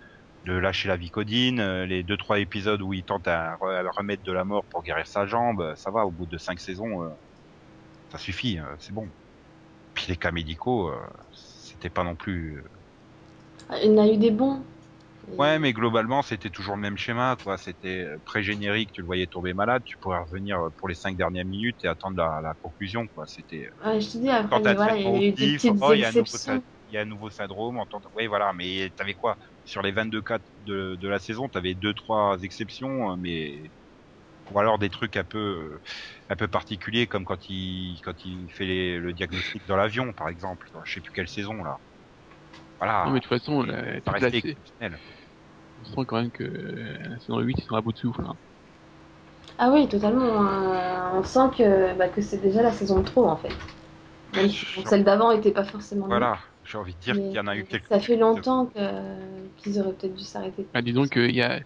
de 0.45 0.53
lâcher 0.53 0.87
la 0.89 0.97
vicodine, 0.97 1.59
euh, 1.59 1.85
les 1.87 2.03
deux 2.03 2.17
trois 2.17 2.39
épisodes 2.39 2.81
où 2.81 2.93
il 2.93 3.05
tente 3.05 3.27
à, 3.27 3.55
re- 3.57 3.85
à 3.87 3.91
remettre 3.97 4.23
de 4.23 4.31
la 4.33 4.45
mort 4.45 4.65
pour 4.71 4.83
guérir 4.83 5.07
sa 5.07 5.25
jambe, 5.27 5.61
euh, 5.61 5.75
ça 5.75 5.91
va. 5.91 6.05
Au 6.07 6.11
bout 6.13 6.27
de 6.27 6.37
cinq 6.39 6.59
saisons, 6.61 7.03
euh, 7.03 7.09
ça 8.11 8.17
suffit, 8.17 8.59
euh, 8.59 8.75
c'est 8.79 8.93
bon. 8.93 9.11
Puis 9.93 10.07
les 10.09 10.17
cas 10.17 10.31
médicaux, 10.31 10.89
euh, 10.89 11.07
c'était 11.33 11.91
pas 11.91 12.03
non 12.03 12.15
plus. 12.17 12.63
Euh, 13.71 13.77
Il 13.83 13.91
y 13.91 13.99
en 13.99 14.03
a 14.03 14.07
eu 14.07 14.17
des 14.17 14.31
bons. 14.31 14.65
Ouais, 15.37 15.59
mais 15.59 15.73
globalement, 15.73 16.21
c'était 16.21 16.49
toujours 16.49 16.75
le 16.75 16.81
même 16.81 16.97
schéma. 16.97 17.35
C'était 17.57 18.03
euh, 18.05 18.17
pré-générique, 18.25 18.91
tu 18.93 19.01
le 19.01 19.05
voyais 19.05 19.27
tomber 19.27 19.53
malade, 19.53 19.83
tu 19.85 19.97
pourrais 19.97 20.19
revenir 20.19 20.59
euh, 20.61 20.69
pour 20.77 20.87
les 20.87 20.95
cinq 20.95 21.17
dernières 21.17 21.43
minutes 21.45 21.83
et 21.83 21.87
attendre 21.87 22.15
la, 22.17 22.39
la 22.41 22.53
conclusion, 22.61 23.07
quoi. 23.09 23.25
C'était. 23.27 23.67
Ouais, 23.83 24.01
je 24.01 24.11
te 24.11 24.17
dis, 24.17 24.29
après, 24.29 24.61
voilà, 24.73 24.97
il 24.99 25.05
y 25.05 25.23
a 25.25 25.27
eu 25.29 25.31
des 25.33 25.49
petites 25.49 25.77
oh, 25.81 25.93
exceptions. 25.93 26.25
syndrome, 26.35 26.63
il 26.87 26.93
y 26.93 26.97
a 26.97 27.01
un 27.01 27.05
nouveau 27.05 27.29
syndrome, 27.29 27.77
en 27.79 27.85
tant- 27.87 28.01
oui, 28.13 28.27
voilà, 28.27 28.53
mais 28.53 28.91
t'avais 28.95 29.13
quoi? 29.15 29.37
Sur 29.63 29.81
les 29.81 29.91
22 29.91 30.21
cas 30.21 30.39
de, 30.57 30.95
de 30.97 31.07
la 31.07 31.19
saison, 31.19 31.49
t'avais 31.49 31.75
deux, 31.75 31.93
trois 31.93 32.37
exceptions, 32.41 33.11
euh, 33.13 33.15
mais 33.19 33.71
ou 34.49 34.59
alors 34.59 34.79
des 34.79 34.89
trucs 34.91 35.17
un 35.17 35.23
peu, 35.25 35.37
euh, 35.39 35.81
un 36.29 36.35
peu 36.37 36.47
particuliers, 36.47 37.07
comme 37.07 37.25
quand 37.25 37.49
il, 37.49 37.99
quand 38.03 38.25
il 38.25 38.51
fait 38.53 38.65
les- 38.65 38.97
le 38.99 39.13
diagnostic 39.13 39.65
dans 39.65 39.75
l'avion, 39.77 40.13
par 40.13 40.29
exemple. 40.29 40.67
Je 40.85 40.93
sais 40.95 41.01
plus 41.01 41.11
quelle 41.13 41.27
saison 41.29 41.55
là. 41.63 41.77
Voilà. 42.79 43.05
Non, 43.05 43.11
mais 43.11 43.19
de 43.19 43.25
toute 43.25 43.37
façon, 43.39 43.63
la, 43.63 43.95
ça 43.95 44.01
toute 44.01 44.05
la 44.07 44.29
restait 44.29 44.41
sé- 44.41 44.49
exceptionnel. 44.49 44.99
on 45.79 45.83
sent 45.85 46.05
quand 46.07 46.17
même 46.21 46.31
que 46.31 46.43
euh, 46.43 46.97
la 47.09 47.19
saison 47.19 47.39
8, 47.39 47.55
ils 47.57 47.63
sont 47.63 47.75
à 47.75 47.81
bout 47.81 47.93
de 47.93 47.97
souffle. 47.97 48.21
hein. 48.25 48.37
Ah 49.57 49.71
oui, 49.71 49.87
totalement. 49.87 50.45
euh, 50.45 51.19
on 51.19 51.23
sent 51.23 51.49
que, 51.57 51.95
bah, 51.97 52.09
que 52.09 52.21
c'est 52.21 52.37
déjà 52.41 52.61
la 52.61 52.71
saison 52.71 52.99
de 52.99 53.05
trop, 53.05 53.25
en 53.25 53.37
fait. 53.37 53.53
Même 54.33 54.49
si 54.49 54.65
celle 54.85 55.03
d'avant 55.03 55.31
était 55.31 55.51
pas 55.51 55.63
forcément 55.63 56.07
Voilà. 56.07 56.39
J'ai 56.65 56.77
envie 56.77 56.95
de 56.95 56.99
dire 56.99 57.15
qu'il 57.15 57.35
y 57.35 57.39
en 57.39 57.47
a 57.47 57.55
eu 57.55 57.63
quelques. 57.63 57.87
Ça 57.89 57.99
fait 57.99 58.17
longtemps 58.17 58.65
que- 58.65 59.47
qu'ils 59.57 59.79
auraient 59.79 59.93
peut-être 59.93 60.15
dû 60.15 60.23
s'arrêter. 60.23 60.67
Ah, 60.73 60.81
disons 60.81 61.05
qu'il 61.05 61.33
y 61.35 61.41
a 61.41 61.61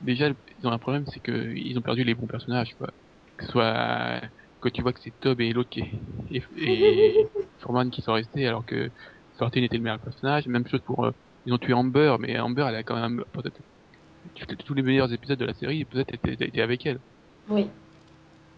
déjà 0.00 0.28
ils 0.58 0.66
ont 0.66 0.70
un 0.72 0.78
problème, 0.78 1.04
c'est 1.12 1.20
que 1.20 1.52
ils 1.54 1.78
ont 1.78 1.82
perdu 1.82 2.04
les 2.04 2.14
bons 2.14 2.26
personnages, 2.26 2.74
quoi. 2.74 2.88
Que 3.36 3.46
ce 3.46 3.52
soit 3.52 4.20
quand 4.58 4.70
tu 4.70 4.82
vois 4.82 4.92
que 4.92 5.00
c'est 5.00 5.14
Tob 5.20 5.40
et 5.40 5.52
l'autre 5.52 5.70
qui 5.70 5.80
est, 5.80 6.02
et, 6.30 6.42
et 6.56 7.26
Foreman 7.60 7.90
qui 7.90 8.02
sont 8.02 8.12
restés, 8.12 8.46
alors 8.46 8.66
que 8.66 8.90
Sortin 9.40 9.62
était 9.62 9.76
le 9.78 9.82
meilleur 9.82 10.00
personnage. 10.00 10.46
Même 10.46 10.66
chose 10.68 10.82
pour 10.82 11.04
euh, 11.06 11.10
ils 11.46 11.52
ont 11.52 11.58
tué 11.58 11.72
Amber, 11.72 12.16
mais 12.20 12.38
Amber 12.38 12.66
elle 12.68 12.76
a 12.76 12.82
quand 12.84 13.00
même 13.00 13.24
peut-être 13.32 13.60
tous- 14.34 14.56
tous 14.66 14.74
les 14.74 14.82
meilleurs 14.82 15.12
épisodes 15.12 15.38
de 15.38 15.46
la 15.46 15.54
série 15.54 15.84
peut-être 15.86 16.14
étaient 16.28 16.60
avec 16.62 16.86
elle. 16.86 17.00
Oui. 17.48 17.68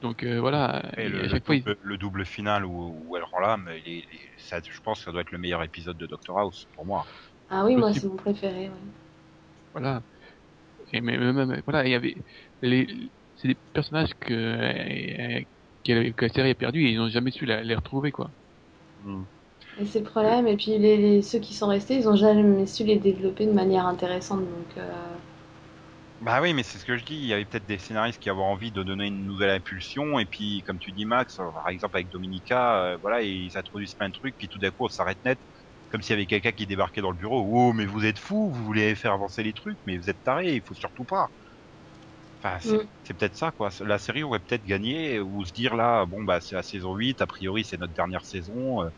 Donc 0.02 0.24
euh, 0.24 0.40
voilà, 0.40 0.82
Et 0.98 1.04
et 1.04 1.08
le, 1.08 1.20
à 1.20 1.22
le 1.22 1.28
chaque 1.28 1.46
fois 1.46 1.54
ils... 1.54 1.62
double, 1.62 1.78
le 1.82 1.96
double 1.98 2.26
final 2.26 2.64
où, 2.66 3.04
où 3.06 3.16
elle 3.16 3.22
rend 3.22 3.40
l'âme, 3.40 3.70
il 3.86 3.92
est- 3.92 4.04
il 4.12 4.16
est- 4.16 4.38
ça, 4.38 4.60
je 4.60 4.80
pense 4.80 4.98
que 4.98 5.04
ça 5.04 5.12
doit 5.12 5.20
être 5.20 5.30
le 5.30 5.38
meilleur 5.38 5.62
épisode 5.62 5.96
de 5.96 6.06
Doctor 6.06 6.38
House 6.40 6.66
pour 6.74 6.84
moi. 6.84 7.06
Ah 7.48 7.64
oui, 7.64 7.76
moi, 7.76 7.92
c'est 7.92 8.08
mon 8.08 8.16
préféré. 8.16 8.68
ouais. 8.68 8.74
Voilà. 9.72 10.02
Et 10.92 11.00
mais 11.00 11.16
même, 11.18 11.36
même- 11.36 11.62
voilà, 11.66 11.86
il 11.86 11.92
y 11.92 11.94
avait 11.94 12.16
les, 12.62 13.10
c'est 13.36 13.48
des 13.48 13.56
personnages 13.72 14.12
que, 14.20 14.32
euh, 14.34 15.40
que, 15.84 16.24
la 16.26 16.28
série 16.32 16.50
a 16.50 16.54
perdu 16.54 16.84
et 16.86 16.92
ils 16.92 16.98
n'ont 16.98 17.08
jamais 17.08 17.30
su 17.30 17.46
la- 17.46 17.62
les 17.62 17.74
retrouver 17.74 18.12
quoi. 18.12 18.30
Et 19.76 19.84
c'est 19.84 19.98
le 19.98 20.06
problème. 20.06 20.46
Et 20.46 20.56
puis, 20.56 20.78
les, 20.78 20.96
les- 20.96 21.20
ceux 21.20 21.38
qui 21.38 21.52
sont 21.52 21.66
restés, 21.66 21.96
ils 21.96 22.08
ont 22.08 22.16
jamais 22.16 22.64
su 22.64 22.84
les 22.84 22.98
développer 22.98 23.44
de 23.46 23.52
manière 23.52 23.86
intéressante. 23.86 24.48
Donc, 24.48 24.78
euh, 24.78 25.18
Bah 26.20 26.40
oui, 26.40 26.54
mais 26.54 26.62
c'est 26.62 26.78
ce 26.78 26.84
que 26.84 26.96
je 26.96 27.04
dis. 27.04 27.14
Il 27.16 27.26
y 27.26 27.32
avait 27.32 27.44
peut-être 27.44 27.66
des 27.66 27.78
scénaristes 27.78 28.20
qui 28.20 28.30
avaient 28.30 28.40
envie 28.40 28.70
de 28.70 28.82
donner 28.84 29.06
une 29.08 29.24
nouvelle 29.26 29.50
impulsion, 29.50 30.18
et 30.20 30.26
puis, 30.26 30.62
comme 30.64 30.78
tu 30.78 30.92
dis, 30.92 31.04
Max, 31.04 31.38
euh, 31.40 31.44
par 31.52 31.68
exemple 31.68 31.96
avec 31.96 32.08
Dominica, 32.10 32.84
euh, 32.94 32.98
voilà, 33.00 33.22
ils 33.22 33.50
introduisent 33.56 33.94
plein 33.94 34.08
de 34.08 34.12
trucs, 34.12 34.36
puis 34.38 34.48
tout 34.48 34.58
d'un 34.60 34.70
coup, 34.70 34.84
on 34.84 34.88
s'arrête 34.88 35.18
net, 35.24 35.40
comme 35.88 36.00
s'il 36.00 36.12
y 36.12 36.14
avait 36.14 36.26
quelqu'un 36.26 36.52
qui 36.52 36.66
débarquait 36.66 37.00
dans 37.02 37.10
le 37.10 37.16
bureau. 37.16 37.44
Oh, 37.52 37.72
mais 37.72 37.86
vous 37.86 38.04
êtes 38.04 38.18
fous, 38.20 38.52
vous 38.52 38.64
voulez 38.64 38.94
faire 38.94 39.12
avancer 39.12 39.42
les 39.42 39.52
trucs, 39.52 39.78
mais 39.84 39.98
vous 39.98 40.08
êtes 40.10 40.22
tarés, 40.22 40.54
il 40.54 40.62
faut 40.64 40.74
surtout 40.74 41.04
pas. 41.04 41.28
Enfin, 42.42 42.58
c'est 42.60 42.78
Mm. 42.78 42.88
c'est 43.04 43.14
peut-être 43.14 43.34
ça, 43.36 43.50
quoi. 43.50 43.70
La 43.80 43.98
série 43.98 44.22
aurait 44.22 44.38
peut-être 44.38 44.62
gagné, 44.62 45.18
ou 45.20 45.44
se 45.44 45.52
dire 45.52 45.74
là, 45.74 46.06
bon, 46.06 46.22
bah, 46.22 46.40
c'est 46.40 46.54
la 46.54 46.62
saison 46.62 46.94
8, 46.94 47.20
a 47.20 47.26
priori, 47.26 47.64
c'est 47.64 47.76
notre 47.78 47.94
dernière 47.94 48.24
saison, 48.24 48.80
euh, 48.84 48.90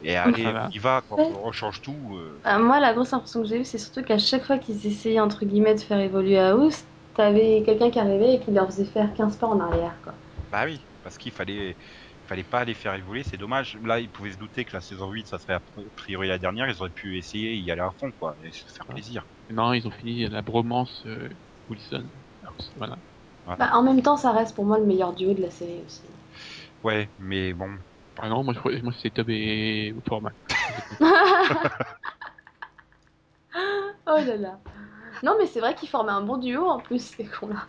et 0.00 0.16
allez, 0.16 0.44
Ça 0.44 0.52
va. 0.52 0.68
on 0.68 0.70
y 0.70 0.78
va, 0.78 1.02
quoi, 1.02 1.18
Ouais. 1.18 1.32
on 1.32 1.42
rechange 1.42 1.80
tout. 1.82 2.16
euh. 2.16 2.40
euh, 2.46 2.58
moi, 2.58 2.80
la 2.80 2.94
grosse 2.94 3.12
impression 3.12 3.42
que 3.42 3.48
j'ai 3.48 3.60
eue, 3.60 3.64
c'est 3.64 3.78
surtout 3.78 4.02
qu'à 4.02 4.18
chaque 4.18 4.44
fois 4.44 4.58
qu'ils 4.58 4.86
essayaient, 4.86 5.20
entre 5.20 5.44
guillemets, 5.44 5.74
de 5.74 5.80
faire 5.80 6.00
évoluer 6.00 6.38
House, 6.38 6.84
t'avais 7.14 7.62
quelqu'un 7.64 7.90
qui 7.90 7.98
arrivait 7.98 8.34
et 8.34 8.40
qui 8.40 8.50
leur 8.52 8.66
faisait 8.66 8.84
faire 8.84 9.12
15 9.14 9.36
pas 9.36 9.46
en 9.46 9.60
arrière. 9.60 9.94
Quoi. 10.02 10.14
Bah 10.50 10.64
oui, 10.64 10.88
parce 11.02 11.18
qu'il 11.18 11.32
fallait, 11.32 11.76
fallait 12.26 12.44
pas 12.44 12.64
les 12.64 12.74
faire 12.74 12.94
évoluer, 12.94 13.22
c'est 13.22 13.36
dommage. 13.36 13.76
Là, 13.82 14.00
ils 14.00 14.10
pouvaient 14.10 14.32
se 14.32 14.38
douter 14.38 14.64
que 14.64 14.74
la 14.76 14.80
saison 14.80 15.10
8, 15.10 15.26
ça 15.26 15.38
serait 15.38 15.54
a 15.54 15.60
priori 15.96 16.28
la 16.28 16.38
dernière, 16.38 16.68
ils 16.68 16.80
auraient 16.80 16.90
pu 16.90 17.18
essayer 17.18 17.56
y 17.56 17.70
aller 17.70 17.80
à 17.82 17.90
fond, 17.98 18.10
quoi, 18.12 18.36
et 18.42 18.50
se 18.52 18.64
faire 18.74 18.86
plaisir. 18.86 19.26
Non, 19.50 19.72
ils 19.72 19.86
ont 19.86 19.90
fini 19.90 20.28
la 20.28 20.42
bromance 20.42 21.04
euh, 21.06 21.28
Wilson. 21.68 22.10
House, 22.42 22.72
Voilà. 22.76 22.98
Bah, 23.58 23.70
en 23.74 23.82
même 23.82 24.00
temps, 24.02 24.16
ça 24.16 24.32
reste 24.32 24.54
pour 24.54 24.64
moi 24.64 24.78
le 24.78 24.86
meilleur 24.86 25.12
duo 25.14 25.34
de 25.34 25.42
la 25.42 25.50
série 25.50 25.82
aussi. 25.84 26.02
Ouais, 26.82 27.10
mais 27.18 27.52
bon, 27.54 27.78
Ah 28.20 28.28
non, 28.28 28.42
moi 28.42 28.52
je 28.54 28.58
crois- 28.58 28.72
moi 28.82 28.92
c'est 29.00 29.10
Tob 29.10 29.30
et 29.30 29.94
Foreman. 30.06 30.32
oh 34.06 34.16
là 34.26 34.36
là. 34.36 34.58
Non, 35.22 35.36
mais 35.38 35.46
c'est 35.46 35.60
vrai 35.60 35.74
qu'ils 35.74 35.88
formaient 35.88 36.12
un 36.12 36.20
bon 36.22 36.36
duo 36.38 36.68
en 36.68 36.78
plus, 36.78 37.02
ces 37.02 37.24
cons-là. 37.24 37.66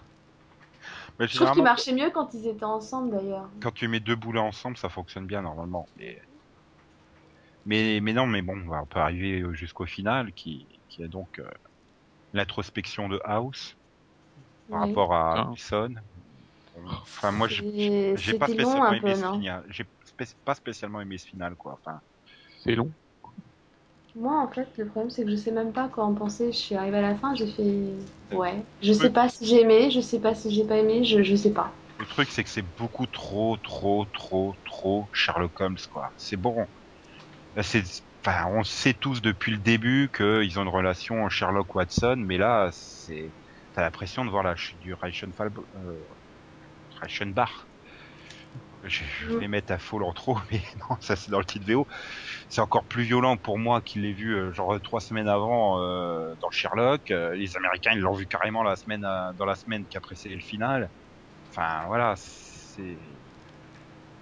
mais 1.19 1.27
Je 1.27 1.35
trouve 1.35 1.51
qu'ils 1.51 1.63
marchaient 1.63 1.93
mieux 1.93 2.09
quand 2.11 2.33
ils 2.33 2.47
étaient 2.47 2.63
ensemble 2.63 3.11
d'ailleurs. 3.11 3.49
quand 3.61 3.71
tu 3.73 3.87
mets 3.87 3.99
deux 3.99 4.15
boulets 4.15 4.39
ensemble, 4.39 4.77
ça 4.77 4.89
fonctionne 4.89 5.25
bien 5.25 5.41
normalement. 5.41 5.87
Mais, 5.97 6.21
mais, 7.65 7.99
mais 8.01 8.13
non, 8.13 8.27
mais 8.27 8.41
bon, 8.41 8.57
on 8.71 8.85
peut 8.85 8.99
arriver 8.99 9.43
jusqu'au 9.53 9.85
final, 9.85 10.31
qui, 10.33 10.67
qui 10.89 11.01
est 11.03 11.07
donc 11.07 11.39
euh, 11.39 11.49
l'introspection 12.33 13.09
de 13.09 13.19
House 13.23 13.75
par 14.69 14.81
Oui. 14.83 14.89
rapport 14.89 15.13
à 15.13 15.33
Ah. 15.39 15.49
Wilson. 15.49 15.95
Bon, 16.75 16.89
Enfin, 17.01 17.31
moi, 17.31 17.47
j'ai 17.47 18.13
pas 18.37 18.47
spécialement 18.47 18.85
un 18.85 18.91
aimé 18.93 19.01
peu, 19.01 19.15
ce 19.15 19.21
spé- 19.21 19.87
pas 20.45 20.55
spécialement 20.55 21.01
aimé 21.01 21.17
ce 21.17 21.27
final, 21.27 21.55
quoi. 21.55 21.73
Enfin, 21.73 21.99
C'est 22.63 22.75
long. 22.75 22.91
Moi, 24.15 24.41
en 24.41 24.47
fait, 24.47 24.67
le 24.77 24.85
problème, 24.85 25.09
c'est 25.09 25.23
que 25.23 25.29
je 25.29 25.35
sais 25.35 25.51
même 25.51 25.71
pas 25.71 25.87
quoi 25.87 26.03
en 26.03 26.13
penser. 26.13 26.51
Je 26.51 26.57
suis 26.57 26.75
arrivée 26.75 26.97
à 26.97 27.01
la 27.01 27.15
fin, 27.15 27.35
j'ai 27.35 27.47
fait. 27.47 28.35
Ouais. 28.35 28.63
Je 28.81 28.91
sais 28.91 29.11
pas 29.11 29.29
si 29.29 29.45
j'ai 29.45 29.61
aimé, 29.61 29.91
je 29.91 30.01
sais 30.01 30.19
pas 30.19 30.35
si 30.35 30.53
j'ai 30.53 30.63
pas 30.65 30.77
aimé, 30.77 31.03
je, 31.03 31.21
je 31.23 31.35
sais 31.35 31.51
pas. 31.53 31.71
Le 31.99 32.05
truc, 32.05 32.29
c'est 32.29 32.43
que 32.43 32.49
c'est 32.49 32.65
beaucoup 32.77 33.05
trop, 33.07 33.57
trop, 33.57 34.05
trop, 34.13 34.55
trop 34.65 35.07
Sherlock 35.13 35.59
Holmes, 35.59 35.77
quoi. 35.91 36.11
C'est 36.17 36.37
bon. 36.37 36.65
C'est, 37.61 37.83
enfin, 38.25 38.47
on 38.51 38.63
sait 38.63 38.93
tous 38.93 39.21
depuis 39.21 39.51
le 39.51 39.57
début 39.57 40.09
qu'ils 40.15 40.59
ont 40.59 40.63
une 40.63 40.69
relation 40.69 41.29
Sherlock-Watson, 41.29 42.15
mais 42.17 42.37
là, 42.37 42.69
c'est, 42.73 43.31
t'as 43.73 43.81
l'impression 43.81 44.25
de 44.25 44.29
voir 44.29 44.43
la 44.43 44.55
chute 44.55 44.79
du 44.79 44.93
Reichenfall, 44.93 45.51
euh, 45.75 46.03
Reichenbach. 47.01 47.68
Je, 48.83 49.03
je 49.03 49.37
vais 49.37 49.47
mettre 49.49 49.73
à 49.73 49.77
faux 49.79 50.01
en 50.01 50.13
trop, 50.13 50.37
mais 50.51 50.61
non, 50.89 50.95
ça 51.01 51.15
c'est 51.17 51.31
dans 51.31 51.39
le 51.39 51.45
titre 51.45 51.65
VO. 51.67 51.85
C'est 52.49 52.61
encore 52.61 52.87
plus 52.87 53.03
violent 53.03 53.37
pour 53.37 53.57
moi 53.59 53.81
qu'il 53.81 54.03
l'ai 54.03 54.13
vu 54.13 54.33
euh, 54.35 54.53
genre 54.53 54.79
trois 54.81 55.01
semaines 55.01 55.27
avant 55.27 55.81
euh, 55.81 56.35
dans 56.41 56.49
Sherlock. 56.51 57.11
Euh, 57.11 57.35
les 57.35 57.55
Américains 57.57 57.91
ils 57.93 57.99
l'ont 57.99 58.13
vu 58.13 58.25
carrément 58.27 58.63
la 58.63 58.75
semaine 58.77 59.01
dans 59.01 59.45
la 59.45 59.55
semaine 59.55 59.85
qui 59.87 59.97
a 59.97 60.01
précédé 60.01 60.35
le 60.35 60.41
final. 60.41 60.91
Enfin 61.51 61.85
voilà, 61.87 62.15
c'est 62.17 63.21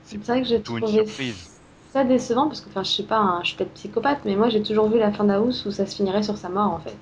C'est 0.02 0.18
vrai 0.26 0.42
que 0.42 0.48
j'ai 0.48 0.64
trouvé 0.64 1.06
surprise. 1.06 1.52
ça 1.92 2.04
décevant 2.04 2.48
parce 2.48 2.62
que, 2.62 2.70
enfin, 2.70 2.82
je 2.84 2.90
sais 2.90 3.06
pas, 3.06 3.20
hein, 3.20 3.42
je 3.44 3.50
suis 3.50 3.58
peut-être 3.58 3.74
psychopathe, 3.76 4.26
mais 4.26 4.36
moi 4.36 4.50
j'ai 4.50 4.64
toujours 4.64 4.90
vu 4.90 4.98
la 4.98 5.12
fin 5.12 5.24
d'House 5.24 5.66
où 5.68 5.72
ça 5.72 5.86
se 5.86 5.96
finirait 5.96 6.24
sur 6.24 6.36
sa 6.38 6.50
mort 6.50 6.72
en 6.72 6.80
fait. 6.80 6.98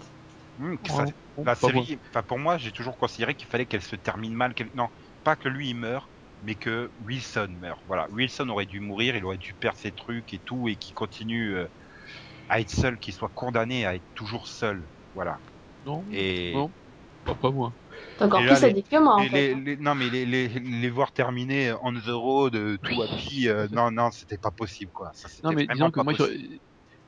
Que 0.84 0.92
ça- 0.92 1.04
Ouais. 1.04 1.14
Bon, 1.36 1.48
la 1.48 1.56
série, 1.56 2.00
pour 2.28 2.40
moi, 2.40 2.58
j'ai 2.58 2.72
toujours 2.72 2.98
considéré 2.98 3.36
qu'il 3.36 3.48
fallait 3.48 3.66
qu'elle 3.66 3.82
se 3.82 3.96
termine 3.96 4.34
mal. 4.34 4.54
Non, 4.74 4.88
pas 5.24 5.36
que 5.36 5.50
lui 5.50 5.70
il 5.70 5.76
meurt, 5.76 6.10
mais 6.46 6.56
que 6.56 6.92
Wilson 7.00 7.50
meurt. 7.60 7.82
Voilà, 7.88 8.08
Wilson 8.12 8.50
aurait 8.50 8.66
dû 8.68 8.80
mourir, 8.80 9.16
il 9.16 9.26
aurait 9.26 9.38
dû 9.38 9.56
perdre 9.56 9.80
ses 9.80 9.92
trucs 9.94 10.34
et 10.34 10.40
tout, 10.40 10.68
et 10.70 10.78
qu'il 10.78 10.94
continue 10.96 11.56
euh, 11.56 11.68
à 12.50 12.62
être 12.62 12.72
seul, 12.72 13.00
qu'il 13.00 13.14
soit 13.14 13.32
condamné 13.34 13.86
à 13.86 13.96
être 13.96 14.06
toujours 14.16 14.48
seul. 14.48 14.90
Voilà. 15.14 15.40
Non, 15.86 16.06
Et 16.12 16.54
Non. 16.54 16.74
pas, 17.24 17.36
pas 17.36 17.52
moi. 17.52 17.76
T'es 18.18 18.24
encore 18.26 18.42
plus 18.46 18.62
là, 18.62 18.70
les- 18.70 18.84
que 18.84 19.00
moi 19.04 19.16
en 19.16 19.24
les, 19.24 19.30
fait. 19.30 19.38
les- 19.38 19.56
hein. 19.56 19.62
les- 19.66 19.78
non 19.78 19.96
mais 19.96 20.10
les, 20.10 20.26
les, 20.26 20.48
les 20.50 20.90
voir 20.90 21.12
terminer 21.14 21.74
on 21.82 21.94
the 21.94 22.08
road, 22.10 22.56
euh, 22.56 22.78
tout 22.84 23.02
happy, 23.02 23.48
euh, 23.50 23.68
non 23.72 23.92
non, 23.92 24.12
c'était 24.12 24.38
pas 24.38 24.52
possible 24.52 24.92
quoi. 24.92 25.12
Ça, 25.14 25.30
Non, 25.44 25.54
mais 25.54 25.68
disons 25.68 25.92
que 25.92 26.00
moi, 26.02 26.14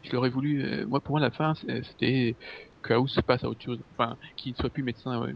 je 0.03 0.11
l'aurais 0.11 0.29
voulu. 0.29 0.63
euh, 0.63 0.85
moi, 0.87 1.01
pour 1.01 1.13
moi, 1.13 1.19
la 1.21 1.31
fin, 1.31 1.53
c'était 1.55 2.37
que 2.81 2.93
House 2.93 3.13
se 3.13 3.21
passe 3.21 3.43
à 3.43 3.49
autre 3.49 3.63
chose. 3.63 3.83
Enfin, 3.91 4.17
qu'il 4.37 4.53
ne 4.53 4.57
soit 4.57 4.69
plus 4.69 4.83
médecin. 4.83 5.21
ouais. 5.21 5.33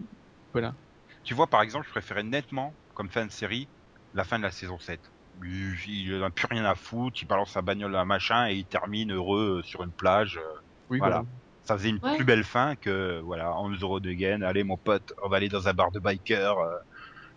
Voilà. 0.54 0.76
Tu 1.24 1.34
vois, 1.34 1.50
par 1.50 1.62
exemple, 1.64 1.86
je 1.88 1.92
préférais 1.92 2.24
nettement, 2.24 2.78
comme 2.94 3.10
fin 3.10 3.26
de 3.26 3.32
série, 3.32 3.72
la 4.14 4.24
fin 4.24 4.38
de 4.38 4.44
la 4.44 4.52
saison 4.52 4.80
7. 4.80 5.02
Il, 5.44 6.20
n'a 6.20 6.30
plus 6.32 6.48
rien 6.50 6.66
à 6.66 6.76
foutre, 6.76 7.22
il 7.22 7.28
balance 7.28 7.52
sa 7.52 7.62
bagnole 7.62 7.96
à 7.96 8.02
un 8.02 8.06
machin 8.06 8.48
et 8.50 8.56
il 8.56 8.68
termine 8.68 9.14
heureux 9.14 9.60
euh, 9.60 9.64
sur 9.64 9.84
une 9.84 9.94
plage. 9.94 10.38
euh, 10.38 10.42
Oui, 10.90 11.00
Voilà. 11.00 11.18
voilà. 11.18 11.26
Ça 11.64 11.78
faisait 11.78 11.90
une 11.90 12.02
Ouais. 12.04 12.18
plus 12.18 12.26
belle 12.26 12.44
fin 12.44 12.76
que, 12.76 13.22
voilà, 13.22 13.56
on 13.58 13.72
the 13.76 13.84
road 13.84 14.06
again, 14.08 14.42
allez 14.42 14.64
mon 14.64 14.78
pote, 14.78 15.14
on 15.24 15.30
va 15.30 15.38
aller 15.38 15.48
dans 15.50 15.68
un 15.68 15.74
bar 15.74 15.92
de 15.92 16.00
biker, 16.00 16.58
euh, 16.58 16.76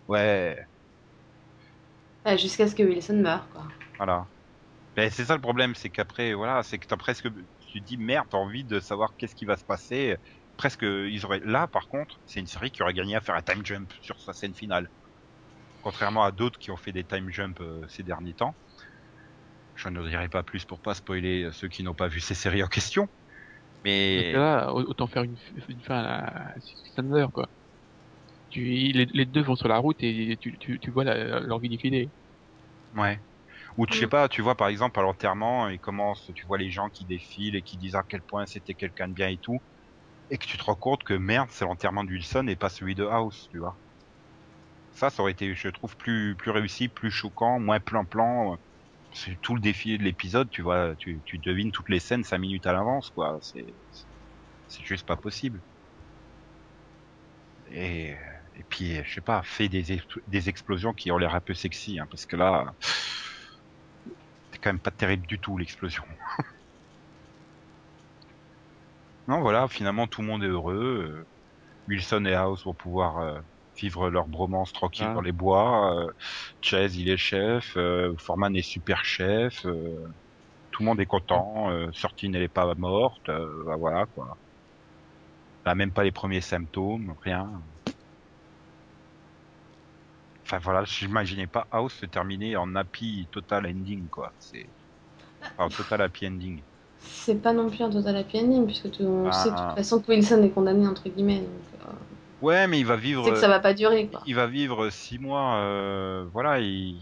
ouais, 0.07 0.57
Ouais, 2.25 2.37
Jusqu'à 2.37 2.67
ce 2.67 2.75
que 2.75 2.83
Wilson 2.83 3.21
meure, 3.21 3.47
quoi. 3.49 3.67
voilà. 3.97 4.27
Mais 4.97 5.09
c'est 5.11 5.25
ça 5.25 5.35
le 5.35 5.41
problème, 5.41 5.75
c'est 5.75 5.91
qu'après, 5.91 6.33
voilà, 6.35 6.63
c'est 6.63 6.79
que 6.79 6.87
t'as 6.87 6.97
presque, 6.97 7.27
tu 7.59 7.81
te 7.81 7.85
dis 7.85 7.97
merde, 7.97 8.27
t'as 8.31 8.37
envie 8.37 8.65
de 8.65 8.79
savoir 8.79 9.15
qu'est-ce 9.17 9.35
qui 9.35 9.45
va 9.45 9.57
se 9.57 9.65
passer. 9.65 10.17
Presque, 10.57 10.83
ils 10.83 11.25
auraient, 11.25 11.41
là 11.41 11.67
par 11.67 11.87
contre, 11.89 12.21
c'est 12.25 12.39
une 12.41 12.47
série 12.47 12.71
qui 12.71 12.83
aurait 12.83 12.93
gagné 12.93 13.15
à 13.15 13.21
faire 13.21 13.35
un 13.35 13.43
time 13.43 13.65
jump 13.65 13.91
sur 14.01 14.19
sa 14.21 14.33
scène 14.33 14.55
finale. 14.55 14.89
Contrairement 15.85 16.25
à 16.25 16.33
d'autres 16.33 16.59
qui 16.59 16.69
ont 16.71 16.75
fait 16.75 16.91
des 16.91 17.05
time 17.05 17.29
jump 17.31 17.61
euh, 17.61 17.87
ces 17.87 18.03
derniers 18.03 18.35
temps. 18.35 18.57
Je 19.75 19.89
ne 19.89 20.07
dirai 20.09 20.27
pas 20.27 20.43
plus 20.43 20.65
pour 20.65 20.81
pas 20.81 20.95
spoiler 20.95 21.43
euh, 21.43 21.51
ceux 21.51 21.67
qui 21.69 21.83
n'ont 21.83 21.95
pas 21.95 22.07
vu 22.07 22.19
ces 22.19 22.35
séries 22.35 22.63
en 22.63 22.67
question. 22.67 23.07
Mais 23.85 24.45
au- 24.73 24.81
autant 24.89 25.07
faire 25.07 25.23
une, 25.23 25.37
une 25.67 25.81
fin 25.81 25.97
à 26.03 26.53
Thunder, 26.95 27.27
quoi. 27.33 27.49
Tu, 28.49 28.61
les, 28.63 29.05
les 29.05 29.25
deux 29.25 29.41
vont 29.43 29.55
sur 29.55 29.67
la 29.67 29.77
route 29.77 29.97
et 30.01 30.37
tu, 30.41 30.57
tu, 30.59 30.79
tu 30.79 30.91
vois 30.91 31.03
leur 31.03 31.59
vie 31.59 31.69
défiler. 31.69 32.11
Ouais. 32.93 33.19
Ou 33.77 33.87
tu 33.87 33.97
sais 33.97 34.07
pas, 34.07 34.29
tu 34.29 34.41
vois 34.43 34.55
par 34.55 34.67
exemple 34.69 34.99
à 34.99 35.03
l'enterrement, 35.03 35.69
ils 35.69 35.79
commencent, 35.81 36.31
tu 36.35 36.45
vois 36.47 36.57
les 36.59 36.71
gens 36.71 36.89
qui 36.89 37.05
défilent 37.05 37.55
et 37.57 37.63
qui 37.63 37.77
disent 37.77 37.95
à 37.95 38.03
quel 38.03 38.23
point 38.23 38.45
c'était 38.47 38.75
quelqu'un 38.75 39.07
de 39.09 39.13
bien 39.13 39.29
et 39.29 39.39
tout, 39.39 39.59
et 40.31 40.37
que 40.39 40.45
tu 40.47 40.57
te 40.57 40.63
rends 40.63 40.75
compte 40.77 41.03
que 41.03 41.13
merde, 41.15 41.49
c'est 41.51 41.65
l'enterrement 41.65 42.03
de 42.05 42.11
Wilson 42.11 42.47
et 42.49 42.55
pas 42.57 42.69
celui 42.69 42.95
de 42.95 43.05
House, 43.05 43.47
tu 43.51 43.59
vois. 43.59 43.79
Ça, 44.95 45.09
ça 45.11 45.21
aurait 45.21 45.33
été, 45.33 45.53
je 45.55 45.67
trouve, 45.69 45.95
plus 45.97 46.35
plus 46.37 46.51
réussi, 46.51 46.89
plus 46.89 47.11
choquant, 47.11 47.59
moins 47.59 47.79
plan-plan. 47.79 48.57
C'est 49.13 49.39
tout 49.41 49.55
le 49.55 49.61
défi 49.61 49.97
de 49.97 50.03
l'épisode, 50.03 50.49
tu 50.49 50.61
vois, 50.63 50.95
tu, 50.97 51.21
tu 51.25 51.37
devines 51.39 51.71
toutes 51.71 51.89
les 51.89 51.99
scènes 51.99 52.23
cinq 52.23 52.39
minutes 52.39 52.65
à 52.67 52.73
l'avance, 52.73 53.09
quoi. 53.11 53.39
C'est 53.41 53.75
c'est 54.67 54.83
juste 54.85 55.05
pas 55.07 55.17
possible. 55.17 55.63
Et 57.67 58.15
et 58.57 58.63
puis, 58.63 59.03
je 59.03 59.13
sais 59.15 59.21
pas, 59.21 59.43
fais 59.43 59.67
des, 59.67 59.83
des 60.27 60.49
explosions 60.49 60.93
qui 60.93 61.11
ont 61.11 61.17
l'air 61.17 61.35
un 61.35 61.41
peu 61.41 61.53
sexy, 61.53 61.99
hein, 61.99 62.07
parce 62.09 62.25
que 62.25 62.37
là, 62.37 62.73
c'est 64.51 64.59
quand 64.59 64.69
même 64.71 64.79
pas 64.81 64.91
terrible 64.91 65.27
du 65.27 65.39
tout 65.39 65.57
l'explosion. 65.57 66.03
non, 69.27 69.41
voilà, 69.41 69.67
finalement 69.67 70.07
tout 70.07 70.21
le 70.21 70.27
monde 70.27 70.43
est 70.43 70.47
heureux. 70.47 71.27
Wilson 71.87 72.25
et 72.25 72.33
House 72.35 72.65
vont 72.65 72.75
pouvoir 72.75 73.19
euh, 73.19 73.41
vivre 73.77 74.09
leur 74.09 74.27
bromance 74.27 74.71
tranquille 74.73 75.07
Ah. 75.09 75.13
dans 75.13 75.21
les 75.21 75.31
bois. 75.31 75.93
euh, 75.95 76.11
Chase, 76.61 76.95
il 76.97 77.09
est 77.09 77.17
chef. 77.17 77.75
euh, 77.77 78.13
Foreman 78.17 78.55
est 78.55 78.61
super 78.61 79.03
chef. 79.05 79.65
euh, 79.65 80.07
tout 80.71 80.81
le 80.83 80.85
monde 80.87 80.99
est 80.99 81.05
content. 81.05 81.69
Euh, 81.71 81.89
Sortine, 81.93 82.35
elle 82.35 82.43
est 82.43 82.47
pas 82.47 82.73
morte. 82.75 83.29
euh, 83.29 83.63
bah, 83.65 83.75
voilà 83.77 84.05
quoi. 84.07 84.37
Elle 85.65 85.71
a 85.71 85.75
même 85.75 85.91
pas 85.91 86.03
les 86.03 86.11
premiers 86.11 86.41
symptômes, 86.41 87.15
rien. 87.23 87.49
Enfin 90.45 90.59
voilà, 90.59 90.83
j'imaginais 90.85 91.47
pas 91.47 91.65
House 91.71 91.93
se 91.93 92.05
terminer 92.05 92.55
en 92.55 92.75
happy 92.75 93.27
total 93.31 93.65
ending 93.65 94.07
quoi. 94.09 94.31
C'est 94.39 94.67
en 95.57 95.69
total 95.69 96.01
happy 96.01 96.27
ending. 96.27 96.61
C'est 96.99 97.41
pas 97.41 97.53
non 97.53 97.69
plus 97.69 97.83
un 97.83 97.89
total 97.89 98.17
happy 98.17 98.39
ending, 98.39 98.65
puisque 98.65 98.91
tout, 98.91 99.03
on 99.03 99.27
Ah. 99.27 99.31
sait 99.31 99.49
de 99.51 99.55
toute 99.55 99.75
façon 99.75 99.99
que 100.01 100.11
Wilson 100.11 100.41
est 100.43 100.49
condamné, 100.49 100.87
entre 100.87 101.07
guillemets. 101.09 101.41
Donc, 101.41 101.81
euh, 101.87 101.91
Ouais, 102.41 102.67
mais 102.67 102.79
il 102.79 102.85
va 102.85 102.95
vivre. 102.95 103.25
c'est 103.25 103.31
que 103.31 103.37
ça 103.37 103.47
va 103.47 103.59
pas 103.59 103.73
durer, 103.73 104.07
quoi. 104.07 104.21
Il 104.25 104.35
va 104.35 104.47
vivre 104.47 104.89
six 104.89 105.19
mois. 105.19 105.55
euh, 105.57 106.25
voilà, 106.31 106.59
il... 106.59 106.97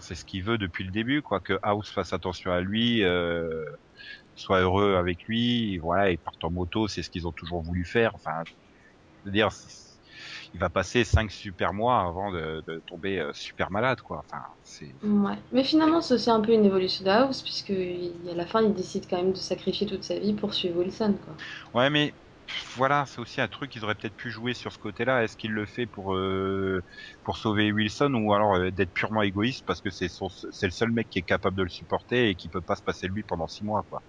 C'est 0.00 0.14
ce 0.14 0.24
qu'il 0.24 0.44
veut 0.44 0.56
depuis 0.56 0.84
le 0.84 0.92
début, 0.92 1.20
quoi. 1.20 1.40
Que 1.40 1.58
House 1.62 1.90
fasse 1.90 2.12
attention 2.12 2.52
à 2.52 2.60
lui, 2.60 3.02
euh, 3.02 3.64
soit 4.36 4.60
heureux 4.60 4.94
avec 4.94 5.24
lui. 5.24 5.78
Voilà, 5.78 6.10
et 6.10 6.16
parte 6.16 6.44
en 6.44 6.50
moto, 6.50 6.86
c'est 6.86 7.02
ce 7.02 7.10
qu'ils 7.10 7.26
ont 7.26 7.32
toujours 7.32 7.60
voulu 7.60 7.84
faire. 7.84 8.14
Enfin, 8.14 8.44
je 8.46 8.52
veux 9.24 9.32
dire, 9.32 9.48
il 10.54 10.60
va 10.60 10.68
passer 10.68 11.02
cinq 11.02 11.32
super 11.32 11.72
mois 11.72 12.02
avant 12.02 12.30
de, 12.30 12.62
de 12.68 12.80
tomber 12.86 13.18
euh, 13.18 13.32
super 13.32 13.72
malade, 13.72 14.00
quoi. 14.00 14.22
Enfin, 14.24 14.42
c'est. 14.62 14.94
Ouais. 15.02 15.34
Mais 15.50 15.64
finalement, 15.64 16.00
c'est 16.00 16.14
aussi 16.14 16.30
un 16.30 16.40
peu 16.40 16.52
une 16.52 16.64
évolution 16.64 17.04
de 17.04 17.10
House, 17.10 17.42
puisque 17.42 17.70
à 17.70 18.34
la 18.34 18.46
fin, 18.46 18.62
il 18.62 18.72
décide 18.74 19.06
quand 19.10 19.16
même 19.16 19.32
de 19.32 19.38
sacrifier 19.38 19.88
toute 19.88 20.04
sa 20.04 20.20
vie 20.20 20.34
pour 20.34 20.54
suivre 20.54 20.78
Wilson, 20.78 21.16
quoi. 21.24 21.34
Ouais, 21.80 21.90
mais 21.90 22.14
voilà, 22.74 23.06
c'est 23.06 23.20
aussi 23.20 23.40
un 23.40 23.48
truc 23.48 23.70
qu'ils 23.72 23.84
auraient 23.84 23.94
peut-être 23.94 24.16
pu 24.16 24.30
jouer 24.30 24.54
sur 24.54 24.72
ce 24.72 24.78
côté-là. 24.78 25.22
Est-ce 25.24 25.36
qu'il 25.36 25.52
le 25.52 25.66
fait 25.66 25.86
pour 25.86 26.14
euh, 26.14 26.82
pour 27.24 27.36
sauver 27.38 27.72
Wilson 27.72 28.12
ou 28.14 28.32
alors 28.34 28.54
euh, 28.56 28.70
d'être 28.70 28.92
purement 28.92 29.22
égoïste 29.22 29.64
parce 29.66 29.80
que 29.80 29.90
c'est 29.90 30.08
son 30.08 30.28
c'est 30.28 30.66
le 30.66 30.72
seul 30.72 30.90
mec 30.92 31.08
qui 31.10 31.18
est 31.18 31.22
capable 31.22 31.56
de 31.56 31.62
le 31.62 31.68
supporter 31.68 32.28
et 32.28 32.36
qui 32.36 32.48
peut 32.48 32.62
pas 32.62 32.76
se 32.76 32.82
passer 32.82 33.08
de 33.08 33.12
lui 33.12 33.24
pendant 33.24 33.46
six 33.48 33.64
mois, 33.64 33.84
quoi. 33.88 34.02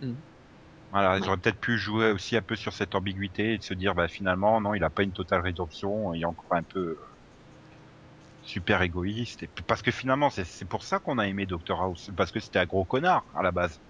Mm. 0.00 0.22
Voilà, 0.92 1.18
ils 1.18 1.26
auraient 1.28 1.36
peut-être 1.38 1.58
pu 1.58 1.78
jouer 1.78 2.12
aussi 2.12 2.36
un 2.36 2.42
peu 2.42 2.54
sur 2.56 2.72
cette 2.72 2.94
ambiguïté 2.94 3.54
et 3.54 3.58
de 3.58 3.62
se 3.64 3.74
dire, 3.74 3.94
bah 3.96 4.06
finalement, 4.08 4.60
non, 4.60 4.74
il 4.74 4.84
a 4.84 4.90
pas 4.90 5.02
une 5.02 5.12
totale 5.12 5.40
rédemption, 5.40 6.14
il 6.14 6.22
est 6.22 6.24
encore 6.24 6.52
un 6.56 6.62
peu 6.64 6.78
euh, 6.80 6.96
super 8.42 8.82
égoïste. 8.82 9.42
Et 9.44 9.48
parce 9.66 9.82
que 9.82 9.90
finalement, 9.90 10.30
c'est 10.30 10.44
c'est 10.44 10.66
pour 10.66 10.82
ça 10.84 10.98
qu'on 11.00 11.18
a 11.18 11.26
aimé 11.28 11.46
Dr 11.46 11.80
House, 11.80 12.10
parce 12.16 12.30
que 12.32 12.40
c'était 12.40 12.58
un 12.58 12.66
gros 12.66 12.84
connard 12.84 13.26
à 13.34 13.42
la 13.42 13.52
base. 13.52 13.80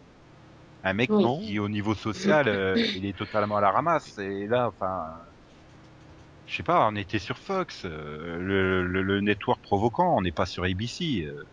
Un 0.83 0.93
mec 0.95 1.11
Oui. 1.11 1.17
qui, 1.17 1.59
au 1.59 1.69
niveau 1.71 1.95
social, 1.95 2.49
euh, 2.49 2.85
il 2.93 3.07
est 3.07 3.17
totalement 3.17 3.57
à 3.57 3.61
la 3.63 3.71
ramasse. 3.71 4.19
Et 4.19 4.47
là, 4.47 4.69
enfin, 4.69 5.25
je 6.47 6.55
sais 6.57 6.63
pas, 6.63 6.87
on 6.89 6.97
était 6.97 7.19
sur 7.19 7.39
Fox, 7.39 7.85
euh, 7.87 8.37
le, 8.39 8.87
le, 8.87 9.03
le 9.03 9.21
network 9.23 9.63
provoquant, 9.63 10.17
on 10.17 10.21
n'est 10.23 10.33
pas 10.33 10.45
sur 10.47 10.65
ABC. 10.65 11.25
euh. 11.27 11.45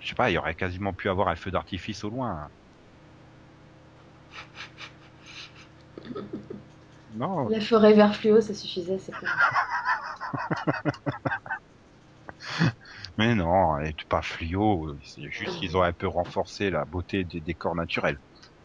Je 0.00 0.08
sais 0.08 0.14
pas, 0.16 0.28
il 0.30 0.34
y 0.34 0.38
aurait 0.38 0.56
quasiment 0.56 0.92
pu 0.92 1.08
avoir 1.08 1.28
un 1.28 1.36
feu 1.36 1.52
d'artifice 1.52 2.02
au 2.02 2.10
loin. 2.10 2.50
Non, 7.10 7.48
La 7.50 7.60
forêt 7.60 7.94
vert 7.94 8.14
fluo, 8.14 8.40
ça 8.40 8.54
suffisait, 8.54 8.98
c'est. 8.98 9.12
mais 13.18 13.34
non, 13.34 13.78
elle 13.78 13.88
est 13.90 14.04
pas 14.08 14.22
fluo. 14.22 14.96
C'est 15.04 15.30
juste 15.30 15.58
qu'ils 15.58 15.76
ont 15.76 15.82
un 15.82 15.92
peu 15.92 16.06
renforcé 16.08 16.70
la 16.70 16.84
beauté 16.86 17.24
des 17.24 17.40
décors 17.40 17.74
naturels. 17.74 18.18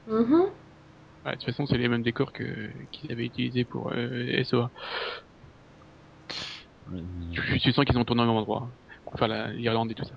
Mhm. 0.05 0.51
Ouais, 1.25 1.31
de 1.31 1.35
toute 1.37 1.45
façon, 1.45 1.65
c'est 1.65 1.77
les 1.77 1.87
mêmes 1.87 2.03
décors 2.03 2.33
que 2.33 2.69
qu'ils 2.91 3.11
avaient 3.11 3.25
utilisés 3.25 3.63
pour 3.65 3.91
euh, 3.93 4.43
SOA. 4.43 4.71
Tu, 7.33 7.59
tu 7.59 7.71
sens 7.71 7.85
qu'ils 7.85 7.97
ont 7.97 8.03
tourné 8.05 8.23
au 8.23 8.25
même 8.25 8.35
endroit. 8.35 8.73
Enfin, 9.05 9.27
la- 9.27 9.51
l'Irlande 9.53 9.91
et 9.91 9.95
tout 9.95 10.05
ça. 10.05 10.15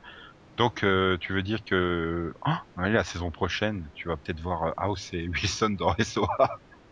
Donc, 0.57 0.83
euh, 0.85 1.19
tu 1.21 1.33
veux 1.35 1.43
dire 1.43 1.63
que 1.65 2.33
ah, 2.45 2.63
ouais, 2.77 2.91
la 2.91 3.05
saison 3.05 3.31
prochaine, 3.31 3.89
tu 3.95 4.09
vas 4.09 4.17
peut-être 4.17 4.41
voir 4.41 4.63
euh, 4.65 4.73
House 4.79 5.09
et 5.13 5.29
Wilson 5.29 5.71
dans 5.79 5.95
SOA. 5.99 6.49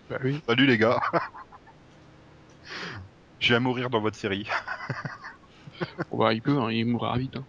Bah 0.08 0.18
oui. 0.22 0.40
Salut 0.46 0.66
les 0.66 0.78
gars. 0.78 1.00
Je 3.38 3.54
vais 3.54 3.60
mourir 3.60 3.90
dans 3.90 4.00
votre 4.00 4.18
série. 4.18 4.48
Bon, 6.10 6.18
bah, 6.18 6.32
il 6.32 6.42
peut, 6.42 6.58
hein, 6.58 6.70
il 6.70 6.86
mourra 6.86 7.16
vite. 7.18 7.36
Hein. 7.36 7.46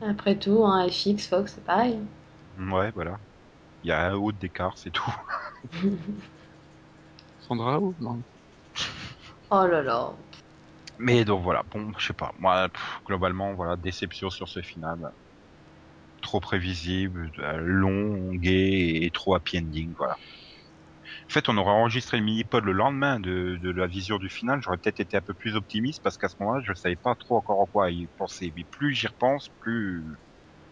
Après 0.00 0.38
tout, 0.38 0.64
hein, 0.64 0.88
FX, 0.88 1.26
Fox, 1.28 1.52
c'est 1.54 1.64
pareil. 1.64 1.98
Ouais, 2.58 2.90
voilà. 2.92 3.18
Il 3.82 3.88
y 3.88 3.92
a 3.92 4.08
un 4.08 4.14
haut 4.14 4.32
d'écart, 4.32 4.78
c'est 4.78 4.90
tout. 4.92 5.14
Sandra 7.38 7.78
ou 7.80 7.94
non 7.98 8.22
Oh 9.50 9.66
là 9.66 9.82
là. 9.82 10.12
Mais 10.98 11.24
donc 11.24 11.42
voilà, 11.42 11.62
bon, 11.70 11.92
je 11.98 12.06
sais 12.06 12.12
pas. 12.14 12.32
Moi, 12.38 12.68
pff, 12.68 13.00
globalement, 13.06 13.54
voilà, 13.54 13.76
déception 13.76 14.30
sur 14.30 14.48
ce 14.48 14.62
final. 14.62 15.12
Trop 16.20 16.40
prévisible, 16.40 17.30
euh, 17.38 17.56
long, 17.58 18.34
gay 18.34 19.02
et 19.04 19.10
trop 19.10 19.34
happy 19.34 19.58
ending, 19.58 19.94
voilà. 19.96 20.18
En 21.30 21.32
fait, 21.34 21.48
on 21.48 21.56
aurait 21.56 21.70
enregistré 21.70 22.16
le 22.18 22.24
mini-pod 22.24 22.64
le 22.64 22.72
lendemain 22.72 23.20
de, 23.20 23.58
de 23.62 23.70
la 23.70 23.86
vision 23.86 24.18
du 24.18 24.28
final. 24.28 24.60
J'aurais 24.60 24.78
peut-être 24.78 24.98
été 25.00 25.16
un 25.16 25.20
peu 25.22 25.34
plus 25.34 25.54
optimiste 25.54 26.02
parce 26.02 26.16
qu'à 26.18 26.28
ce 26.28 26.34
moment-là, 26.40 26.60
je 26.66 26.72
savais 26.74 26.96
pas 26.96 27.14
trop 27.14 27.36
encore 27.36 27.60
en 27.60 27.66
quoi 27.66 27.90
y 27.92 28.08
penser. 28.16 28.52
Mais 28.56 28.64
plus 28.64 28.92
j'y 28.94 29.06
repense, 29.06 29.48
plus, 29.60 30.04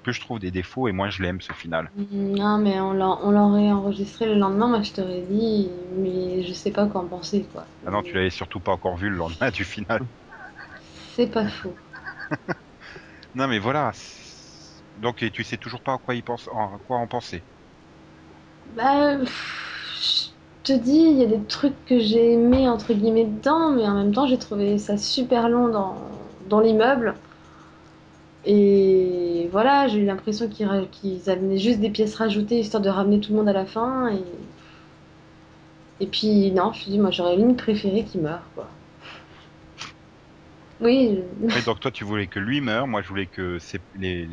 plus 0.02 0.14
je 0.14 0.20
trouve 0.20 0.40
des 0.40 0.50
défauts 0.52 0.88
et 0.88 0.92
moins 0.92 1.10
je 1.10 1.22
l'aime 1.22 1.40
ce 1.40 1.52
final. 1.54 1.92
Non, 1.96 2.58
mais 2.58 2.80
on 2.80 2.92
l'a- 2.92 3.18
on 3.22 3.30
l'aurait 3.30 3.70
enregistré 3.72 4.26
le 4.26 4.34
lendemain, 4.34 4.68
moi 4.68 4.82
je 4.82 4.92
t'aurais 4.92 5.22
dit, 5.22 5.70
mais 5.96 6.42
je 6.42 6.52
sais 6.52 6.70
pas 6.72 6.86
quoi 6.86 7.02
en 7.02 7.08
penser, 7.08 7.46
quoi. 7.52 7.66
Ah 7.86 7.90
non, 7.90 8.02
tu 8.02 8.16
l'avais 8.16 8.30
surtout 8.30 8.60
pas 8.60 8.72
encore 8.72 8.96
vu 8.96 9.08
le 9.08 9.16
lendemain 9.16 9.50
du 9.50 9.64
final. 9.64 10.00
C'est 11.14 11.28
pas 11.30 11.46
faux. 11.48 11.74
Non, 13.34 13.48
mais 13.48 13.58
voilà. 13.58 13.92
Donc, 14.96 15.22
et 15.22 15.30
tu 15.30 15.44
sais 15.44 15.58
toujours 15.58 15.82
pas 15.82 15.94
à 15.94 15.98
quoi, 15.98 16.14
y 16.16 16.22
pense, 16.22 16.48
en, 16.48 16.74
à 16.74 16.78
quoi 16.80 16.98
en 16.98 17.06
penser? 17.06 17.44
Bah, 18.66 19.16
pff, 19.24 20.33
te 20.64 20.72
dis, 20.72 20.96
il 20.96 21.18
y 21.18 21.22
a 21.22 21.26
des 21.26 21.44
trucs 21.44 21.84
que 21.86 21.98
j'ai 22.00 22.32
aimés, 22.32 22.68
entre 22.68 22.92
guillemets, 22.92 23.26
dedans, 23.26 23.70
mais 23.70 23.86
en 23.86 23.94
même 23.94 24.12
temps, 24.12 24.26
j'ai 24.26 24.38
trouvé 24.38 24.78
ça 24.78 24.96
super 24.98 25.48
long 25.48 25.68
dans, 25.68 26.60
l'immeuble. 26.60 27.14
Et 28.44 29.48
voilà, 29.52 29.88
j'ai 29.88 30.00
eu 30.00 30.04
l'impression 30.04 30.48
qu'ils 30.48 30.68
qu'ils 30.90 31.30
amenaient 31.30 31.58
juste 31.58 31.80
des 31.80 31.90
pièces 31.90 32.14
rajoutées, 32.16 32.60
histoire 32.60 32.82
de 32.82 32.88
ramener 32.90 33.20
tout 33.20 33.32
le 33.32 33.38
monde 33.38 33.48
à 33.48 33.52
la 33.52 33.66
fin. 33.66 34.10
Et, 36.00 36.06
puis, 36.06 36.50
non, 36.52 36.72
je 36.72 36.78
me 36.78 36.82
suis 36.82 36.90
dit, 36.90 36.98
moi, 36.98 37.10
j'aurais 37.10 37.36
limite 37.36 37.56
préféré 37.56 38.04
qu'il 38.04 38.20
meure, 38.20 38.50
quoi. 38.54 38.68
Oui, 40.80 41.20
je- 41.40 41.64
donc 41.64 41.80
toi 41.80 41.90
tu 41.90 42.04
voulais 42.04 42.26
que 42.26 42.40
lui 42.40 42.60
meure, 42.60 42.86
moi 42.88 43.00
je 43.00 43.08
voulais 43.08 43.26
que 43.26 43.58
les, 43.94 44.26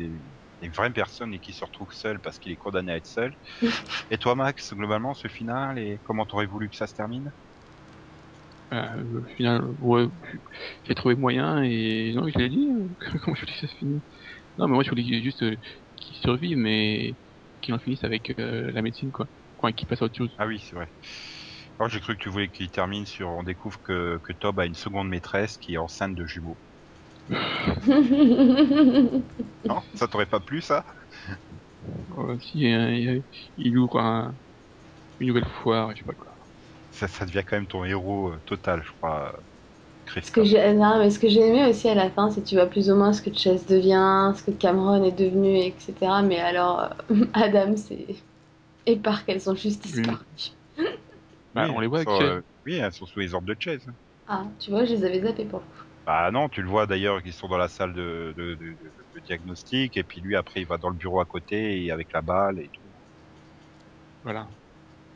une 0.66 0.72
vraie 0.72 0.92
personne 0.92 1.34
et 1.34 1.40
qui 1.40 1.52
se 1.52 1.64
retrouve 1.64 1.92
seul 1.92 2.20
parce 2.20 2.38
qu'il 2.38 2.52
est 2.52 2.56
condamné 2.56 2.92
à 2.92 2.96
être 2.96 3.06
seul. 3.06 3.34
et 4.10 4.18
toi, 4.18 4.34
Max, 4.36 4.74
globalement, 4.74 5.14
ce 5.14 5.28
final 5.28 5.78
et 5.78 6.00
comment 6.04 6.26
t'aurais 6.26 6.46
voulu 6.46 6.70
que 6.70 6.76
ça 6.76 6.86
se 6.88 6.94
termine? 6.94 7.32
Euh, 8.72 9.22
final, 9.36 9.62
ouais, 9.78 10.06
j'ai 10.84 10.94
trouvé 10.94 11.14
moyen 11.16 11.62
et 11.62 12.12
non, 12.14 12.28
je 12.28 12.38
l'ai 12.38 12.48
dit. 12.50 12.68
euh, 12.72 12.88
Comment 13.24 13.34
je 13.36 13.40
voulais 13.42 13.52
que 13.54 13.58
ça 13.60 13.68
se 13.68 13.76
finisse? 13.76 14.02
Non, 14.58 14.68
mais 14.68 14.74
moi 14.74 14.84
je 14.84 14.90
voulais 14.90 15.22
juste 15.22 15.42
euh, 15.44 15.56
qu'il 15.96 16.16
survive, 16.18 16.58
mais 16.58 17.18
qu'il 17.62 17.74
en 17.74 17.80
finisse 17.80 18.04
avec 18.04 18.38
euh, 18.40 18.72
la 18.72 18.82
médecine, 18.82 19.12
quoi. 19.12 19.28
Quoi, 19.56 19.72
qu'il 19.74 19.88
passe 19.88 20.02
à 20.02 20.06
autre 20.06 20.16
chose. 20.16 20.36
Ah 20.36 20.46
oui, 20.46 20.60
c'est 20.60 20.74
vrai. 20.76 20.92
Alors 21.78 21.90
j'ai 21.90 22.00
cru 22.00 22.16
que 22.16 22.22
tu 22.22 22.28
voulais 22.30 22.50
qu'il 22.50 22.70
termine 22.70 23.06
sur 23.06 23.28
on 23.30 23.42
découvre 23.44 23.80
que, 23.82 24.20
que 24.24 24.32
Tob 24.34 24.60
a 24.60 24.66
une 24.66 24.74
seconde 24.74 25.08
maîtresse 25.08 25.58
qui 25.58 25.74
est 25.74 25.78
enceinte 25.78 26.14
de 26.14 26.26
jumeaux. 26.26 26.60
Non, 29.68 29.82
ça 29.94 30.08
t'aurait 30.08 30.26
pas 30.26 30.40
plu 30.40 30.60
ça? 30.62 30.84
Euh, 32.10 32.38
si 32.40 32.66
euh, 32.72 32.92
il, 32.94 33.24
il 33.56 33.78
ouvre 33.78 33.98
un- 34.00 34.36
une 35.20 35.28
nouvelle 35.28 35.46
foire, 35.46 35.92
je 35.92 35.98
sais 36.00 36.04
pas 36.04 36.14
quoi. 36.14 36.36
ça, 36.90 37.08
ça 37.08 37.26
devient 37.26 37.44
quand 37.46 37.56
même 37.56 37.66
ton 37.68 37.84
héros 37.84 38.32
euh, 38.34 38.40
total, 38.46 38.82
je 38.84 38.92
crois. 38.92 39.36
euh, 39.38 39.42
Ce 40.22 40.28
Christophe. 40.30 40.32
que 40.32 40.44
j'ai 40.44 40.72
non, 40.74 40.98
mais 40.98 41.10
ce 41.10 41.18
que 41.18 41.28
j'ai 41.28 41.40
aimé 41.46 41.66
aussi 41.68 41.88
à 41.88 41.94
la 41.94 42.10
fin, 42.10 42.30
c'est 42.30 42.42
que 42.42 42.48
tu 42.48 42.54
vois 42.54 42.66
plus 42.66 42.90
ou 42.90 42.96
moins 42.96 43.12
ce 43.12 43.20
que 43.22 43.32
Chess 43.34 43.66
devient, 43.66 44.32
ce 44.36 44.42
que 44.42 44.50
Cameron 44.50 45.02
est 45.04 45.12
devenu, 45.12 45.58
etc. 45.58 46.22
Mais 46.22 46.40
alors, 46.40 46.94
euh, 47.10 47.26
Adam, 47.34 47.76
c'est. 47.76 48.16
Et 48.86 48.98
Park, 48.98 49.26
elles 49.28 49.42
sont 49.42 49.56
juste 49.56 49.84
Oui. 49.84 49.84
disparues. 49.84 50.26
Bah, 51.54 51.68
on 51.70 51.80
les 51.80 51.86
voit 51.86 51.98
avec 52.00 52.20
euh, 52.20 52.42
Oui, 52.66 52.74
elles 52.74 52.92
sont 52.92 53.06
sous 53.06 53.18
les 53.20 53.34
ordres 53.34 53.46
de 53.48 53.56
Chase. 53.58 53.86
Ah, 54.26 54.46
tu 54.58 54.70
vois, 54.72 54.84
je 54.84 54.94
les 54.94 55.04
avais 55.04 55.20
zappés 55.22 55.44
pour 55.44 55.60
le 55.60 55.64
coup. 55.66 55.84
Bah 56.06 56.30
non, 56.32 56.48
tu 56.48 56.62
le 56.62 56.68
vois 56.68 56.86
d'ailleurs 56.86 57.22
qu'ils 57.22 57.32
sont 57.32 57.48
dans 57.48 57.56
la 57.58 57.68
salle 57.68 57.92
de, 57.92 58.34
de, 58.36 58.54
de, 58.56 58.74
de- 58.74 58.94
de 59.14 59.20
diagnostic 59.20 59.96
et 59.96 60.04
puis 60.04 60.20
lui 60.20 60.36
après 60.36 60.60
il 60.60 60.66
va 60.66 60.78
dans 60.78 60.88
le 60.88 60.96
bureau 60.96 61.20
à 61.20 61.26
côté 61.26 61.84
et 61.84 61.90
avec 61.92 62.12
la 62.12 62.22
balle 62.22 62.58
et 62.60 62.70
tout. 62.70 62.82
Voilà. 64.22 64.48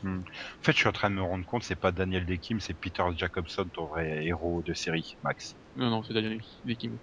En 0.03 0.21
fait, 0.61 0.73
je 0.73 0.77
suis 0.77 0.87
en 0.87 0.91
train 0.91 1.09
de 1.09 1.15
me 1.15 1.21
rendre 1.21 1.45
compte, 1.45 1.63
c'est 1.63 1.75
pas 1.75 1.91
Daniel 1.91 2.25
Dekim, 2.25 2.59
c'est 2.59 2.73
Peter 2.73 3.03
Jacobson, 3.15 3.65
ton 3.73 3.87
vrai 3.87 4.25
héros 4.25 4.61
de 4.61 4.73
série, 4.73 5.17
Max. 5.23 5.55
Non, 5.75 5.89
non, 5.89 6.03
c'est 6.03 6.13
Daniel 6.13 6.39
Dekim. 6.63 6.97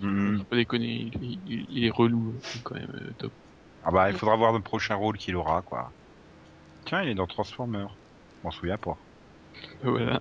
Hmm. 0.00 0.38
Faut 0.38 0.44
pas 0.44 0.56
déconner, 0.56 1.10
il, 1.20 1.22
il- 1.22 1.66
il 1.68 1.84
est 1.84 1.90
relou, 1.90 2.40
quand 2.64 2.74
même 2.74 2.90
euh, 2.94 3.12
top. 3.18 3.32
Ah 3.82 3.90
bah, 3.90 4.10
il 4.10 4.16
faudra 4.16 4.36
voir 4.36 4.52
le 4.52 4.60
prochain 4.62 4.94
rôle 4.94 5.18
qu'il 5.18 5.36
aura, 5.36 5.62
quoi. 5.62 5.92
Tiens, 6.86 7.02
il 7.02 7.10
est 7.10 7.14
dans 7.14 7.26
Transformers. 7.26 7.96
Je 8.36 8.40
m'en 8.44 8.50
souviens 8.50 8.78
pas. 8.78 8.98
Voilà. 9.82 10.20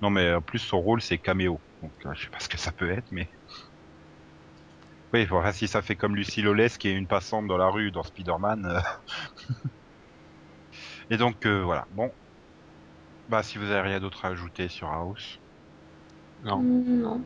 Non, 0.00 0.10
mais 0.10 0.32
en 0.34 0.42
plus, 0.42 0.58
son 0.58 0.80
rôle, 0.80 1.02
c'est 1.02 1.18
caméo. 1.18 1.62
Donc, 1.82 1.94
euh, 2.06 2.12
je 2.14 2.24
sais 2.24 2.30
pas 2.30 2.40
ce 2.40 2.48
que 2.48 2.58
ça 2.58 2.72
peut 2.72 2.90
être, 2.90 3.06
mais... 3.10 3.30
Oui, 5.12 5.24
voilà, 5.26 5.52
si 5.52 5.66
ça 5.68 5.82
fait 5.82 5.96
comme 5.96 6.14
Lucie 6.16 6.42
Lawless, 6.42 6.78
qui 6.78 6.88
est 6.88 6.94
une 6.96 7.06
passante 7.08 7.46
dans 7.48 7.56
la 7.56 7.68
rue 7.68 7.90
dans 7.92 8.02
Spider-Man. 8.04 8.64
euh. 8.66 8.80
Et 11.10 11.16
donc, 11.16 11.46
euh, 11.46 11.62
voilà. 11.62 11.86
Bon. 11.90 12.10
Bah, 13.28 13.42
si 13.42 13.56
vous 13.56 13.64
avez 13.70 13.80
rien 13.80 13.98
d'autre 13.98 14.26
à 14.26 14.28
ajouter 14.28 14.68
sur 14.68 14.88
House, 14.92 15.40
Non. 16.42 16.66
Non. 17.02 17.24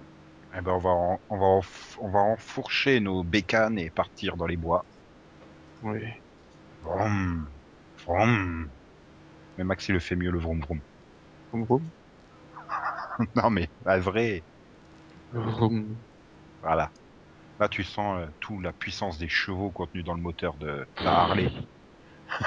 eh 0.54 0.62
ben, 0.62 0.72
on 0.72 0.78
va, 0.78 0.90
en- 0.90 1.20
on 1.28 1.38
va, 1.38 1.46
enf- 1.46 1.96
on 2.00 2.10
va 2.10 2.20
enfourcher 2.20 2.98
nos 3.00 3.24
bécanes 3.24 3.78
et 3.78 3.90
partir 3.90 4.36
dans 4.38 4.46
les 4.46 4.56
bois. 4.56 4.86
Ouais. 5.82 6.22
Vroom. 6.82 7.48
Vroom. 8.06 8.72
Mais 9.56 9.64
Max, 9.64 9.88
il 9.88 9.92
le 9.94 10.00
fait 10.00 10.16
mieux, 10.16 10.30
le 10.30 10.38
vroom 10.40 10.60
vroom. 10.62 10.82
Vroom, 11.52 11.64
vroom. 11.66 11.92
non, 13.34 13.50
mais, 13.50 13.68
la 13.84 13.98
vraie. 13.98 14.42
Vroom. 15.32 15.96
Voilà. 16.62 16.90
Là, 17.60 17.68
tu 17.68 17.84
sens 17.84 18.20
euh, 18.20 18.26
tout 18.40 18.60
la 18.60 18.72
puissance 18.72 19.18
des 19.18 19.28
chevaux 19.28 19.70
contenus 19.70 20.04
dans 20.04 20.14
le 20.14 20.20
moteur 20.20 20.54
de 20.54 20.86
la 21.02 21.20
Harley. 21.20 21.50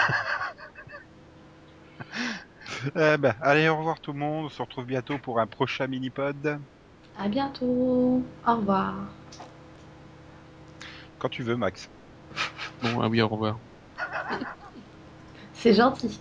Eh 2.95 3.17
ben, 3.17 3.33
allez, 3.41 3.69
au 3.69 3.77
revoir 3.77 3.99
tout 3.99 4.13
le 4.13 4.19
monde. 4.19 4.45
On 4.45 4.49
se 4.49 4.61
retrouve 4.61 4.85
bientôt 4.85 5.17
pour 5.17 5.39
un 5.39 5.47
prochain 5.47 5.87
mini-pod. 5.87 6.59
À 7.17 7.27
bientôt. 7.27 8.23
Au 8.45 8.55
revoir. 8.55 8.93
Quand 11.17 11.29
tu 11.29 11.43
veux, 11.43 11.55
Max. 11.55 11.89
Bon, 12.83 13.01
ah 13.01 13.07
oui, 13.07 13.19
au 13.23 13.27
revoir. 13.27 13.57
C'est 15.53 15.73
gentil. 15.73 16.19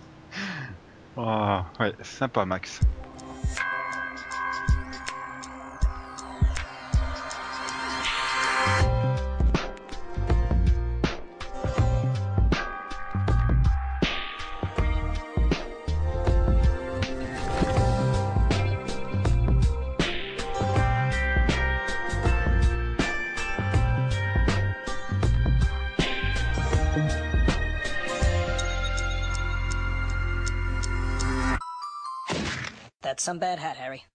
Oh, 1.15 1.59
ouais, 1.79 1.93
sympa, 2.01 2.45
Max. 2.45 2.81
Some 33.27 33.39
bad 33.39 33.59
hat, 33.59 33.75
Harry. 33.75 34.05